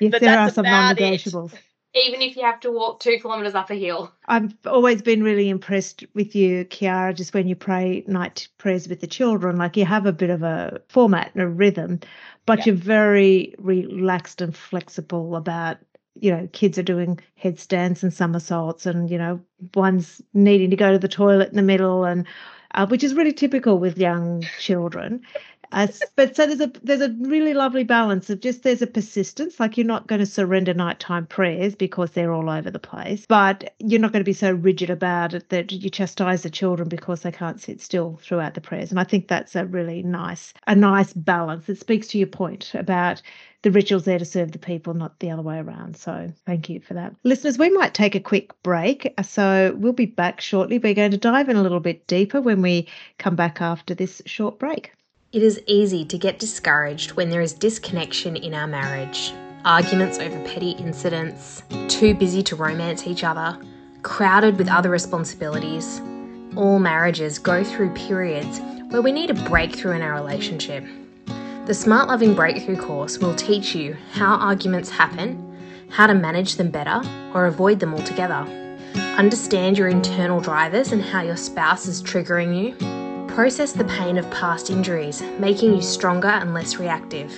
but 0.00 0.20
there 0.20 0.38
are 0.38 0.50
some 0.50 0.64
non-negotiables. 0.64 1.52
Even 1.92 2.22
if 2.22 2.36
you 2.36 2.44
have 2.44 2.60
to 2.60 2.70
walk 2.70 3.00
two 3.00 3.18
kilometers 3.18 3.56
up 3.56 3.68
a 3.68 3.74
hill. 3.74 4.12
I've 4.28 4.54
always 4.64 5.02
been 5.02 5.24
really 5.24 5.48
impressed 5.48 6.04
with 6.14 6.36
you, 6.36 6.64
Kiara, 6.66 7.12
just 7.12 7.34
when 7.34 7.48
you 7.48 7.56
pray 7.56 8.04
night 8.06 8.46
prayers 8.58 8.86
with 8.86 9.00
the 9.00 9.08
children. 9.08 9.56
Like 9.56 9.76
you 9.76 9.84
have 9.84 10.06
a 10.06 10.12
bit 10.12 10.30
of 10.30 10.44
a 10.44 10.80
format 10.88 11.32
and 11.34 11.42
a 11.42 11.48
rhythm, 11.48 11.98
but 12.46 12.60
Yeah. 12.60 12.66
you're 12.66 12.76
very 12.76 13.56
relaxed 13.58 14.40
and 14.40 14.56
flexible 14.56 15.34
about, 15.34 15.78
you 16.14 16.30
know, 16.30 16.48
kids 16.52 16.78
are 16.78 16.82
doing 16.82 17.18
headstands 17.36 18.02
and 18.02 18.12
somersaults 18.12 18.86
and, 18.86 19.10
you 19.10 19.18
know, 19.18 19.40
one's 19.74 20.20
needing 20.34 20.70
to 20.70 20.76
go 20.76 20.92
to 20.92 20.98
the 20.98 21.08
toilet 21.08 21.50
in 21.50 21.56
the 21.56 21.62
middle 21.62 22.04
and 22.04 22.26
uh, 22.74 22.86
which 22.86 23.02
is 23.02 23.14
really 23.14 23.32
typical 23.32 23.78
with 23.78 23.98
young 23.98 24.42
children. 24.58 25.22
Uh, 25.72 25.86
but 26.16 26.34
so 26.34 26.46
there's 26.46 26.60
a 26.60 26.72
there's 26.82 27.00
a 27.00 27.14
really 27.20 27.54
lovely 27.54 27.84
balance 27.84 28.28
of 28.28 28.40
just 28.40 28.64
there's 28.64 28.82
a 28.82 28.88
persistence 28.88 29.60
like 29.60 29.76
you're 29.76 29.86
not 29.86 30.08
going 30.08 30.18
to 30.18 30.26
surrender 30.26 30.74
nighttime 30.74 31.24
prayers 31.26 31.76
because 31.76 32.10
they're 32.10 32.32
all 32.32 32.50
over 32.50 32.72
the 32.72 32.78
place 32.80 33.24
but 33.28 33.72
you're 33.78 34.00
not 34.00 34.10
going 34.10 34.20
to 34.20 34.28
be 34.28 34.32
so 34.32 34.50
rigid 34.50 34.90
about 34.90 35.32
it 35.32 35.48
that 35.50 35.70
you 35.70 35.88
chastise 35.88 36.42
the 36.42 36.50
children 36.50 36.88
because 36.88 37.20
they 37.20 37.30
can't 37.30 37.60
sit 37.60 37.80
still 37.80 38.18
throughout 38.20 38.54
the 38.54 38.60
prayers 38.60 38.90
and 38.90 38.98
i 38.98 39.04
think 39.04 39.28
that's 39.28 39.54
a 39.54 39.64
really 39.64 40.02
nice 40.02 40.52
a 40.66 40.74
nice 40.74 41.12
balance 41.12 41.68
it 41.68 41.78
speaks 41.78 42.08
to 42.08 42.18
your 42.18 42.26
point 42.26 42.72
about 42.74 43.22
the 43.62 43.70
rituals 43.70 44.04
there 44.04 44.18
to 44.18 44.24
serve 44.24 44.52
the 44.52 44.58
people 44.58 44.94
not 44.94 45.18
the 45.20 45.30
other 45.30 45.42
way 45.42 45.58
around 45.58 45.96
so 45.96 46.32
thank 46.46 46.68
you 46.68 46.80
for 46.80 46.94
that 46.94 47.14
listeners 47.24 47.58
we 47.58 47.70
might 47.70 47.94
take 47.94 48.14
a 48.14 48.20
quick 48.20 48.50
break 48.62 49.12
uh, 49.18 49.22
so 49.22 49.74
we'll 49.78 49.92
be 49.92 50.06
back 50.06 50.40
shortly 50.40 50.78
we're 50.78 50.94
going 50.94 51.10
to 51.10 51.16
dive 51.16 51.48
in 51.48 51.56
a 51.56 51.62
little 51.62 51.80
bit 51.80 52.06
deeper 52.06 52.40
when 52.40 52.62
we 52.62 52.88
come 53.18 53.36
back 53.36 53.60
after 53.60 53.94
this 53.94 54.22
short 54.26 54.58
break 54.58 54.92
It 55.32 55.42
is 55.42 55.60
easy 55.66 56.04
to 56.06 56.18
get 56.18 56.40
discouraged 56.40 57.12
when 57.12 57.30
there 57.30 57.40
is 57.40 57.52
disconnection 57.52 58.34
in 58.36 58.52
our 58.52 58.66
marriage. 58.66 59.32
Arguments 59.64 60.18
over 60.18 60.38
petty 60.44 60.70
incidents, 60.70 61.62
too 61.86 62.14
busy 62.14 62.42
to 62.44 62.56
romance 62.56 63.06
each 63.06 63.22
other, 63.22 63.56
crowded 64.02 64.58
with 64.58 64.68
other 64.68 64.90
responsibilities. 64.90 66.00
All 66.56 66.80
marriages 66.80 67.38
go 67.38 67.62
through 67.62 67.94
periods 67.94 68.60
where 68.90 69.02
we 69.02 69.12
need 69.12 69.30
a 69.30 69.34
breakthrough 69.48 69.92
in 69.92 70.02
our 70.02 70.14
relationship. 70.14 70.82
The 71.66 71.74
Smart 71.74 72.08
Loving 72.08 72.34
Breakthrough 72.34 72.78
course 72.78 73.18
will 73.18 73.34
teach 73.34 73.74
you 73.74 73.96
how 74.12 74.36
arguments 74.36 74.88
happen, 74.88 75.56
how 75.90 76.06
to 76.06 76.14
manage 76.14 76.56
them 76.56 76.70
better, 76.70 77.02
or 77.34 77.46
avoid 77.46 77.78
them 77.78 77.94
altogether. 77.94 78.46
Understand 78.96 79.76
your 79.76 79.88
internal 79.88 80.40
drivers 80.40 80.90
and 80.90 81.02
how 81.02 81.20
your 81.20 81.36
spouse 81.36 81.86
is 81.86 82.02
triggering 82.02 82.58
you. 82.58 83.34
Process 83.34 83.72
the 83.72 83.84
pain 83.84 84.16
of 84.16 84.28
past 84.30 84.70
injuries, 84.70 85.22
making 85.38 85.74
you 85.74 85.82
stronger 85.82 86.28
and 86.28 86.54
less 86.54 86.78
reactive. 86.78 87.30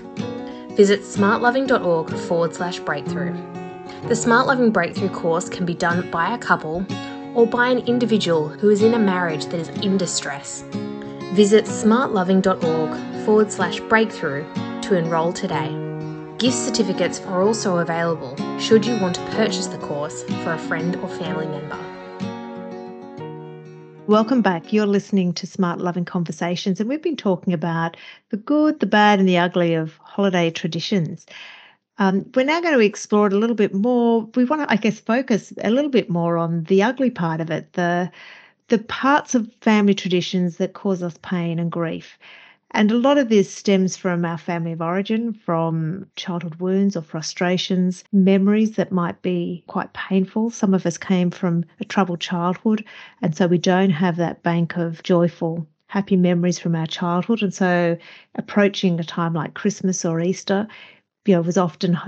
Visit 0.76 1.00
smartloving.org 1.00 2.10
forward 2.20 2.54
slash 2.54 2.78
breakthrough. 2.78 3.36
The 4.08 4.16
Smart 4.16 4.46
Loving 4.46 4.70
Breakthrough 4.70 5.10
course 5.10 5.48
can 5.48 5.66
be 5.66 5.74
done 5.74 6.10
by 6.10 6.32
a 6.32 6.38
couple 6.38 6.86
or 7.34 7.46
by 7.46 7.68
an 7.68 7.86
individual 7.86 8.48
who 8.48 8.70
is 8.70 8.82
in 8.82 8.94
a 8.94 8.98
marriage 8.98 9.46
that 9.46 9.60
is 9.60 9.68
in 9.84 9.98
distress. 9.98 10.64
Visit 11.32 11.64
smartloving.org 11.64 13.24
forward 13.24 13.50
slash 13.50 13.80
breakthrough 13.80 14.44
to 14.82 14.98
enrol 14.98 15.32
today. 15.32 15.70
Gift 16.36 16.58
certificates 16.58 17.22
are 17.22 17.40
also 17.40 17.78
available 17.78 18.36
should 18.58 18.84
you 18.84 18.98
want 18.98 19.14
to 19.14 19.22
purchase 19.30 19.66
the 19.66 19.78
course 19.78 20.24
for 20.44 20.52
a 20.52 20.58
friend 20.58 20.94
or 20.96 21.08
family 21.08 21.46
member. 21.46 21.78
Welcome 24.06 24.42
back. 24.42 24.74
You're 24.74 24.84
listening 24.84 25.32
to 25.32 25.46
Smart 25.46 25.80
Loving 25.80 26.04
Conversations, 26.04 26.80
and 26.80 26.88
we've 26.90 27.00
been 27.00 27.16
talking 27.16 27.54
about 27.54 27.96
the 28.28 28.36
good, 28.36 28.80
the 28.80 28.86
bad, 28.86 29.18
and 29.18 29.26
the 29.26 29.38
ugly 29.38 29.72
of 29.72 29.96
holiday 30.02 30.50
traditions. 30.50 31.24
Um, 31.96 32.30
we're 32.34 32.44
now 32.44 32.60
going 32.60 32.74
to 32.74 32.84
explore 32.84 33.28
it 33.28 33.32
a 33.32 33.38
little 33.38 33.56
bit 33.56 33.72
more. 33.72 34.28
We 34.34 34.44
want 34.44 34.68
to, 34.68 34.70
I 34.70 34.76
guess, 34.76 35.00
focus 35.00 35.50
a 35.64 35.70
little 35.70 35.90
bit 35.90 36.10
more 36.10 36.36
on 36.36 36.64
the 36.64 36.82
ugly 36.82 37.10
part 37.10 37.40
of 37.40 37.50
it, 37.50 37.72
the 37.72 38.10
the 38.72 38.78
parts 38.78 39.34
of 39.34 39.52
family 39.60 39.92
traditions 39.92 40.56
that 40.56 40.72
cause 40.72 41.02
us 41.02 41.18
pain 41.20 41.58
and 41.58 41.70
grief. 41.70 42.18
And 42.70 42.90
a 42.90 42.96
lot 42.96 43.18
of 43.18 43.28
this 43.28 43.52
stems 43.54 43.98
from 43.98 44.24
our 44.24 44.38
family 44.38 44.72
of 44.72 44.80
origin, 44.80 45.34
from 45.34 46.06
childhood 46.16 46.54
wounds 46.54 46.96
or 46.96 47.02
frustrations, 47.02 48.02
memories 48.12 48.76
that 48.76 48.90
might 48.90 49.20
be 49.20 49.62
quite 49.66 49.92
painful. 49.92 50.48
Some 50.48 50.72
of 50.72 50.86
us 50.86 50.96
came 50.96 51.30
from 51.30 51.66
a 51.80 51.84
troubled 51.84 52.20
childhood, 52.20 52.82
and 53.20 53.36
so 53.36 53.46
we 53.46 53.58
don't 53.58 53.90
have 53.90 54.16
that 54.16 54.42
bank 54.42 54.78
of 54.78 55.02
joyful, 55.02 55.66
happy 55.88 56.16
memories 56.16 56.58
from 56.58 56.74
our 56.74 56.86
childhood. 56.86 57.42
And 57.42 57.52
so 57.52 57.98
approaching 58.36 58.98
a 58.98 59.04
time 59.04 59.34
like 59.34 59.52
Christmas 59.52 60.02
or 60.02 60.18
Easter, 60.18 60.66
you 61.26 61.34
know, 61.34 61.42
was 61.42 61.58
often 61.58 61.98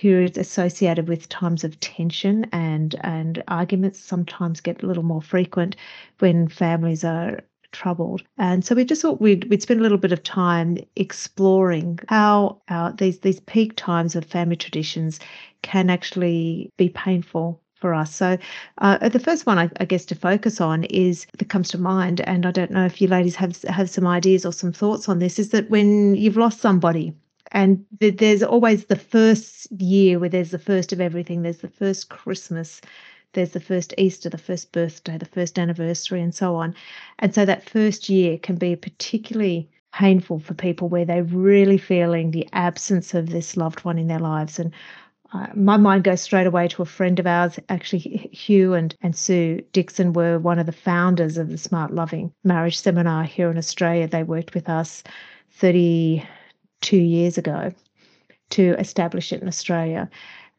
periods 0.00 0.38
associated 0.38 1.08
with 1.08 1.28
times 1.28 1.64
of 1.64 1.78
tension 1.80 2.46
and 2.52 2.94
and 3.00 3.42
arguments 3.48 3.98
sometimes 3.98 4.60
get 4.60 4.80
a 4.82 4.86
little 4.86 5.02
more 5.02 5.20
frequent 5.20 5.74
when 6.20 6.46
families 6.46 7.02
are 7.02 7.40
troubled. 7.72 8.22
And 8.38 8.64
so 8.64 8.76
we 8.76 8.84
just 8.84 9.02
thought 9.02 9.20
we'd, 9.20 9.50
we'd 9.50 9.62
spend 9.62 9.80
a 9.80 9.82
little 9.82 9.98
bit 9.98 10.12
of 10.12 10.22
time 10.22 10.78
exploring 10.96 11.98
how 12.08 12.62
our, 12.68 12.92
these, 12.92 13.18
these 13.20 13.40
peak 13.40 13.74
times 13.76 14.16
of 14.16 14.24
family 14.24 14.56
traditions 14.56 15.20
can 15.62 15.90
actually 15.90 16.70
be 16.76 16.88
painful 16.88 17.60
for 17.74 17.92
us. 17.92 18.14
So 18.14 18.38
uh, 18.78 19.08
the 19.08 19.20
first 19.20 19.46
one 19.46 19.58
I, 19.58 19.68
I, 19.80 19.84
guess 19.84 20.04
to 20.06 20.14
focus 20.14 20.60
on 20.60 20.84
is 20.84 21.26
that 21.38 21.48
comes 21.48 21.68
to 21.70 21.78
mind, 21.78 22.20
and 22.22 22.46
I 22.46 22.52
don't 22.52 22.70
know 22.70 22.86
if 22.86 23.00
you 23.00 23.08
ladies 23.08 23.36
have 23.36 23.60
have 23.64 23.90
some 23.90 24.06
ideas 24.06 24.46
or 24.46 24.52
some 24.52 24.72
thoughts 24.72 25.08
on 25.08 25.18
this, 25.18 25.38
is 25.38 25.50
that 25.50 25.70
when 25.70 26.14
you've 26.14 26.36
lost 26.36 26.60
somebody. 26.60 27.12
And 27.52 27.84
there's 28.00 28.42
always 28.42 28.86
the 28.86 28.96
first 28.96 29.70
year 29.72 30.18
where 30.18 30.28
there's 30.28 30.50
the 30.50 30.58
first 30.58 30.92
of 30.92 31.00
everything. 31.00 31.42
There's 31.42 31.58
the 31.58 31.68
first 31.68 32.08
Christmas 32.08 32.80
there's 33.34 33.50
the 33.50 33.60
first 33.60 33.92
Easter, 33.98 34.30
the 34.30 34.38
first 34.38 34.72
birthday, 34.72 35.18
the 35.18 35.26
first 35.26 35.58
anniversary, 35.58 36.22
and 36.22 36.34
so 36.34 36.56
on. 36.56 36.74
And 37.18 37.34
so 37.34 37.44
that 37.44 37.68
first 37.68 38.08
year 38.08 38.38
can 38.38 38.56
be 38.56 38.74
particularly 38.74 39.68
painful 39.92 40.38
for 40.38 40.54
people 40.54 40.88
where 40.88 41.04
they're 41.04 41.24
really 41.24 41.78
feeling 41.78 42.30
the 42.30 42.48
absence 42.52 43.14
of 43.14 43.30
this 43.30 43.56
loved 43.56 43.84
one 43.84 43.98
in 43.98 44.06
their 44.06 44.18
lives. 44.18 44.58
And 44.58 44.72
uh, 45.32 45.48
my 45.54 45.76
mind 45.76 46.04
goes 46.04 46.22
straight 46.22 46.46
away 46.46 46.68
to 46.68 46.82
a 46.82 46.86
friend 46.86 47.18
of 47.18 47.26
ours. 47.26 47.58
Actually, 47.68 48.30
Hugh 48.32 48.72
and, 48.74 48.94
and 49.02 49.14
Sue 49.14 49.62
Dixon 49.72 50.14
were 50.14 50.38
one 50.38 50.58
of 50.58 50.66
the 50.66 50.72
founders 50.72 51.36
of 51.36 51.50
the 51.50 51.58
Smart 51.58 51.92
Loving 51.92 52.32
Marriage 52.44 52.78
Seminar 52.78 53.24
here 53.24 53.50
in 53.50 53.58
Australia. 53.58 54.08
They 54.08 54.22
worked 54.22 54.54
with 54.54 54.70
us 54.70 55.02
32 56.80 56.96
years 56.96 57.38
ago 57.38 57.72
to 58.50 58.74
establish 58.78 59.32
it 59.32 59.42
in 59.42 59.48
Australia. 59.48 60.08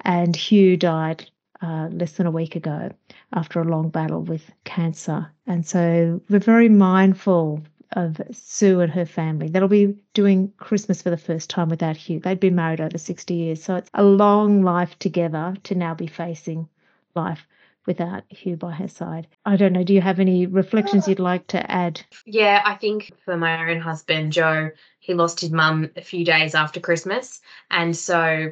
And 0.01 0.35
Hugh 0.35 0.77
died 0.77 1.29
uh, 1.61 1.89
less 1.91 2.13
than 2.13 2.27
a 2.27 2.31
week 2.31 2.55
ago 2.55 2.91
after 3.33 3.59
a 3.59 3.65
long 3.65 3.89
battle 3.89 4.21
with 4.21 4.49
cancer. 4.63 5.29
And 5.47 5.65
so 5.65 6.21
we're 6.29 6.39
very 6.39 6.69
mindful 6.69 7.61
of 7.93 8.21
Sue 8.31 8.81
and 8.81 8.91
her 8.91 9.05
family. 9.05 9.49
That'll 9.49 9.67
be 9.67 9.95
doing 10.13 10.53
Christmas 10.57 11.01
for 11.01 11.09
the 11.09 11.17
first 11.17 11.49
time 11.49 11.69
without 11.69 11.97
Hugh. 11.97 12.19
They'd 12.19 12.39
been 12.39 12.55
married 12.55 12.81
over 12.81 12.97
60 12.97 13.33
years. 13.33 13.63
So 13.63 13.75
it's 13.75 13.89
a 13.93 14.03
long 14.03 14.61
life 14.61 14.97
together 14.99 15.55
to 15.63 15.75
now 15.75 15.95
be 15.95 16.07
facing 16.07 16.69
life 17.15 17.47
without 17.85 18.23
Hugh 18.29 18.55
by 18.55 18.71
her 18.71 18.87
side. 18.87 19.27
I 19.45 19.55
don't 19.55 19.73
know. 19.73 19.83
Do 19.83 19.93
you 19.93 20.01
have 20.01 20.19
any 20.19 20.45
reflections 20.45 21.07
you'd 21.07 21.19
like 21.19 21.47
to 21.47 21.71
add? 21.71 22.01
Yeah, 22.25 22.61
I 22.65 22.75
think 22.75 23.11
for 23.25 23.37
my 23.37 23.69
own 23.69 23.79
husband, 23.79 24.33
Joe, 24.33 24.71
he 24.99 25.13
lost 25.13 25.39
his 25.39 25.51
mum 25.51 25.89
a 25.95 26.01
few 26.01 26.23
days 26.25 26.55
after 26.55 26.79
Christmas. 26.79 27.41
And 27.71 27.95
so 27.95 28.51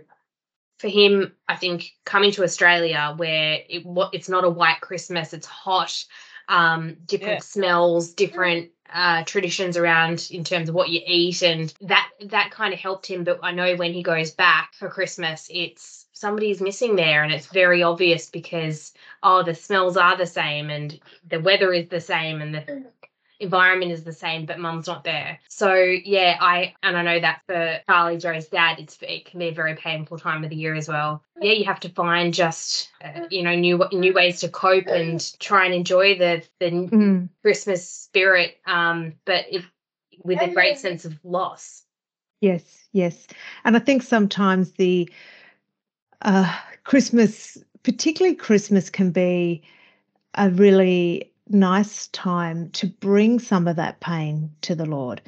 for 0.80 0.88
him, 0.88 1.34
I 1.48 1.56
think 1.56 1.92
coming 2.06 2.32
to 2.32 2.44
Australia 2.44 3.14
where 3.18 3.60
it, 3.68 3.84
it's 4.14 4.30
not 4.30 4.44
a 4.44 4.50
white 4.50 4.82
Christmas, 4.82 5.34
it's 5.34 5.48
hot, 5.48 6.06
um, 6.50 6.98
different 7.06 7.40
yeah. 7.40 7.40
smells, 7.40 8.14
different 8.14 8.72
uh, 8.94 9.24
traditions 9.24 9.78
around 9.78 10.28
in 10.32 10.44
terms 10.44 10.70
of 10.70 10.76
what 10.76 10.90
you 10.90 11.02
eat, 11.06 11.42
and 11.42 11.74
that 11.82 12.10
that 12.28 12.52
kind 12.52 12.74
of 12.74 12.80
helped 12.80 13.06
him. 13.06 13.24
But 13.24 13.40
I 13.44 13.52
know 13.52 13.76
when 13.76 13.94
he 13.94 14.04
goes 14.04 14.32
back 14.32 14.74
for 14.76 14.90
Christmas, 14.90 15.50
it's 15.52 16.06
somebody's 16.18 16.62
missing 16.62 16.96
there, 16.96 17.24
and 17.24 17.32
it's 17.32 17.48
very 17.48 17.84
obvious 17.84 18.30
because 18.30 18.94
oh, 19.24 19.44
the 19.44 19.56
smells 19.56 19.98
are 19.98 20.18
the 20.18 20.26
same, 20.26 20.70
and 20.70 21.00
the 21.28 21.40
weather 21.40 21.74
is 21.74 21.88
the 21.90 22.02
same, 22.02 22.42
and 22.42 22.56
the 22.56 22.86
environment 23.40 23.92
is 23.92 24.04
the 24.04 24.14
same, 24.14 24.46
but 24.46 24.60
mum's 24.60 24.88
not 24.88 25.04
there. 25.04 25.40
So 25.48 25.74
yeah, 25.74 26.38
I 26.40 26.74
and 26.84 26.98
I 26.98 27.02
know 27.02 27.20
that 27.20 27.42
for 27.48 27.80
Charlie 27.88 28.18
Joe's 28.18 28.48
dad, 28.48 28.80
it's 28.80 28.98
it 29.02 29.26
can 29.26 29.40
be 29.40 29.50
a 29.50 29.54
very 29.54 29.76
painful 29.76 30.18
time 30.18 30.44
of 30.44 30.50
the 30.50 30.56
year 30.56 30.76
as 30.76 30.88
well. 30.88 31.24
Yeah, 31.40 31.54
you 31.54 31.66
have 31.66 31.80
to 31.82 31.90
find 31.90 32.34
just 32.34 32.90
uh, 33.04 33.28
you 33.30 33.44
know 33.44 33.56
new 33.56 33.84
new 33.92 34.14
ways 34.14 34.42
to 34.42 34.50
cope 34.50 34.88
and 34.88 35.40
try 35.40 35.66
and 35.66 35.74
enjoy 35.74 36.18
the 36.18 36.44
the 36.60 36.72
mm. 36.72 37.30
Christmas 37.42 37.90
spirit, 37.90 38.58
um, 38.66 39.14
but 39.26 39.46
it, 39.50 39.64
with 40.24 40.42
a 40.42 40.54
great 40.54 40.78
sense 40.78 41.06
of 41.06 41.18
loss. 41.24 41.84
Yes, 42.42 42.88
yes, 42.92 43.28
and 43.64 43.76
I 43.76 43.80
think 43.80 44.04
sometimes 44.04 44.74
the 44.74 45.10
uh, 46.22 46.54
Christmas, 46.84 47.58
particularly 47.84 48.36
Christmas, 48.36 48.90
can 48.90 49.12
be 49.12 49.64
a 50.36 50.50
really 50.50 51.32
nice 51.50 52.08
time 52.08 52.70
to 52.72 52.88
bring 52.88 53.40
some 53.40 53.68
of 53.68 53.76
that 53.76 54.00
pain 54.00 54.52
to 54.62 54.76
the 54.76 54.86
Lord. 54.86 55.22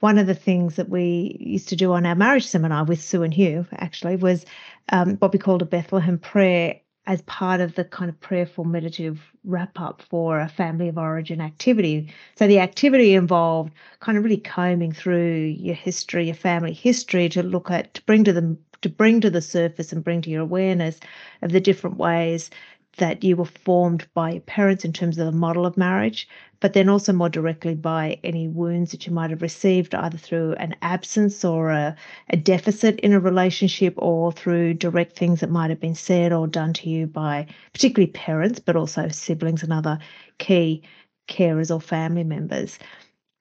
One 0.00 0.18
of 0.18 0.26
the 0.26 0.34
things 0.34 0.76
that 0.76 0.88
we 0.88 1.36
used 1.40 1.68
to 1.70 1.76
do 1.76 1.92
on 1.92 2.06
our 2.06 2.14
marriage 2.14 2.46
seminar 2.46 2.84
with 2.84 3.00
Sue 3.00 3.22
and 3.22 3.32
Hugh 3.32 3.66
actually 3.72 4.16
was 4.16 4.44
um, 4.90 5.16
what 5.16 5.32
we 5.32 5.38
called 5.38 5.62
a 5.62 5.66
Bethlehem 5.66 6.18
prayer 6.18 6.80
as 7.06 7.22
part 7.22 7.60
of 7.60 7.74
the 7.76 7.84
kind 7.84 8.08
of 8.08 8.20
prayerful 8.20 8.64
meditative 8.64 9.20
wrap 9.44 9.80
up 9.80 10.02
for 10.02 10.40
a 10.40 10.48
family 10.48 10.88
of 10.88 10.98
origin 10.98 11.40
activity. 11.40 12.12
So 12.36 12.48
the 12.48 12.58
activity 12.58 13.14
involved 13.14 13.72
kind 14.00 14.18
of 14.18 14.24
really 14.24 14.38
combing 14.38 14.92
through 14.92 15.36
your 15.36 15.76
history, 15.76 16.26
your 16.26 16.34
family 16.34 16.72
history 16.72 17.28
to 17.30 17.42
look 17.42 17.70
at 17.70 17.94
to 17.94 18.02
bring 18.02 18.24
to 18.24 18.32
them 18.32 18.58
to 18.82 18.88
bring 18.88 19.20
to 19.20 19.30
the 19.30 19.42
surface 19.42 19.92
and 19.92 20.04
bring 20.04 20.22
to 20.22 20.30
your 20.30 20.42
awareness 20.42 21.00
of 21.42 21.52
the 21.52 21.60
different 21.60 21.96
ways 21.96 22.50
that 22.96 23.22
you 23.22 23.36
were 23.36 23.44
formed 23.44 24.06
by 24.14 24.32
your 24.32 24.40
parents 24.42 24.84
in 24.84 24.92
terms 24.92 25.18
of 25.18 25.26
the 25.26 25.32
model 25.32 25.66
of 25.66 25.76
marriage, 25.76 26.28
but 26.60 26.72
then 26.72 26.88
also 26.88 27.12
more 27.12 27.28
directly 27.28 27.74
by 27.74 28.18
any 28.24 28.48
wounds 28.48 28.90
that 28.90 29.06
you 29.06 29.12
might 29.12 29.30
have 29.30 29.42
received 29.42 29.94
either 29.94 30.16
through 30.16 30.54
an 30.54 30.74
absence 30.80 31.44
or 31.44 31.70
a, 31.70 31.94
a 32.30 32.36
deficit 32.36 32.98
in 33.00 33.12
a 33.12 33.20
relationship 33.20 33.94
or 33.98 34.32
through 34.32 34.72
direct 34.74 35.16
things 35.16 35.40
that 35.40 35.50
might 35.50 35.70
have 35.70 35.80
been 35.80 35.94
said 35.94 36.32
or 36.32 36.46
done 36.46 36.72
to 36.72 36.88
you 36.88 37.06
by 37.06 37.46
particularly 37.72 38.10
parents, 38.12 38.58
but 38.58 38.76
also 38.76 39.08
siblings 39.08 39.62
and 39.62 39.72
other 39.72 39.98
key 40.38 40.82
carers 41.28 41.74
or 41.74 41.80
family 41.80 42.24
members. 42.24 42.78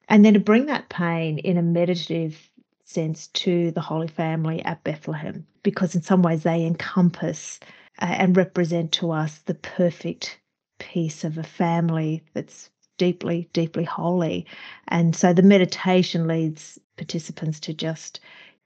And 0.09 0.23
then 0.25 0.33
to 0.33 0.39
bring 0.39 0.65
that 0.65 0.89
pain 0.89 1.39
in 1.39 1.57
a 1.57 1.61
meditative 1.61 2.49
sense 2.85 3.27
to 3.27 3.71
the 3.71 3.81
Holy 3.81 4.07
Family 4.07 4.63
at 4.63 4.83
Bethlehem, 4.83 5.45
because 5.63 5.95
in 5.95 6.01
some 6.01 6.21
ways 6.21 6.43
they 6.43 6.65
encompass 6.65 7.59
uh, 8.01 8.05
and 8.05 8.37
represent 8.37 8.91
to 8.93 9.11
us 9.11 9.39
the 9.39 9.55
perfect 9.55 10.39
piece 10.79 11.23
of 11.23 11.37
a 11.37 11.43
family 11.43 12.23
that's 12.33 12.69
deeply, 12.97 13.49
deeply 13.53 13.83
holy. 13.83 14.45
And 14.87 15.15
so 15.15 15.33
the 15.33 15.41
meditation 15.41 16.27
leads 16.27 16.79
participants 16.97 17.59
to 17.61 17.73
just 17.73 18.19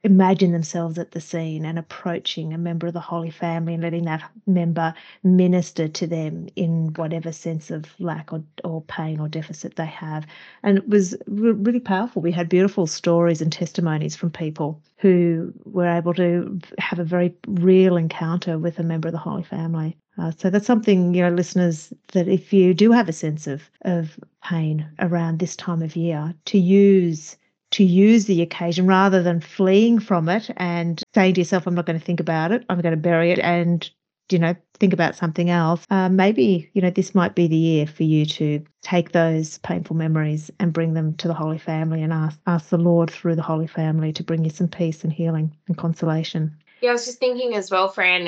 imagine 0.03 0.53
themselves 0.53 0.97
at 0.97 1.11
the 1.11 1.19
scene 1.19 1.65
and 1.65 1.77
approaching 1.77 2.53
a 2.53 2.57
member 2.57 2.87
of 2.87 2.93
the 2.93 2.99
Holy 2.99 3.29
Family 3.29 3.73
and 3.73 3.83
letting 3.83 4.05
that 4.05 4.31
member 4.47 4.93
minister 5.23 5.87
to 5.89 6.07
them 6.07 6.47
in 6.55 6.93
whatever 6.95 7.31
sense 7.33 7.69
of 7.69 7.85
lack 7.99 8.31
or, 8.31 8.41
or 8.63 8.81
pain 8.83 9.19
or 9.19 9.27
deficit 9.27 9.75
they 9.75 9.85
have. 9.85 10.25
And 10.63 10.77
it 10.77 10.87
was 10.87 11.17
re- 11.27 11.51
really 11.51 11.81
powerful. 11.81 12.21
We 12.21 12.31
had 12.31 12.47
beautiful 12.47 12.87
stories 12.87 13.41
and 13.41 13.51
testimonies 13.51 14.15
from 14.15 14.31
people 14.31 14.81
who 14.97 15.53
were 15.65 15.89
able 15.89 16.13
to 16.13 16.59
have 16.77 16.99
a 16.99 17.03
very 17.03 17.35
real 17.47 17.97
encounter 17.97 18.57
with 18.57 18.79
a 18.79 18.83
member 18.83 19.09
of 19.09 19.13
the 19.13 19.17
Holy 19.17 19.43
Family. 19.43 19.97
Uh, 20.17 20.31
so 20.37 20.49
that's 20.49 20.65
something, 20.65 21.13
you 21.13 21.21
know, 21.21 21.29
listeners, 21.29 21.93
that 22.13 22.27
if 22.27 22.51
you 22.51 22.73
do 22.73 22.91
have 22.91 23.07
a 23.09 23.13
sense 23.13 23.47
of, 23.47 23.69
of 23.81 24.19
pain 24.43 24.87
around 24.99 25.39
this 25.39 25.55
time 25.55 25.81
of 25.81 25.95
year, 25.95 26.33
to 26.45 26.57
use 26.57 27.37
to 27.71 27.83
use 27.83 28.25
the 28.25 28.41
occasion 28.41 28.87
rather 28.87 29.21
than 29.21 29.41
fleeing 29.41 29.99
from 29.99 30.29
it 30.29 30.49
and 30.57 31.01
saying 31.13 31.35
to 31.35 31.41
yourself, 31.41 31.67
I'm 31.67 31.75
not 31.75 31.85
going 31.85 31.99
to 31.99 32.05
think 32.05 32.19
about 32.19 32.51
it, 32.51 32.65
I'm 32.69 32.81
going 32.81 32.91
to 32.91 32.97
bury 32.97 33.31
it 33.31 33.39
and, 33.39 33.89
you 34.31 34.39
know, 34.39 34.55
think 34.79 34.93
about 34.93 35.15
something 35.15 35.49
else. 35.49 35.85
Uh, 35.89 36.09
maybe, 36.09 36.69
you 36.73 36.81
know, 36.81 36.89
this 36.89 37.13
might 37.13 37.35
be 37.35 37.47
the 37.47 37.55
year 37.55 37.87
for 37.87 38.03
you 38.03 38.25
to 38.25 38.63
take 38.81 39.11
those 39.11 39.57
painful 39.59 39.95
memories 39.95 40.49
and 40.59 40.73
bring 40.73 40.93
them 40.93 41.13
to 41.15 41.27
the 41.27 41.33
Holy 41.33 41.57
Family 41.57 42.01
and 42.01 42.13
ask, 42.13 42.39
ask 42.47 42.69
the 42.69 42.77
Lord 42.77 43.11
through 43.11 43.35
the 43.35 43.41
Holy 43.41 43.67
Family 43.67 44.13
to 44.13 44.23
bring 44.23 44.43
you 44.43 44.49
some 44.49 44.67
peace 44.67 45.03
and 45.03 45.13
healing 45.13 45.55
and 45.67 45.77
consolation. 45.77 46.55
Yeah, 46.81 46.91
I 46.91 46.93
was 46.93 47.05
just 47.05 47.19
thinking 47.19 47.55
as 47.55 47.69
well, 47.69 47.89
Fran, 47.89 48.25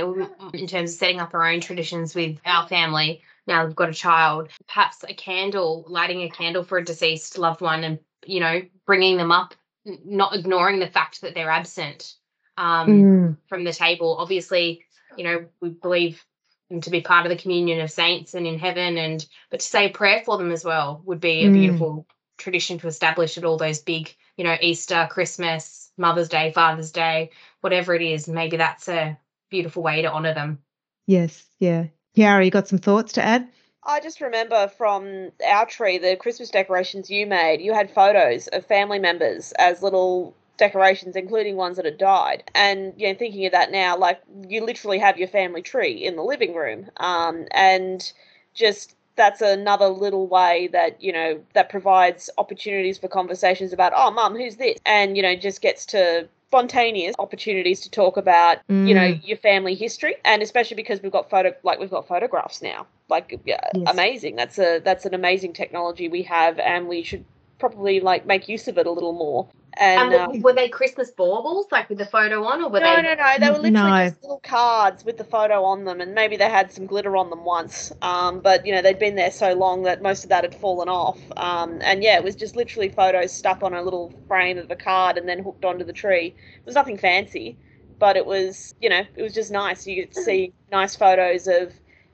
in 0.54 0.68
terms 0.68 0.92
of 0.92 0.98
setting 0.98 1.20
up 1.20 1.34
our 1.34 1.50
own 1.50 1.62
traditions 1.62 2.14
with 2.14 2.38
our 2.46 2.68
family. 2.68 3.22
now 3.48 3.66
they've 3.66 3.76
got 3.76 3.90
a 3.90 3.94
child. 3.94 4.50
Perhaps 4.68 5.06
a 5.08 5.14
candle, 5.14 5.86
lighting 5.88 6.22
a 6.24 6.30
candle 6.30 6.64
for 6.64 6.78
a 6.78 6.84
deceased 6.84 7.38
loved 7.38 7.62
one, 7.62 7.86
and 7.86 8.00
you 8.26 8.40
know, 8.40 8.62
bringing 8.86 9.18
them 9.18 9.32
up, 9.32 9.56
not 9.86 10.36
ignoring 10.36 10.80
the 10.80 10.88
fact 10.88 11.22
that 11.22 11.34
they're 11.34 11.50
absent 11.50 12.16
um, 12.58 12.88
mm. 12.88 13.38
from 13.48 13.64
the 13.64 13.74
table. 13.74 14.18
Obviously, 14.20 14.84
you 15.18 15.24
know, 15.24 15.46
we 15.62 15.70
believe 15.70 16.24
them 16.70 16.82
to 16.82 16.90
be 16.90 17.02
part 17.02 17.26
of 17.26 17.30
the 17.30 17.42
communion 17.42 17.82
of 17.82 17.92
saints 17.92 18.34
and 18.34 18.48
in 18.48 18.60
heaven, 18.60 18.98
and 18.98 19.26
but 19.50 19.60
to 19.60 19.66
say 19.66 19.88
a 19.88 19.94
prayer 19.94 20.22
for 20.26 20.38
them 20.38 20.52
as 20.52 20.64
well 20.64 21.02
would 21.06 21.20
be 21.20 21.44
a 21.44 21.50
mm. 21.50 21.54
beautiful 21.54 22.08
tradition 22.38 22.80
to 22.80 22.88
establish 22.88 23.38
at 23.38 23.46
all 23.46 23.58
those 23.58 23.80
big, 23.80 24.14
you 24.36 24.44
know, 24.44 24.58
Easter, 24.62 25.08
Christmas, 25.12 25.92
Mother's 25.98 26.30
Day, 26.30 26.52
Father's 26.52 26.92
Day, 26.92 27.32
whatever 27.62 27.94
it 27.94 28.02
is. 28.02 28.28
Maybe 28.28 28.58
that's 28.58 28.88
a 28.88 29.18
beautiful 29.50 29.84
way 29.84 30.02
to 30.02 30.12
honour 30.12 30.34
them. 30.34 30.60
Yes, 31.08 31.46
yeah. 31.60 31.88
Kiara, 32.18 32.44
you 32.44 32.52
got 32.52 32.68
some 32.68 32.80
thoughts 32.80 33.14
to 33.14 33.24
add? 33.24 33.48
I 33.84 34.00
just 34.00 34.22
remember 34.22 34.68
from 34.68 35.32
our 35.46 35.66
tree, 35.66 35.98
the 35.98 36.16
Christmas 36.16 36.50
decorations 36.50 37.10
you 37.10 37.26
made, 37.26 37.62
you 37.62 37.74
had 37.74 37.90
photos 37.90 38.48
of 38.50 38.66
family 38.66 39.00
members 39.00 39.54
as 39.54 39.82
little 39.82 40.36
decorations, 40.58 41.16
including 41.16 41.56
ones 41.56 41.78
that 41.78 41.86
had 41.86 41.98
died. 41.98 42.44
And 42.54 42.94
you 42.96 43.08
know, 43.08 43.16
thinking 43.18 43.46
of 43.48 43.52
that 43.54 43.72
now, 43.72 43.98
like 43.98 44.22
you 44.48 44.64
literally 44.64 45.00
have 45.00 45.18
your 45.18 45.28
family 45.28 45.64
tree 45.64 45.94
in 45.94 46.16
the 46.16 46.24
living 46.24 46.54
room, 46.54 46.90
um, 46.98 47.48
and 47.52 48.12
just 48.54 48.96
that's 49.16 49.42
another 49.42 49.88
little 49.88 50.28
way 50.28 50.70
that 50.72 51.02
you 51.02 51.12
know 51.12 51.42
that 51.54 51.70
provides 51.70 52.30
opportunities 52.38 52.98
for 52.98 53.08
conversations 53.08 53.74
about 53.74 53.92
oh 53.96 54.10
mum 54.10 54.36
who's 54.36 54.56
this 54.56 54.80
and 54.86 55.18
you 55.18 55.24
know 55.24 55.36
just 55.36 55.62
gets 55.62 55.86
to 55.86 56.28
spontaneous 56.52 57.16
opportunities 57.18 57.80
to 57.80 57.90
talk 57.90 58.18
about 58.18 58.58
mm. 58.68 58.86
you 58.86 58.94
know 58.94 59.14
mm. 59.14 59.26
your 59.26 59.38
family 59.38 59.74
history 59.74 60.16
and 60.26 60.42
especially 60.42 60.76
because 60.76 61.02
we've 61.02 61.12
got 61.12 61.30
photo 61.30 61.54
like 61.64 61.80
we've 61.80 61.90
got 61.90 62.06
photographs 62.06 62.62
now 62.62 62.86
like 63.08 63.40
yeah, 63.46 63.62
yes. 63.74 63.90
amazing 63.90 64.36
that's 64.36 64.60
a 64.60 64.80
that's 64.80 65.06
an 65.06 65.14
amazing 65.14 65.54
technology 65.54 66.10
we 66.10 66.22
have 66.22 66.60
and 66.60 66.90
we 66.90 67.04
should 67.04 67.24
probably 67.62 68.02
like 68.02 68.26
make 68.26 68.50
use 68.50 68.68
of 68.68 68.78
it 68.78 68.86
a 68.86 68.92
little 68.92 69.14
more 69.14 69.48
and, 69.78 70.14
and 70.14 70.36
um, 70.36 70.42
were 70.42 70.54
they 70.54 70.68
Christmas 70.68 71.12
baubles, 71.12 71.68
like 71.72 71.88
with 71.88 71.98
the 71.98 72.06
photo 72.06 72.44
on, 72.44 72.62
or 72.62 72.70
were 72.70 72.80
no, 72.80 72.96
they? 72.96 73.02
No, 73.02 73.14
no, 73.14 73.16
no. 73.16 73.34
They 73.40 73.50
were 73.50 73.58
literally 73.58 73.92
no. 73.92 74.10
just 74.10 74.22
little 74.22 74.42
cards 74.44 75.06
with 75.06 75.18
the 75.18 75.24
photo 75.24 75.64
on 75.64 75.86
them, 75.86 76.02
and 76.02 76.14
maybe 76.14 76.36
they 76.36 76.50
had 76.50 76.72
some 76.72 76.86
glitter 76.86 77.16
on 77.16 77.30
them 77.30 77.46
once. 77.46 77.92
Um, 78.02 78.42
but 78.42 78.66
you 78.66 78.74
know, 78.74 78.82
they'd 78.82 79.00
been 79.00 79.16
there 79.16 79.32
so 79.32 79.54
long 79.54 79.84
that 79.84 80.02
most 80.02 80.24
of 80.24 80.30
that 80.30 80.44
had 80.44 80.54
fallen 80.54 80.90
off. 80.90 81.20
Um, 81.38 81.80
and 81.82 82.04
yeah, 82.04 82.18
it 82.18 82.24
was 82.24 82.36
just 82.36 82.56
literally 82.56 82.90
photos 82.90 83.32
stuck 83.32 83.64
on 83.64 83.74
a 83.74 83.82
little 83.82 84.14
frame 84.28 84.58
of 84.58 84.70
a 84.70 84.76
card 84.76 85.18
and 85.18 85.28
then 85.28 85.42
hooked 85.42 85.64
onto 85.64 85.86
the 85.86 85.94
tree. 85.94 86.28
It 86.28 86.66
was 86.66 86.76
nothing 86.76 86.98
fancy, 86.98 87.58
but 87.98 88.18
it 88.18 88.26
was, 88.26 88.76
you 88.82 88.90
know, 88.90 89.06
it 89.16 89.22
was 89.22 89.34
just 89.34 89.52
nice. 89.52 89.88
You 89.88 89.96
get 89.96 90.12
to 90.14 90.22
see 90.22 90.54
nice 90.72 90.98
photos 90.98 91.48
of 91.48 91.74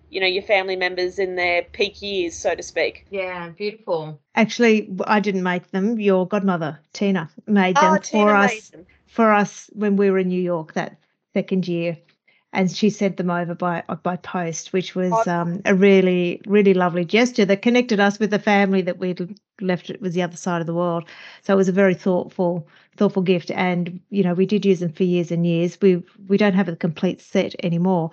you 0.10 0.20
know 0.20 0.28
your 0.28 0.44
family 0.44 0.76
members 0.76 1.20
in 1.20 1.36
their 1.36 1.64
peak 1.64 2.02
years 2.02 2.36
so 2.36 2.56
to 2.56 2.64
speak. 2.64 3.06
Yeah 3.10 3.50
beautiful. 3.50 4.20
Actually 4.36 4.90
i 5.06 5.20
didn't 5.20 5.44
make 5.44 5.72
them. 5.72 6.00
Your 6.00 6.28
godmother 6.28 6.80
tina 6.94 7.30
made 7.46 7.76
them 7.76 7.98
oh, 7.98 8.02
for 8.02 8.36
us 8.36 8.70
them. 8.70 8.86
for 9.06 9.32
us 9.32 9.70
when 9.74 9.96
we 9.96 10.10
were 10.10 10.20
in 10.20 10.30
new 10.30 10.42
york 10.42 10.74
that 10.74 10.98
second 11.34 11.68
year. 11.68 11.98
And 12.54 12.72
she 12.72 12.90
sent 12.90 13.18
them 13.18 13.30
over 13.30 13.54
by 13.54 13.84
by 14.04 14.16
post 14.16 14.74
which 14.74 14.96
was 14.96 15.14
oh. 15.14 15.32
um, 15.32 15.62
a 15.66 15.76
really 15.76 16.42
really 16.48 16.74
lovely 16.74 17.06
gesture 17.06 17.46
that 17.46 17.62
connected 17.62 18.00
us 18.00 18.20
with 18.20 18.32
the 18.32 18.40
family 18.40 18.82
that 18.84 18.98
we'd 18.98 19.38
left 19.60 19.90
it 19.90 20.02
was 20.02 20.14
the 20.14 20.22
other 20.24 20.38
side 20.38 20.62
of 20.62 20.68
the 20.68 20.74
world. 20.74 21.04
So 21.42 21.54
it 21.54 21.58
was 21.58 21.70
a 21.70 21.74
very 21.74 21.94
thoughtful 21.94 22.68
thoughtful 22.96 23.22
gift. 23.22 23.52
And 23.52 24.00
you 24.10 24.24
know 24.24 24.34
we 24.34 24.46
did 24.46 24.66
use 24.66 24.80
them 24.80 24.94
for 24.94 25.04
years 25.04 25.32
and 25.32 25.46
years. 25.46 25.78
We 25.82 26.04
we 26.28 26.38
don't 26.38 26.56
have 26.56 26.70
a 26.70 26.76
complete 26.76 27.22
set 27.22 27.54
anymore. 27.64 28.12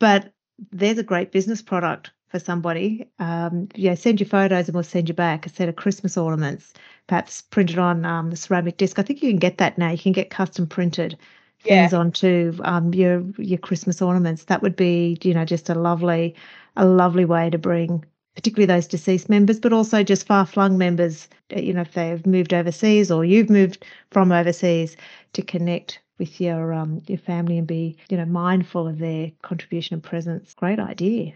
But 0.00 0.32
there's 0.72 0.98
a 0.98 1.02
great 1.02 1.32
business 1.32 1.62
product 1.62 2.10
for 2.28 2.38
somebody. 2.38 3.06
Um, 3.18 3.68
yeah, 3.74 3.94
send 3.94 4.20
your 4.20 4.28
photos 4.28 4.68
and 4.68 4.74
we'll 4.74 4.84
send 4.84 5.08
you 5.08 5.14
back 5.14 5.46
a 5.46 5.48
set 5.48 5.68
of 5.68 5.76
Christmas 5.76 6.16
ornaments, 6.16 6.72
perhaps 7.06 7.42
printed 7.42 7.78
on 7.78 8.04
um, 8.04 8.30
the 8.30 8.36
ceramic 8.36 8.76
disc. 8.76 8.98
I 8.98 9.02
think 9.02 9.22
you 9.22 9.30
can 9.30 9.38
get 9.38 9.58
that 9.58 9.78
now. 9.78 9.90
You 9.90 9.98
can 9.98 10.12
get 10.12 10.30
custom 10.30 10.66
printed 10.66 11.18
things 11.62 11.92
yeah. 11.92 11.98
onto 11.98 12.58
um, 12.64 12.94
your 12.94 13.24
your 13.36 13.58
Christmas 13.58 14.00
ornaments. 14.00 14.44
That 14.44 14.62
would 14.62 14.76
be, 14.76 15.18
you 15.22 15.34
know, 15.34 15.44
just 15.44 15.68
a 15.68 15.74
lovely, 15.74 16.34
a 16.76 16.86
lovely 16.86 17.24
way 17.24 17.50
to 17.50 17.58
bring 17.58 18.04
particularly 18.34 18.66
those 18.66 18.86
deceased 18.86 19.28
members, 19.28 19.58
but 19.58 19.72
also 19.72 20.02
just 20.02 20.26
far 20.26 20.46
flung 20.46 20.78
members, 20.78 21.28
you 21.54 21.74
know, 21.74 21.82
if 21.82 21.92
they've 21.92 22.24
moved 22.26 22.54
overseas 22.54 23.10
or 23.10 23.24
you've 23.24 23.50
moved 23.50 23.84
from 24.10 24.32
overseas 24.32 24.96
to 25.32 25.42
connect 25.42 26.00
with 26.20 26.40
your 26.40 26.72
um, 26.72 27.02
your 27.08 27.18
family 27.18 27.58
and 27.58 27.66
be 27.66 27.96
you 28.08 28.16
know 28.16 28.26
mindful 28.26 28.86
of 28.86 28.98
their 28.98 29.32
contribution 29.42 29.94
and 29.94 30.02
presence. 30.02 30.54
Great 30.54 30.78
idea. 30.78 31.32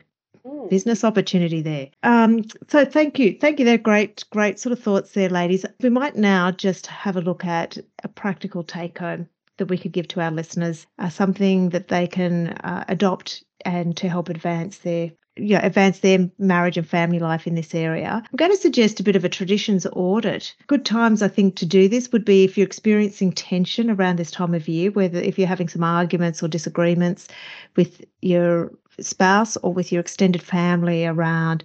Mm. 0.46 0.70
Business 0.70 1.02
opportunity 1.02 1.62
there. 1.62 1.88
Um, 2.04 2.44
so 2.68 2.84
thank 2.84 3.18
you, 3.18 3.36
thank 3.40 3.58
you. 3.58 3.64
They're 3.64 3.78
great, 3.78 4.22
great 4.30 4.60
sort 4.60 4.74
of 4.74 4.78
thoughts 4.78 5.12
there, 5.12 5.30
ladies. 5.30 5.64
We 5.80 5.88
might 5.88 6.14
now 6.14 6.52
just 6.52 6.86
have 6.86 7.16
a 7.16 7.22
look 7.22 7.44
at 7.44 7.78
a 8.04 8.08
practical 8.08 8.62
take 8.62 8.98
home 8.98 9.28
that 9.56 9.66
we 9.66 9.78
could 9.78 9.92
give 9.92 10.08
to 10.08 10.20
our 10.20 10.30
listeners, 10.30 10.86
uh, 10.98 11.08
something 11.08 11.70
that 11.70 11.88
they 11.88 12.06
can 12.06 12.48
uh, 12.48 12.84
adopt 12.88 13.44
and 13.64 13.96
to 13.96 14.08
help 14.08 14.28
advance 14.28 14.78
their 14.78 15.12
you 15.36 15.54
know, 15.54 15.60
advance 15.62 15.98
their 15.98 16.30
marriage 16.38 16.76
and 16.76 16.86
family 16.86 17.18
life 17.18 17.46
in 17.46 17.54
this 17.54 17.74
area. 17.74 18.22
I'm 18.24 18.36
going 18.36 18.50
to 18.52 18.56
suggest 18.56 19.00
a 19.00 19.02
bit 19.02 19.16
of 19.16 19.24
a 19.24 19.28
traditions 19.28 19.86
audit. 19.92 20.54
Good 20.66 20.84
times, 20.84 21.22
I 21.22 21.28
think, 21.28 21.56
to 21.56 21.66
do 21.66 21.88
this 21.88 22.12
would 22.12 22.24
be 22.24 22.44
if 22.44 22.56
you're 22.56 22.66
experiencing 22.66 23.32
tension 23.32 23.90
around 23.90 24.18
this 24.18 24.30
time 24.30 24.54
of 24.54 24.68
year, 24.68 24.90
whether 24.92 25.18
if 25.18 25.38
you're 25.38 25.48
having 25.48 25.68
some 25.68 25.82
arguments 25.82 26.42
or 26.42 26.48
disagreements 26.48 27.28
with 27.76 28.04
your 28.22 28.72
spouse 29.00 29.56
or 29.58 29.72
with 29.72 29.90
your 29.90 30.00
extended 30.00 30.42
family 30.42 31.04
around 31.04 31.64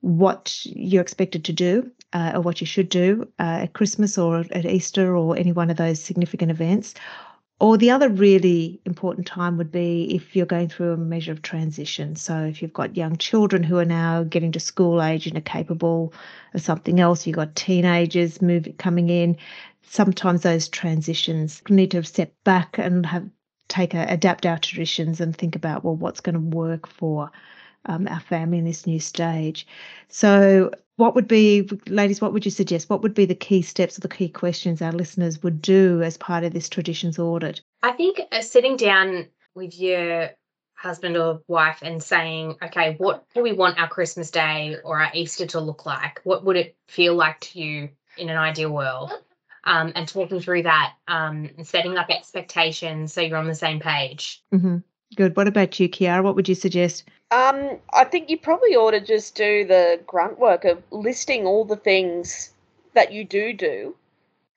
what 0.00 0.60
you're 0.64 1.02
expected 1.02 1.44
to 1.44 1.52
do 1.52 1.90
uh, 2.12 2.32
or 2.34 2.40
what 2.40 2.60
you 2.60 2.66
should 2.66 2.88
do 2.88 3.26
uh, 3.38 3.60
at 3.62 3.72
Christmas 3.72 4.18
or 4.18 4.44
at 4.50 4.66
Easter 4.66 5.16
or 5.16 5.36
any 5.36 5.52
one 5.52 5.70
of 5.70 5.76
those 5.76 6.00
significant 6.02 6.50
events, 6.50 6.94
or 7.58 7.78
the 7.78 7.90
other 7.90 8.10
really 8.10 8.80
important 8.84 9.26
time 9.26 9.56
would 9.56 9.72
be 9.72 10.14
if 10.14 10.36
you're 10.36 10.44
going 10.44 10.68
through 10.68 10.92
a 10.92 10.96
measure 10.96 11.32
of 11.32 11.40
transition. 11.40 12.14
So 12.14 12.44
if 12.44 12.60
you've 12.60 12.72
got 12.72 12.96
young 12.96 13.16
children 13.16 13.62
who 13.62 13.78
are 13.78 13.84
now 13.84 14.24
getting 14.24 14.52
to 14.52 14.60
school 14.60 15.02
age 15.02 15.26
and 15.26 15.38
are 15.38 15.42
capable 15.42 16.12
of 16.52 16.60
something 16.60 17.00
else, 17.00 17.26
you've 17.26 17.36
got 17.36 17.56
teenagers 17.56 18.42
moving 18.42 18.74
coming 18.74 19.08
in. 19.08 19.38
Sometimes 19.82 20.42
those 20.42 20.68
transitions 20.68 21.62
need 21.70 21.92
to 21.92 22.04
step 22.04 22.32
back 22.44 22.76
and 22.78 23.06
have 23.06 23.26
take 23.68 23.94
a, 23.94 24.06
adapt 24.08 24.46
our 24.46 24.58
traditions 24.58 25.20
and 25.20 25.36
think 25.36 25.56
about 25.56 25.84
well 25.84 25.96
what's 25.96 26.20
going 26.20 26.34
to 26.34 26.56
work 26.56 26.86
for 26.86 27.30
um, 27.86 28.06
our 28.08 28.20
family 28.20 28.58
in 28.58 28.64
this 28.64 28.86
new 28.86 29.00
stage. 29.00 29.66
So 30.08 30.70
what 30.96 31.14
would 31.14 31.28
be, 31.28 31.68
ladies, 31.86 32.20
what 32.20 32.32
would 32.32 32.44
you 32.44 32.50
suggest? 32.50 32.88
What 32.88 33.02
would 33.02 33.14
be 33.14 33.26
the 33.26 33.34
key 33.34 33.62
steps 33.62 33.98
or 33.98 34.00
the 34.00 34.08
key 34.08 34.28
questions 34.28 34.80
our 34.80 34.92
listeners 34.92 35.42
would 35.42 35.60
do 35.60 36.02
as 36.02 36.16
part 36.16 36.44
of 36.44 36.52
this 36.52 36.68
traditions 36.68 37.18
audit? 37.18 37.60
I 37.82 37.92
think 37.92 38.20
uh, 38.32 38.40
sitting 38.40 38.76
down 38.76 39.26
with 39.54 39.78
your 39.78 40.30
husband 40.74 41.16
or 41.16 41.42
wife 41.48 41.80
and 41.82 42.02
saying, 42.02 42.56
okay, 42.62 42.94
what 42.98 43.24
do 43.34 43.42
we 43.42 43.52
want 43.52 43.78
our 43.78 43.88
Christmas 43.88 44.30
day 44.30 44.76
or 44.84 45.00
our 45.00 45.10
Easter 45.14 45.46
to 45.46 45.60
look 45.60 45.86
like? 45.86 46.20
What 46.24 46.44
would 46.44 46.56
it 46.56 46.76
feel 46.88 47.14
like 47.14 47.40
to 47.40 47.60
you 47.60 47.90
in 48.16 48.28
an 48.28 48.36
ideal 48.36 48.70
world? 48.70 49.12
Um, 49.64 49.92
and 49.96 50.06
talking 50.06 50.38
through 50.38 50.62
that 50.62 50.94
um, 51.08 51.50
and 51.56 51.66
setting 51.66 51.96
up 51.96 52.08
expectations 52.08 53.12
so 53.12 53.20
you're 53.20 53.36
on 53.36 53.48
the 53.48 53.54
same 53.54 53.80
page. 53.80 54.42
Mm-hmm. 54.54 54.76
Good. 55.16 55.36
What 55.36 55.48
about 55.48 55.78
you, 55.80 55.88
Kiara? 55.88 56.22
What 56.22 56.36
would 56.36 56.48
you 56.48 56.54
suggest? 56.54 57.04
Um, 57.30 57.80
I 57.92 58.04
think 58.04 58.30
you 58.30 58.38
probably 58.38 58.76
ought 58.76 58.92
to 58.92 59.00
just 59.00 59.34
do 59.34 59.66
the 59.66 60.00
grunt 60.06 60.38
work 60.38 60.64
of 60.64 60.82
listing 60.90 61.44
all 61.44 61.64
the 61.64 61.76
things 61.76 62.52
that 62.94 63.12
you 63.12 63.24
do 63.24 63.52
do, 63.52 63.96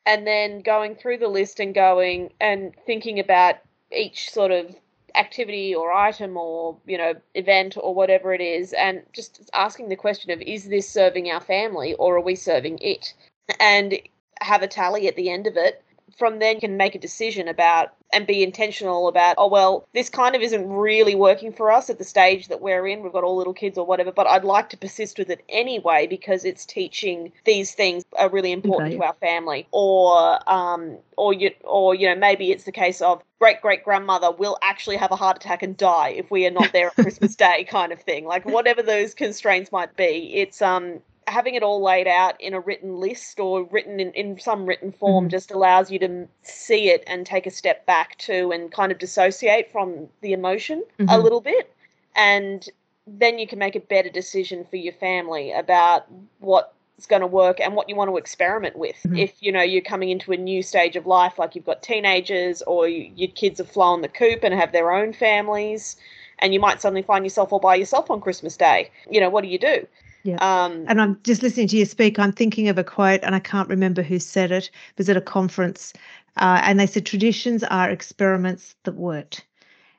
and 0.05 0.27
then 0.27 0.61
going 0.61 0.95
through 0.95 1.17
the 1.17 1.27
list 1.27 1.59
and 1.59 1.73
going 1.73 2.31
and 2.39 2.73
thinking 2.85 3.19
about 3.19 3.55
each 3.91 4.29
sort 4.29 4.51
of 4.51 4.75
activity 5.15 5.73
or 5.73 5.91
item 5.91 6.37
or 6.37 6.77
you 6.85 6.97
know 6.97 7.15
event 7.33 7.75
or 7.81 7.95
whatever 7.95 8.33
it 8.33 8.41
is, 8.41 8.73
and 8.73 9.01
just 9.13 9.49
asking 9.53 9.89
the 9.89 9.95
question 9.95 10.29
of 10.29 10.39
is 10.41 10.69
this 10.69 10.87
serving 10.87 11.31
our 11.31 11.41
family 11.41 11.95
or 11.95 12.17
are 12.17 12.21
we 12.21 12.35
serving 12.35 12.77
it, 12.79 13.13
and 13.59 13.99
have 14.41 14.61
a 14.61 14.67
tally 14.67 15.07
at 15.07 15.15
the 15.15 15.31
end 15.31 15.47
of 15.47 15.57
it 15.57 15.83
from 16.17 16.39
then 16.39 16.55
you 16.55 16.61
can 16.61 16.77
make 16.77 16.95
a 16.95 16.99
decision 16.99 17.47
about 17.47 17.93
and 18.11 18.25
be 18.25 18.43
intentional 18.43 19.07
about, 19.07 19.35
oh, 19.37 19.47
well, 19.47 19.87
this 19.93 20.09
kind 20.09 20.35
of 20.35 20.41
isn't 20.41 20.67
really 20.67 21.15
working 21.15 21.53
for 21.53 21.71
us 21.71 21.89
at 21.89 21.99
the 21.99 22.03
stage 22.03 22.47
that 22.47 22.59
we're 22.59 22.87
in. 22.87 23.03
We've 23.03 23.13
got 23.13 23.23
all 23.23 23.37
little 23.37 23.53
kids 23.53 23.77
or 23.77 23.85
whatever, 23.85 24.11
but 24.11 24.25
I'd 24.25 24.43
like 24.43 24.69
to 24.69 24.77
persist 24.77 25.19
with 25.19 25.29
it 25.29 25.43
anyway 25.47 26.07
because 26.07 26.43
it's 26.43 26.65
teaching 26.65 27.31
these 27.45 27.73
things 27.73 28.03
are 28.17 28.29
really 28.29 28.51
important 28.51 28.93
okay. 28.93 28.97
to 28.97 29.03
our 29.03 29.13
family. 29.15 29.67
Or, 29.71 30.39
um, 30.49 30.97
or 31.17 31.33
you, 31.33 31.51
or 31.63 31.93
you 31.93 32.07
know, 32.07 32.15
maybe 32.15 32.51
it's 32.51 32.63
the 32.63 32.71
case 32.71 33.01
of 33.01 33.21
great 33.39 33.61
great 33.61 33.83
grandmother 33.83 34.31
will 34.31 34.57
actually 34.61 34.97
have 34.97 35.11
a 35.11 35.15
heart 35.15 35.37
attack 35.37 35.63
and 35.63 35.77
die 35.77 36.09
if 36.09 36.29
we 36.29 36.45
are 36.45 36.51
not 36.51 36.71
there 36.73 36.87
at 36.87 36.95
Christmas 36.95 37.35
Day, 37.37 37.63
kind 37.63 37.91
of 37.91 38.01
thing. 38.01 38.25
Like 38.25 38.45
whatever 38.45 38.81
those 38.81 39.13
constraints 39.13 39.71
might 39.71 39.95
be, 39.95 40.33
it's 40.35 40.61
um, 40.61 40.99
having 41.29 41.55
it 41.55 41.63
all 41.63 41.81
laid 41.81 42.07
out 42.07 42.39
in 42.41 42.53
a 42.53 42.59
written 42.59 42.99
list 42.99 43.39
or 43.39 43.63
written 43.63 43.99
in, 43.99 44.11
in 44.13 44.39
some 44.39 44.65
written 44.65 44.91
form 44.91 45.25
mm-hmm. 45.25 45.29
just 45.29 45.51
allows 45.51 45.91
you 45.91 45.99
to 45.99 46.27
see 46.43 46.89
it 46.89 47.03
and 47.07 47.25
take 47.25 47.45
a 47.45 47.51
step 47.51 47.85
back 47.85 48.17
to 48.17 48.51
and 48.51 48.71
kind 48.71 48.91
of 48.91 48.97
dissociate 48.97 49.71
from 49.71 50.07
the 50.21 50.33
emotion 50.33 50.83
mm-hmm. 50.99 51.09
a 51.09 51.17
little 51.17 51.41
bit 51.41 51.73
and 52.15 52.69
then 53.17 53.39
you 53.39 53.47
can 53.47 53.59
make 53.59 53.75
a 53.75 53.79
better 53.79 54.09
decision 54.09 54.65
for 54.69 54.75
your 54.75 54.93
family 54.93 55.51
about 55.51 56.05
what's 56.39 57.05
going 57.07 57.21
to 57.21 57.27
work 57.27 57.59
and 57.59 57.75
what 57.75 57.89
you 57.89 57.95
want 57.95 58.09
to 58.09 58.17
experiment 58.17 58.77
with. 58.77 58.97
Mhm. 59.05 59.19
If 59.19 59.41
you 59.41 59.51
know 59.51 59.61
you're 59.61 59.81
coming 59.81 60.09
into 60.09 60.31
a 60.31 60.37
new 60.37 60.61
stage 60.61 60.95
of 60.95 61.07
life, 61.07 61.39
like 61.39 61.55
you've 61.55 61.65
got 61.65 61.81
teenagers 61.81 62.61
or 62.63 62.87
you, 62.87 63.11
your 63.15 63.29
kids 63.29 63.57
have 63.59 63.69
flown 63.69 64.01
the 64.01 64.07
coop 64.07 64.43
and 64.43 64.53
have 64.53 64.71
their 64.71 64.91
own 64.91 65.13
families, 65.13 65.95
and 66.39 66.53
you 66.53 66.59
might 66.59 66.81
suddenly 66.81 67.01
find 67.01 67.25
yourself 67.25 67.51
all 67.51 67.59
by 67.59 67.75
yourself 67.75 68.11
on 68.11 68.21
Christmas 68.21 68.57
Day. 68.57 68.91
You 69.09 69.19
know, 69.21 69.29
what 69.29 69.41
do 69.41 69.47
you 69.47 69.59
do? 69.59 69.87
Yeah. 70.23 70.37
Um, 70.37 70.85
And 70.87 71.01
I'm 71.01 71.19
just 71.23 71.41
listening 71.43 71.67
to 71.69 71.77
you 71.77 71.85
speak. 71.85 72.19
I'm 72.19 72.31
thinking 72.31 72.67
of 72.69 72.77
a 72.77 72.83
quote, 72.83 73.21
and 73.23 73.35
I 73.35 73.39
can't 73.39 73.69
remember 73.69 74.01
who 74.01 74.19
said 74.19 74.51
it. 74.51 74.65
It 74.65 74.97
was 74.97 75.09
at 75.09 75.17
a 75.17 75.21
conference, 75.21 75.93
uh, 76.37 76.61
and 76.63 76.79
they 76.79 76.87
said 76.87 77.05
traditions 77.05 77.63
are 77.63 77.89
experiments 77.89 78.75
that 78.83 78.95
worked. 78.95 79.45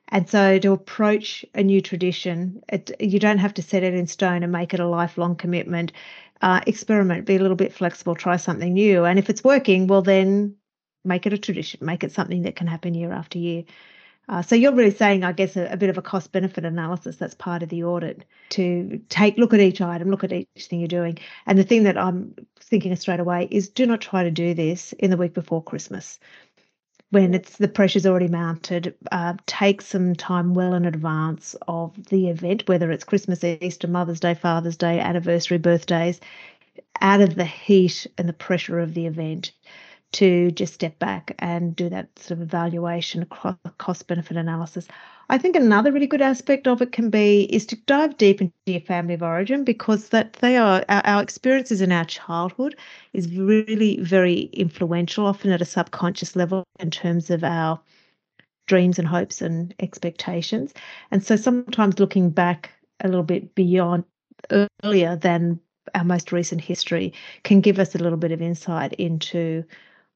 And 0.09 0.29
so 0.29 0.59
to 0.59 0.73
approach 0.73 1.45
a 1.55 1.62
new 1.62 1.81
tradition, 1.81 2.62
it, 2.68 2.91
you 3.01 3.18
don't 3.18 3.39
have 3.39 3.55
to 3.55 3.62
set 3.62 3.83
it 3.85 3.95
in 3.95 4.07
stone 4.07 4.43
and 4.43 4.53
make 4.53 4.75
it 4.75 4.81
a 4.81 4.87
lifelong 4.87 5.37
commitment. 5.37 5.93
Uh, 6.43 6.61
experiment, 6.66 7.27
be 7.27 7.37
a 7.37 7.39
little 7.41 7.57
bit 7.57 7.73
flexible, 7.73 8.14
try 8.14 8.37
something 8.37 8.73
new, 8.73 9.05
and 9.05 9.18
if 9.18 9.29
it's 9.31 9.45
working, 9.45 9.87
well 9.87 10.03
then 10.03 10.57
make 11.05 11.27
it 11.27 11.33
a 11.33 11.39
tradition, 11.39 11.81
make 11.85 12.03
it 12.05 12.12
something 12.12 12.43
that 12.43 12.57
can 12.57 12.66
happen 12.66 12.95
year 12.95 13.12
after 13.12 13.39
year. 13.39 13.64
Uh, 14.29 14.43
so 14.43 14.55
you're 14.55 14.75
really 14.75 14.93
saying, 14.93 15.25
I 15.25 15.33
guess, 15.33 15.57
a, 15.57 15.66
a 15.73 15.77
bit 15.77 15.91
of 15.91 15.99
a 15.99 16.03
cost 16.03 16.31
benefit 16.31 16.64
analysis. 16.64 17.16
That's 17.16 17.35
part 17.35 17.62
of 17.62 17.68
the 17.68 17.85
audit 17.85 18.25
to 18.51 19.01
take 19.09 19.37
look 19.39 19.53
at 19.53 19.61
each 19.61 19.81
item, 19.81 20.11
look 20.11 20.25
at 20.25 20.33
each 20.33 20.66
thing 20.68 20.81
you're 20.81 20.89
doing. 20.89 21.18
And 21.47 21.59
the 21.59 21.64
thing 21.64 21.83
that 21.85 21.99
I'm 21.99 22.35
thinking 22.61 22.93
of 22.93 22.99
straight 22.99 23.21
away 23.21 23.49
is 23.51 23.68
do 23.68 23.87
not 23.87 24.01
try 24.01 24.23
to 24.23 24.31
do 24.31 24.55
this 24.55 24.93
in 24.95 25.11
the 25.11 25.16
week 25.16 25.35
before 25.35 25.62
Christmas 25.62 26.21
when 27.11 27.35
it's 27.35 27.57
the 27.57 27.68
pressure's 27.68 28.07
already 28.07 28.29
mounted. 28.29 28.95
Uh, 29.11 29.35
take 29.47 29.83
some 29.83 30.14
time 30.14 30.55
well 30.55 30.75
in 30.75 30.85
advance 30.85 31.57
of 31.66 31.93
the 32.07 32.29
event, 32.29 32.68
whether 32.68 32.91
it's 32.91 33.05
Christmas, 33.05 33.45
Easter, 33.45 33.89
Mother's 33.89 34.21
Day, 34.21 34.35
Father's 34.35 34.77
Day, 34.77 35.01
anniversary, 35.01 35.59
birthdays, 35.59 36.21
out 37.01 37.21
of 37.21 37.35
the 37.35 37.45
heat 37.45 38.07
and 38.16 38.29
the 38.29 38.33
pressure 38.33 38.79
of 38.79 38.95
the 38.95 39.07
event 39.07 39.53
to 40.13 40.51
just 40.51 40.75
step 40.75 40.99
back 40.99 41.35
and 41.39 41.77
do 41.77 41.89
that 41.89 42.19
sort 42.19 42.39
of 42.39 42.43
evaluation, 42.43 43.25
cost 43.79 44.07
benefit 44.07 44.37
analysis. 44.37 44.89
I 45.29 45.39
think 45.39 45.55
another 45.55 45.93
really 45.93 46.09
good 46.09 46.21
aspect 46.21 46.67
of 46.67 46.83
it 46.83 46.91
can 46.91 47.11
be 47.11 47.45
is 47.45 47.65
to 47.67 47.77
dive 47.87 48.17
deep 48.17 48.41
into 48.41 48.53
your 48.67 48.81
family 48.81 49.15
of 49.15 49.23
origin 49.23 49.63
because 49.63 50.09
that 50.09 50.35
they 50.35 50.57
are 50.57 50.85
our, 50.89 51.03
our 51.05 51.23
experiences 51.23 51.81
in 51.81 51.93
our 51.93 52.05
childhood 52.05 52.77
is 53.13 53.37
really 53.37 54.01
very 54.01 54.51
influential, 54.53 55.27
often 55.27 55.53
at 55.53 55.63
a 55.63 55.67
subconscious 55.67 56.35
level 56.35 56.65
in 56.81 56.91
terms 56.91 57.31
of 57.31 57.45
our 57.45 57.81
dreams 58.67 58.99
and 58.99 59.07
hopes 59.07 59.41
and 59.41 59.75
expectations. 59.79 60.75
And 61.13 61.25
so 61.25 61.37
sometimes 61.37 62.01
looking 62.01 62.31
back 62.31 62.71
a 63.01 63.09
little 63.09 63.23
bit 63.23 63.55
beyond 63.55 64.05
earlier 64.83 65.17
than 65.17 65.61
our 65.95 66.05
most 66.05 66.33
recent 66.33 66.61
history 66.61 67.13
can 67.43 67.61
give 67.61 67.79
us 67.79 67.95
a 67.95 67.99
little 67.99 68.19
bit 68.19 68.33
of 68.33 68.43
insight 68.43 68.93
into 68.95 69.65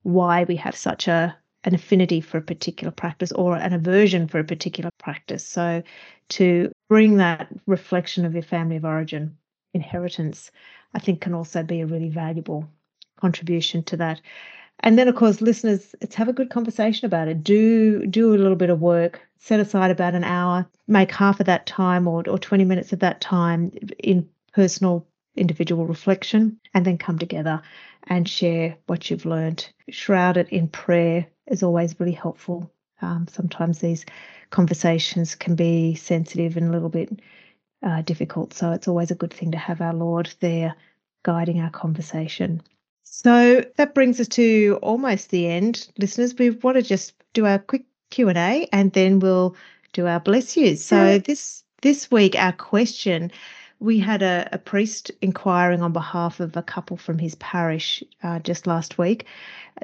why 0.04 0.44
we 0.44 0.56
have 0.56 0.76
such 0.76 1.08
a 1.08 1.36
an 1.64 1.74
affinity 1.74 2.20
for 2.20 2.38
a 2.38 2.42
particular 2.42 2.90
practice 2.90 3.32
or 3.32 3.56
an 3.56 3.72
aversion 3.72 4.28
for 4.28 4.38
a 4.38 4.44
particular 4.44 4.90
practice. 4.98 5.44
So 5.44 5.82
to 6.28 6.70
bring 6.88 7.16
that 7.16 7.48
reflection 7.66 8.26
of 8.26 8.34
your 8.34 8.42
family 8.42 8.76
of 8.76 8.84
origin 8.84 9.36
inheritance, 9.72 10.50
I 10.92 10.98
think 10.98 11.22
can 11.22 11.34
also 11.34 11.62
be 11.62 11.80
a 11.80 11.86
really 11.86 12.10
valuable 12.10 12.68
contribution 13.18 13.82
to 13.84 13.96
that. 13.96 14.20
And 14.80 14.98
then 14.98 15.08
of 15.08 15.16
course 15.16 15.40
listeners, 15.40 15.94
let's 16.02 16.16
have 16.16 16.28
a 16.28 16.34
good 16.34 16.50
conversation 16.50 17.06
about 17.06 17.28
it. 17.28 17.42
Do 17.42 18.06
do 18.06 18.34
a 18.34 18.36
little 18.36 18.56
bit 18.56 18.70
of 18.70 18.80
work, 18.80 19.22
set 19.38 19.60
aside 19.60 19.90
about 19.90 20.14
an 20.14 20.24
hour, 20.24 20.66
make 20.86 21.12
half 21.12 21.40
of 21.40 21.46
that 21.46 21.64
time 21.64 22.06
or 22.06 22.28
or 22.28 22.38
20 22.38 22.64
minutes 22.64 22.92
of 22.92 22.98
that 22.98 23.22
time 23.22 23.72
in 23.98 24.28
personal 24.52 25.06
individual 25.36 25.86
reflection 25.86 26.58
and 26.74 26.84
then 26.84 26.98
come 26.98 27.18
together 27.18 27.60
and 28.06 28.28
share 28.28 28.76
what 28.86 29.10
you've 29.10 29.26
learned. 29.26 29.68
Shroud 29.88 30.36
it 30.36 30.48
in 30.50 30.68
prayer 30.68 31.26
is 31.46 31.62
always 31.62 31.98
really 31.98 32.12
helpful. 32.12 32.70
Um, 33.02 33.26
sometimes 33.28 33.78
these 33.78 34.04
conversations 34.50 35.34
can 35.34 35.54
be 35.54 35.94
sensitive 35.94 36.56
and 36.56 36.68
a 36.68 36.72
little 36.72 36.88
bit 36.88 37.20
uh, 37.82 38.02
difficult, 38.02 38.54
so 38.54 38.72
it's 38.72 38.88
always 38.88 39.10
a 39.10 39.16
good 39.16 39.32
thing 39.32 39.50
to 39.52 39.58
have 39.58 39.80
our 39.80 39.94
Lord 39.94 40.32
there 40.40 40.74
guiding 41.22 41.60
our 41.60 41.70
conversation. 41.70 42.62
So 43.02 43.64
that 43.76 43.94
brings 43.94 44.20
us 44.20 44.28
to 44.28 44.78
almost 44.82 45.30
the 45.30 45.46
end, 45.48 45.88
listeners. 45.98 46.34
We 46.36 46.50
want 46.50 46.76
to 46.76 46.82
just 46.82 47.14
do 47.32 47.46
our 47.46 47.58
quick 47.58 47.84
Q 48.10 48.28
and 48.28 48.38
A, 48.38 48.68
and 48.72 48.92
then 48.92 49.18
we'll 49.18 49.56
do 49.92 50.06
our 50.06 50.20
bless 50.20 50.56
yous. 50.56 50.84
So 50.84 51.18
this 51.18 51.62
this 51.82 52.10
week, 52.10 52.34
our 52.36 52.52
question 52.52 53.30
we 53.80 53.98
had 53.98 54.22
a, 54.22 54.48
a, 54.52 54.58
priest 54.58 55.10
inquiring 55.20 55.82
on 55.82 55.92
behalf 55.92 56.40
of 56.40 56.56
a 56.56 56.62
couple 56.62 56.96
from 56.96 57.18
his 57.18 57.34
parish 57.36 58.02
uh, 58.22 58.38
just 58.38 58.66
last 58.66 58.98
week. 58.98 59.26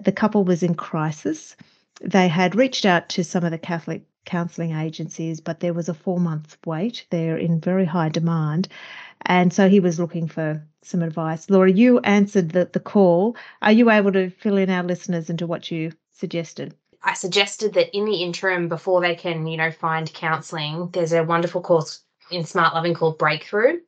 The 0.03 0.13
couple 0.13 0.45
was 0.45 0.63
in 0.63 0.75
crisis. 0.75 1.57
They 2.01 2.29
had 2.29 2.55
reached 2.55 2.87
out 2.87 3.09
to 3.11 3.25
some 3.25 3.45
of 3.45 3.51
the 3.51 3.59
Catholic 3.59 4.03
counselling 4.25 4.73
agencies, 4.73 5.41
but 5.41 5.61
there 5.61 5.75
was 5.75 5.89
a 5.89 5.95
four 5.95 6.21
month 6.21 6.57
wait. 6.65 7.07
They're 7.11 7.37
in 7.37 7.61
very 7.61 7.85
high 7.85 8.09
demand. 8.09 8.69
And 9.23 9.53
so 9.53 9.69
he 9.69 9.81
was 9.81 9.99
looking 9.99 10.29
for 10.29 10.63
some 10.83 11.03
advice. 11.03 11.51
Laura, 11.51 11.71
you 11.71 11.99
answered 12.01 12.51
the, 12.51 12.71
the 12.73 12.81
call. 12.81 13.37
Are 13.61 13.73
you 13.73 13.91
able 13.91 14.13
to 14.13 14.31
fill 14.31 14.57
in 14.57 14.71
our 14.71 14.83
listeners 14.83 15.29
into 15.29 15.47
what 15.47 15.71
you 15.71 15.93
suggested? 16.13 16.75
I 17.03 17.15
suggested 17.15 17.75
that 17.75 17.95
in 17.97 18.05
the 18.05 18.23
interim, 18.23 18.69
before 18.69 19.01
they 19.01 19.15
can, 19.15 19.47
you 19.47 19.57
know, 19.57 19.71
find 19.71 20.13
counselling, 20.13 20.91
there's 20.93 21.13
a 21.13 21.25
wonderful 21.25 21.63
course 21.63 22.03
in 22.31 22.45
Smart 22.45 22.75
Loving 22.75 22.95
called 22.95 23.19
Breakthrough. 23.19 23.81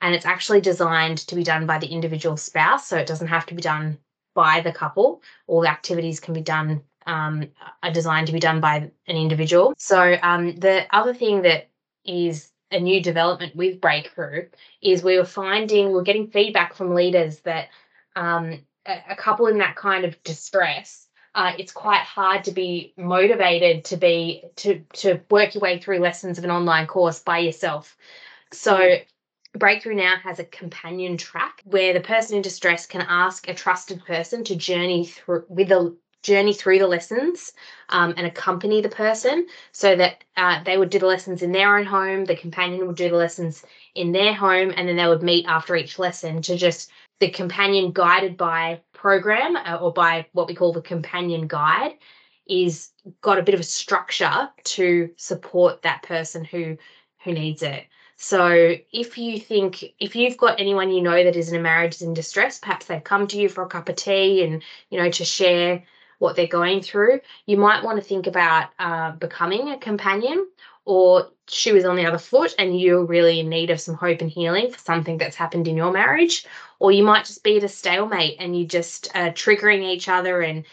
And 0.00 0.14
it's 0.14 0.26
actually 0.26 0.60
designed 0.60 1.18
to 1.18 1.34
be 1.34 1.42
done 1.42 1.66
by 1.66 1.78
the 1.78 1.88
individual 1.88 2.36
spouse. 2.36 2.86
So 2.86 2.96
it 2.96 3.06
doesn't 3.06 3.26
have 3.26 3.46
to 3.46 3.54
be 3.54 3.62
done 3.62 3.98
by 4.34 4.60
the 4.60 4.72
couple. 4.72 5.22
All 5.48 5.60
the 5.60 5.70
activities 5.70 6.20
can 6.20 6.34
be 6.34 6.40
done, 6.40 6.82
um, 7.06 7.48
are 7.82 7.92
designed 7.92 8.28
to 8.28 8.32
be 8.32 8.38
done 8.38 8.60
by 8.60 8.90
an 9.08 9.16
individual. 9.16 9.74
So 9.76 10.16
um, 10.22 10.54
the 10.56 10.86
other 10.94 11.14
thing 11.14 11.42
that 11.42 11.68
is 12.04 12.52
a 12.70 12.78
new 12.78 13.02
development 13.02 13.56
with 13.56 13.80
Breakthrough 13.80 14.48
is 14.80 15.02
we 15.02 15.18
were 15.18 15.24
finding, 15.24 15.90
we're 15.90 16.02
getting 16.02 16.28
feedback 16.28 16.74
from 16.74 16.94
leaders 16.94 17.40
that 17.40 17.68
um, 18.14 18.60
a, 18.86 19.02
a 19.10 19.16
couple 19.16 19.48
in 19.48 19.58
that 19.58 19.74
kind 19.74 20.04
of 20.04 20.22
distress 20.22 21.07
uh, 21.38 21.52
it's 21.56 21.70
quite 21.70 22.00
hard 22.00 22.42
to 22.42 22.50
be 22.50 22.92
motivated 22.96 23.84
to 23.84 23.96
be 23.96 24.42
to 24.56 24.80
to 24.92 25.20
work 25.30 25.54
your 25.54 25.60
way 25.60 25.78
through 25.78 26.00
lessons 26.00 26.36
of 26.36 26.42
an 26.42 26.50
online 26.50 26.88
course 26.88 27.20
by 27.20 27.38
yourself. 27.38 27.96
So 28.52 28.96
Breakthrough 29.56 29.94
now 29.94 30.16
has 30.16 30.40
a 30.40 30.44
companion 30.44 31.16
track 31.16 31.62
where 31.64 31.92
the 31.94 32.00
person 32.00 32.36
in 32.36 32.42
distress 32.42 32.86
can 32.86 33.02
ask 33.08 33.48
a 33.48 33.54
trusted 33.54 34.04
person 34.04 34.42
to 34.44 34.56
journey 34.56 35.06
through 35.06 35.44
with 35.48 35.70
a 35.70 35.96
journey 36.24 36.52
through 36.52 36.80
the 36.80 36.88
lessons 36.88 37.52
um, 37.90 38.14
and 38.16 38.26
accompany 38.26 38.80
the 38.80 38.88
person 38.88 39.46
so 39.70 39.94
that 39.94 40.24
uh, 40.36 40.60
they 40.64 40.76
would 40.76 40.90
do 40.90 40.98
the 40.98 41.06
lessons 41.06 41.42
in 41.42 41.52
their 41.52 41.78
own 41.78 41.86
home 41.86 42.24
the 42.24 42.34
companion 42.34 42.84
would 42.84 42.96
do 42.96 43.08
the 43.08 43.16
lessons 43.16 43.64
in 43.94 44.10
their 44.10 44.34
home 44.34 44.72
and 44.76 44.88
then 44.88 44.96
they 44.96 45.06
would 45.06 45.22
meet 45.22 45.46
after 45.46 45.76
each 45.76 46.00
lesson 46.00 46.42
to 46.42 46.56
just 46.56 46.90
the 47.20 47.30
companion 47.30 47.92
guided 47.92 48.36
by 48.36 48.80
program 48.92 49.56
uh, 49.56 49.78
or 49.80 49.92
by 49.92 50.26
what 50.32 50.48
we 50.48 50.54
call 50.54 50.72
the 50.72 50.82
companion 50.82 51.46
guide 51.46 51.94
is 52.46 52.90
got 53.20 53.38
a 53.38 53.42
bit 53.42 53.54
of 53.54 53.60
a 53.60 53.64
structure 53.64 54.48
to 54.64 55.10
support 55.16 55.82
that 55.82 56.02
person 56.02 56.44
who 56.44 56.76
who 57.24 57.32
needs 57.32 57.62
it. 57.62 57.84
So 58.16 58.76
if 58.92 59.18
you 59.18 59.38
think 59.38 59.84
if 60.00 60.16
you've 60.16 60.36
got 60.36 60.60
anyone 60.60 60.90
you 60.90 61.02
know 61.02 61.22
that 61.22 61.36
is 61.36 61.50
in 61.50 61.58
a 61.58 61.62
marriage 61.62 61.96
is 61.96 62.02
in 62.02 62.14
distress 62.14 62.58
perhaps 62.58 62.86
they've 62.86 63.02
come 63.02 63.26
to 63.28 63.38
you 63.38 63.48
for 63.48 63.62
a 63.62 63.68
cup 63.68 63.88
of 63.88 63.96
tea 63.96 64.42
and 64.44 64.62
you 64.90 64.98
know 64.98 65.10
to 65.10 65.24
share 65.24 65.84
what 66.18 66.36
they're 66.36 66.46
going 66.46 66.82
through. 66.82 67.20
You 67.46 67.56
might 67.56 67.84
want 67.84 67.98
to 67.98 68.04
think 68.04 68.26
about 68.26 68.70
uh, 68.78 69.12
becoming 69.12 69.70
a 69.70 69.78
companion 69.78 70.48
or 70.84 71.30
she 71.46 71.72
was 71.72 71.84
on 71.84 71.96
the 71.96 72.06
other 72.06 72.18
foot 72.18 72.54
and 72.58 72.78
you're 72.78 73.04
really 73.04 73.40
in 73.40 73.48
need 73.48 73.70
of 73.70 73.80
some 73.80 73.94
hope 73.94 74.20
and 74.20 74.30
healing 74.30 74.70
for 74.70 74.78
something 74.78 75.18
that's 75.18 75.36
happened 75.36 75.68
in 75.68 75.76
your 75.76 75.92
marriage. 75.92 76.46
Or 76.78 76.92
you 76.92 77.02
might 77.02 77.24
just 77.24 77.44
be 77.44 77.56
at 77.56 77.64
a 77.64 77.68
stalemate 77.68 78.36
and 78.38 78.58
you 78.58 78.66
just 78.66 79.14
uh, 79.14 79.30
triggering 79.30 79.82
each 79.82 80.08
other 80.08 80.40
and 80.40 80.64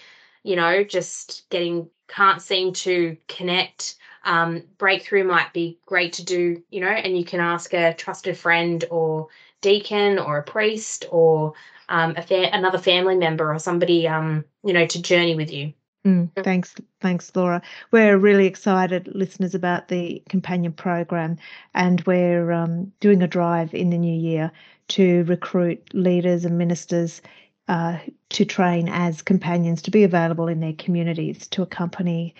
you 0.43 0.55
know 0.55 0.83
just 0.83 1.49
getting 1.49 1.89
can't 2.07 2.41
seem 2.41 2.73
to 2.73 3.17
connect. 3.27 3.97
Um, 4.23 4.63
breakthrough 4.79 5.23
might 5.23 5.53
be 5.53 5.77
great 5.85 6.13
to 6.13 6.25
do 6.25 6.63
you 6.71 6.81
know 6.81 6.87
and 6.87 7.17
you 7.17 7.23
can 7.23 7.39
ask 7.39 7.73
a 7.73 7.93
trusted 7.93 8.37
friend 8.37 8.83
or 8.89 9.27
deacon 9.62 10.20
or 10.20 10.38
a 10.38 10.43
priest 10.43 11.06
or 11.12 11.53
um, 11.89 12.16
fa- 12.16 12.49
another 12.53 12.78
family 12.78 13.16
member 13.16 13.53
or 13.53 13.60
somebody 13.60 14.08
um, 14.08 14.45
you 14.64 14.74
know 14.74 14.86
to 14.86 15.01
journey 15.01 15.36
with 15.36 15.51
you 15.51 15.74
Mm, 16.06 16.30
thanks, 16.43 16.76
thanks, 17.01 17.32
Laura. 17.36 17.64
We're 17.91 18.18
really 18.18 18.45
excited, 18.45 19.10
listeners, 19.16 19.56
about 19.56 19.88
the 19.88 20.22
companion 20.30 20.72
program, 20.72 21.38
and 21.74 22.01
we're 22.06 22.51
um, 22.51 22.91
doing 22.99 23.24
a 23.24 23.28
drive 23.28 23.74
in 23.74 23.89
the 23.89 23.97
new 23.97 24.14
year 24.14 24.51
to 24.89 25.24
recruit 25.24 25.82
leaders 25.95 26.45
and 26.45 26.60
ministers 26.60 27.24
uh, 27.68 27.97
to 28.30 28.45
train 28.45 28.88
as 28.88 29.24
companions 29.24 29.82
to 29.82 29.91
be 29.91 30.03
available 30.03 30.47
in 30.47 30.60
their 30.60 30.74
communities 30.74 31.47
to 31.47 31.64
accompany 31.64 32.36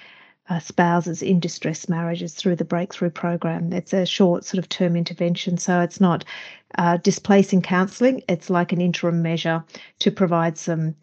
uh, 0.50 0.60
spouses 0.60 1.22
in 1.22 1.40
distress 1.40 1.90
marriages 1.90 2.34
through 2.34 2.56
the 2.56 2.66
breakthrough 2.66 3.10
program. 3.10 3.74
It's 3.74 3.94
a 3.94 4.06
short 4.06 4.46
sort 4.46 4.60
of 4.60 4.70
term 4.70 4.96
intervention, 4.96 5.58
so 5.58 5.82
it's 5.82 6.00
not 6.00 6.24
uh, 6.78 6.98
displacing 6.98 7.62
counselling. 7.62 8.22
It's 8.30 8.50
like 8.50 8.72
an 8.72 8.82
interim 8.82 9.22
measure 9.22 9.64
to 10.00 10.12
provide 10.12 10.58
some 10.58 10.96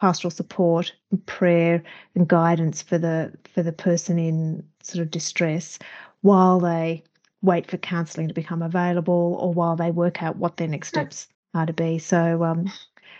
pastoral 0.00 0.32
support, 0.32 0.92
and 1.12 1.24
prayer, 1.26 1.82
and 2.16 2.26
guidance 2.26 2.82
for 2.82 2.98
the 2.98 3.32
for 3.54 3.62
the 3.62 3.72
person 3.72 4.18
in 4.18 4.64
sort 4.82 5.00
of 5.00 5.10
distress 5.10 5.78
while 6.22 6.58
they 6.58 7.04
wait 7.40 7.70
for 7.70 7.76
counselling 7.76 8.28
to 8.28 8.34
become 8.34 8.62
available 8.62 9.36
or 9.40 9.52
while 9.52 9.76
they 9.76 9.90
work 9.90 10.22
out 10.22 10.36
what 10.36 10.56
their 10.56 10.68
next 10.68 10.88
steps 10.88 11.28
are 11.54 11.66
to 11.66 11.72
be. 11.72 11.98
So, 11.98 12.42
um, 12.42 12.70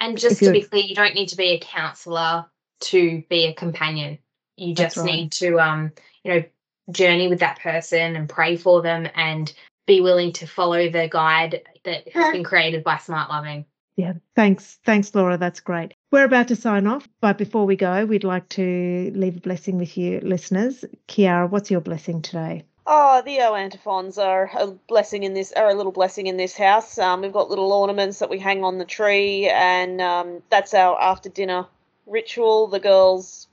and 0.01 0.19
just 0.19 0.39
to 0.41 0.53
be 0.53 0.63
clear, 0.63 0.83
you 0.83 0.95
don't 0.95 1.15
need 1.15 1.29
to 1.29 1.37
be 1.37 1.51
a 1.51 1.61
counsellor 1.61 2.47
to 2.81 3.23
be 3.29 3.47
a 3.47 3.55
companion. 3.55 4.19
You 4.57 4.75
just 4.75 4.97
right. 4.97 5.07
need 5.07 5.33
to, 5.33 5.59
um, 5.59 5.93
you 6.25 6.35
know, 6.35 6.45
journey 6.91 7.29
with 7.29 7.41
that 7.41 7.61
person 7.61 8.17
and 8.17 8.29
pray 8.29 8.57
for 8.57 8.83
them 8.83 9.09
and 9.15 9.53
be 9.87 10.01
willing 10.01 10.33
to 10.33 10.47
follow 10.47 10.91
the 10.91 11.09
guide 11.11 11.63
that 11.85 12.09
has 12.09 12.33
been 12.33 12.45
created 12.45 12.85
by 12.85 12.99
Smart 12.99 13.31
Loving. 13.31 13.65
Yeah, 13.97 14.15
thanks. 14.35 14.79
Thanks, 14.85 15.15
Laura. 15.15 15.37
That's 15.37 15.61
great. 15.61 15.95
We're 16.11 16.25
about 16.25 16.49
to 16.49 16.57
sign 16.57 16.87
off, 16.87 17.09
but 17.21 17.37
before 17.37 17.67
we 17.67 17.77
go, 17.77 18.05
we'd 18.07 18.25
like 18.25 18.49
to 18.51 19.13
leave 19.15 19.37
a 19.37 19.41
blessing 19.41 19.79
with 19.79 19.97
you, 19.99 20.21
listeners. 20.21 20.85
Kiara, 21.09 21.49
what's 21.49 21.71
your 21.71 21.81
blessing 21.81 22.23
today? 22.23 22.65
Oh, 22.87 23.23
the 23.25 23.41
O 23.41 23.55
antiphons 23.55 24.19
are 24.19 24.51
a 24.59 24.67
blessing 24.67 25.23
in 25.23 25.35
this, 25.35 25.53
are 25.53 25.69
a 25.69 25.75
little 25.75 25.93
blessing 25.93 26.27
in 26.27 26.37
this 26.37 26.57
house. 26.57 26.99
Um, 26.99 27.21
we've 27.21 27.33
got 27.33 27.51
little 27.51 27.73
ornaments 27.73 28.19
that 28.19 28.31
we 28.31 28.39
hang 28.39 28.65
on 28.65 28.79
the 28.79 28.85
tree, 28.85 29.49
and 29.49 30.01
um, 30.01 30.43
that's 30.51 30.75
our 30.75 31.01
after 31.01 31.29
dinner 31.29 31.67
ritual. 32.07 32.67
The 32.67 32.81
girls 32.81 33.47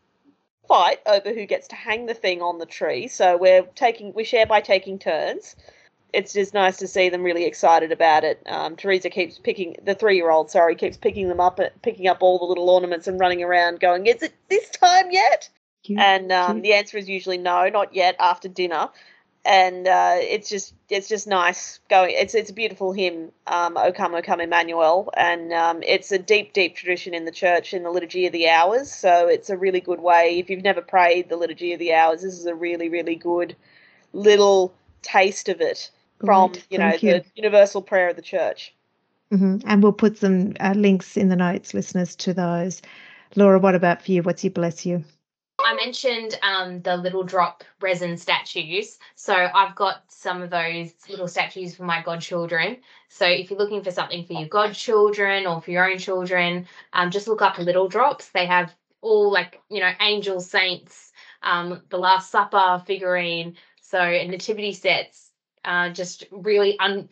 fight 0.69 0.99
over 1.05 1.33
who 1.33 1.45
gets 1.45 1.67
to 1.67 1.75
hang 1.75 2.05
the 2.05 2.13
thing 2.13 2.41
on 2.41 2.59
the 2.59 2.65
tree, 2.65 3.07
so 3.09 3.35
we're 3.35 3.63
taking 3.75 4.13
we 4.13 4.23
share 4.23 4.45
by 4.45 4.61
taking 4.61 4.97
turns. 4.97 5.57
It's 6.13 6.31
just 6.31 6.53
nice 6.53 6.77
to 6.77 6.87
see 6.87 7.09
them 7.09 7.23
really 7.23 7.45
excited 7.45 7.91
about 7.91 8.23
it. 8.23 8.41
Um, 8.45 8.75
Teresa 8.75 9.09
keeps 9.09 9.37
picking 9.37 9.75
the 9.83 9.93
three-year-old, 9.93 10.49
sorry, 10.49 10.75
keeps 10.75 10.97
picking 10.97 11.27
them 11.27 11.39
up, 11.39 11.59
picking 11.81 12.07
up 12.07 12.19
all 12.21 12.39
the 12.39 12.45
little 12.45 12.69
ornaments 12.69 13.07
and 13.07 13.19
running 13.19 13.43
around, 13.43 13.79
going, 13.79 14.05
"Is 14.05 14.23
it 14.23 14.33
this 14.47 14.69
time 14.69 15.11
yet?" 15.11 15.49
Cute, 15.83 15.99
and 15.99 16.31
um, 16.31 16.61
the 16.61 16.73
answer 16.73 16.97
is 16.97 17.09
usually 17.09 17.37
no, 17.37 17.67
not 17.69 17.93
yet. 17.93 18.15
After 18.19 18.47
dinner, 18.47 18.89
and 19.49 19.87
uh, 19.87 20.17
it's 20.19 20.47
just 20.47 20.75
it's 20.89 21.09
just 21.09 21.27
nice 21.27 21.79
going. 21.89 22.13
It's 22.15 22.35
it's 22.35 22.51
a 22.51 22.53
beautiful 22.53 22.93
hymn, 22.93 23.31
um, 23.47 23.77
"O 23.77 23.91
Come, 23.91 24.13
O 24.13 24.21
Come, 24.21 24.41
Emmanuel," 24.41 25.11
and 25.17 25.51
um, 25.51 25.81
it's 25.81 26.11
a 26.11 26.19
deep, 26.19 26.53
deep 26.53 26.75
tradition 26.75 27.15
in 27.15 27.25
the 27.25 27.31
church 27.31 27.73
in 27.73 27.81
the 27.81 27.89
liturgy 27.89 28.27
of 28.27 28.31
the 28.31 28.47
hours. 28.47 28.91
So 28.91 29.27
it's 29.27 29.49
a 29.49 29.57
really 29.57 29.81
good 29.81 30.01
way. 30.01 30.37
If 30.37 30.51
you've 30.51 30.63
never 30.63 30.81
prayed 30.81 31.29
the 31.29 31.35
liturgy 31.35 31.73
of 31.73 31.79
the 31.79 31.93
hours, 31.95 32.21
this 32.21 32.35
is 32.35 32.45
a 32.45 32.53
really, 32.53 32.89
really 32.89 33.15
good 33.15 33.55
little 34.13 34.71
taste 35.01 35.49
of 35.49 35.61
it 35.61 35.89
from 36.23 36.53
you 36.69 36.77
know 36.77 36.93
you. 37.01 37.13
the 37.13 37.25
universal 37.33 37.81
prayer 37.81 38.09
of 38.09 38.15
the 38.15 38.21
church. 38.21 38.75
Mm-hmm. 39.33 39.67
And 39.67 39.81
we'll 39.81 39.93
put 39.93 40.19
some 40.19 40.53
uh, 40.59 40.73
links 40.75 41.17
in 41.17 41.29
the 41.29 41.35
notes, 41.35 41.73
listeners, 41.73 42.15
to 42.17 42.35
those. 42.35 42.83
Laura, 43.35 43.57
what 43.57 43.73
about 43.73 44.03
for 44.03 44.11
you? 44.11 44.21
What's 44.21 44.43
your 44.43 44.51
bless 44.51 44.85
you? 44.85 45.03
I 45.65 45.73
mentioned 45.75 46.39
um, 46.41 46.81
the 46.81 46.97
little 46.97 47.23
drop 47.23 47.63
resin 47.81 48.17
statues. 48.17 48.97
So 49.15 49.33
I've 49.33 49.75
got 49.75 50.03
some 50.07 50.41
of 50.41 50.49
those 50.49 50.93
little 51.09 51.27
statues 51.27 51.75
for 51.75 51.83
my 51.83 52.01
godchildren. 52.01 52.77
So 53.09 53.25
if 53.25 53.49
you're 53.49 53.59
looking 53.59 53.83
for 53.83 53.91
something 53.91 54.25
for 54.25 54.33
your 54.33 54.47
godchildren 54.47 55.45
or 55.45 55.61
for 55.61 55.71
your 55.71 55.89
own 55.89 55.97
children, 55.97 56.67
um, 56.93 57.11
just 57.11 57.27
look 57.27 57.41
up 57.41 57.57
little 57.57 57.87
drops. 57.87 58.29
They 58.29 58.45
have 58.45 58.73
all 59.01 59.31
like, 59.31 59.61
you 59.69 59.79
know, 59.79 59.91
angels, 60.01 60.49
saints, 60.49 61.11
um, 61.43 61.81
the 61.89 61.97
Last 61.97 62.31
Supper 62.31 62.81
figurine. 62.85 63.55
So 63.81 63.99
nativity 63.99 64.73
sets, 64.73 65.31
uh, 65.65 65.89
just 65.89 66.25
really 66.31 66.77
un- 66.79 67.09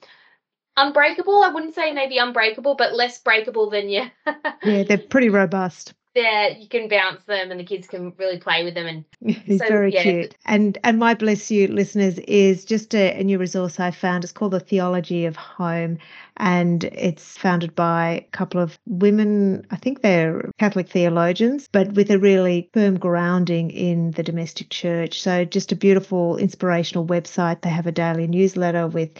unbreakable. 0.76 1.44
I 1.44 1.50
wouldn't 1.50 1.76
say 1.76 1.92
maybe 1.92 2.18
unbreakable, 2.18 2.76
but 2.76 2.94
less 2.94 3.18
breakable 3.20 3.70
than 3.70 3.90
you. 3.90 4.04
yeah, 4.64 4.84
they're 4.84 4.98
pretty 4.98 5.30
robust 5.30 5.94
there 6.18 6.52
you 6.52 6.68
can 6.68 6.88
bounce 6.88 7.24
them 7.26 7.52
and 7.52 7.60
the 7.60 7.64
kids 7.64 7.88
can 7.88 8.12
really 8.18 8.40
play 8.40 8.64
with 8.64 8.74
them 8.74 8.88
and 9.22 9.60
so, 9.60 9.68
very 9.68 9.94
yeah. 9.94 10.02
cute. 10.02 10.36
And 10.46 10.78
and 10.84 10.98
my 10.98 11.14
bless 11.14 11.52
you 11.52 11.68
listeners 11.68 12.18
is 12.20 12.66
just 12.66 12.96
a, 12.96 13.20
a, 13.20 13.24
new 13.24 13.38
resource 13.38 13.80
i 13.80 13.92
found. 13.92 14.24
It's 14.24 14.34
called 14.34 14.54
the 14.54 14.60
theology 14.60 15.26
of 15.26 15.36
home. 15.36 16.00
And 16.38 16.84
it's 16.84 17.38
founded 17.38 17.76
by 17.76 18.26
a 18.28 18.32
couple 18.32 18.62
of 18.62 18.78
women. 18.86 19.66
I 19.72 19.76
think 19.76 20.02
they're 20.02 20.50
catholic 20.58 20.90
theologians 20.90 21.70
but 21.72 21.94
with 21.94 22.10
a 22.10 22.20
really 22.20 22.70
firm 22.74 22.98
grounding 22.98 23.70
in 23.72 24.12
the 24.12 24.24
domestic 24.24 24.70
church. 24.70 25.22
So 25.22 25.46
just 25.46 25.72
a 25.72 25.76
beautiful 25.76 26.38
inspirational 26.38 27.06
website. 27.06 27.62
They 27.62 27.70
have 27.70 27.88
a 27.88 27.92
daily 27.92 28.28
newsletter 28.28 28.88
with 28.88 29.12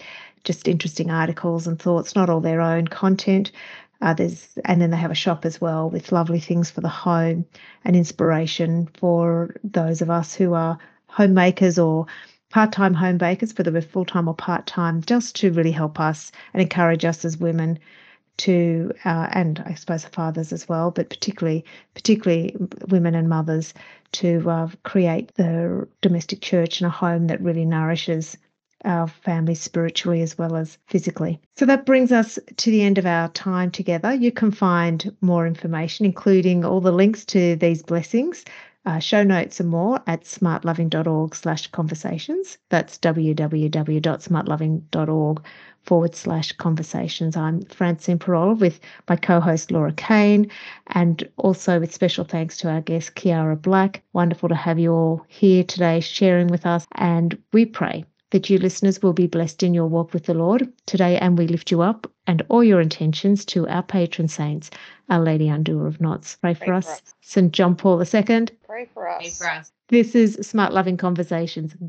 just 0.44 0.68
interesting 0.68 1.10
articles 1.10 1.66
and 1.66 1.78
thoughts, 1.78 2.14
not 2.14 2.30
all 2.30 2.40
their 2.40 2.60
own 2.60 2.86
content, 2.86 3.52
uh, 4.00 4.14
there's 4.14 4.56
and 4.64 4.80
then 4.80 4.90
they 4.90 4.96
have 4.96 5.10
a 5.10 5.14
shop 5.14 5.44
as 5.44 5.60
well 5.60 5.90
with 5.90 6.12
lovely 6.12 6.40
things 6.40 6.70
for 6.70 6.80
the 6.80 6.88
home 6.88 7.44
and 7.84 7.96
inspiration 7.96 8.88
for 8.98 9.54
those 9.64 10.02
of 10.02 10.10
us 10.10 10.34
who 10.34 10.54
are 10.54 10.78
homemakers 11.08 11.78
or 11.78 12.06
part-time 12.50 12.94
home 12.94 13.18
bakers, 13.18 13.56
whether 13.56 13.72
we're 13.72 13.82
full-time 13.82 14.28
or 14.28 14.34
part-time, 14.34 15.02
just 15.02 15.36
to 15.36 15.52
really 15.52 15.72
help 15.72 16.00
us 16.00 16.32
and 16.54 16.62
encourage 16.62 17.04
us 17.04 17.24
as 17.24 17.36
women 17.36 17.78
to 18.38 18.92
uh, 19.04 19.28
and 19.32 19.62
I 19.66 19.74
suppose 19.74 20.04
fathers 20.04 20.52
as 20.52 20.68
well, 20.68 20.92
but 20.92 21.10
particularly 21.10 21.64
particularly 21.94 22.56
women 22.88 23.14
and 23.16 23.28
mothers 23.28 23.74
to 24.12 24.48
uh, 24.48 24.68
create 24.84 25.34
the 25.34 25.88
domestic 26.00 26.40
church 26.40 26.80
and 26.80 26.86
a 26.86 26.90
home 26.90 27.26
that 27.26 27.40
really 27.40 27.64
nourishes 27.64 28.38
our 28.84 29.08
families 29.08 29.60
spiritually 29.60 30.22
as 30.22 30.38
well 30.38 30.56
as 30.56 30.78
physically. 30.86 31.40
So 31.56 31.66
that 31.66 31.84
brings 31.86 32.10
us 32.12 32.38
to 32.56 32.70
the 32.70 32.82
end 32.82 32.98
of 32.98 33.06
our 33.06 33.28
time 33.28 33.70
together. 33.70 34.12
You 34.14 34.32
can 34.32 34.50
find 34.50 35.14
more 35.20 35.46
information, 35.46 36.06
including 36.06 36.64
all 36.64 36.80
the 36.80 36.92
links 36.92 37.24
to 37.26 37.56
these 37.56 37.82
blessings, 37.82 38.44
uh, 38.86 38.98
show 38.98 39.22
notes 39.22 39.60
and 39.60 39.68
more 39.68 40.00
at 40.06 40.24
smartloving.org 40.24 41.34
slash 41.34 41.66
conversations. 41.66 42.56
That's 42.70 42.96
www.smartloving.org 42.98 45.44
forward 45.82 46.14
slash 46.14 46.52
conversations. 46.52 47.36
I'm 47.36 47.60
Francine 47.62 48.18
Pirola 48.18 48.58
with 48.58 48.80
my 49.08 49.16
co-host 49.16 49.70
Laura 49.70 49.92
Kane 49.92 50.50
and 50.88 51.28
also 51.36 51.78
with 51.80 51.92
special 51.92 52.24
thanks 52.24 52.56
to 52.58 52.70
our 52.70 52.80
guest 52.80 53.14
Kiara 53.14 53.60
Black. 53.60 54.02
Wonderful 54.12 54.48
to 54.50 54.54
have 54.54 54.78
you 54.78 54.92
all 54.92 55.24
here 55.28 55.64
today 55.64 56.00
sharing 56.00 56.48
with 56.48 56.64
us 56.64 56.86
and 56.92 57.36
we 57.52 57.66
pray 57.66 58.04
that 58.30 58.50
you 58.50 58.58
listeners 58.58 59.02
will 59.02 59.12
be 59.12 59.26
blessed 59.26 59.62
in 59.62 59.74
your 59.74 59.86
walk 59.86 60.12
with 60.12 60.24
the 60.24 60.34
Lord 60.34 60.70
today, 60.86 61.18
and 61.18 61.38
we 61.38 61.46
lift 61.46 61.70
you 61.70 61.80
up 61.82 62.10
and 62.26 62.42
all 62.48 62.62
your 62.62 62.80
intentions 62.80 63.44
to 63.46 63.66
our 63.68 63.82
patron 63.82 64.28
saints, 64.28 64.70
Our 65.08 65.20
Lady 65.20 65.48
Undoer 65.48 65.86
of 65.86 66.00
Knots. 66.00 66.36
Pray, 66.36 66.54
Pray 66.54 66.66
for, 66.66 66.74
us. 66.74 66.88
us. 66.88 67.02
St. 67.22 67.52
John 67.52 67.74
Paul 67.74 68.00
II. 68.00 68.46
Pray 68.66 68.86
for 68.92 69.08
us. 69.08 69.18
Pray 69.20 69.30
for 69.30 69.50
us. 69.50 69.72
This 69.88 70.14
is 70.14 70.38
Smart 70.42 70.74
Loving 70.74 70.98
Conversations. 70.98 71.72
Good 71.72 71.86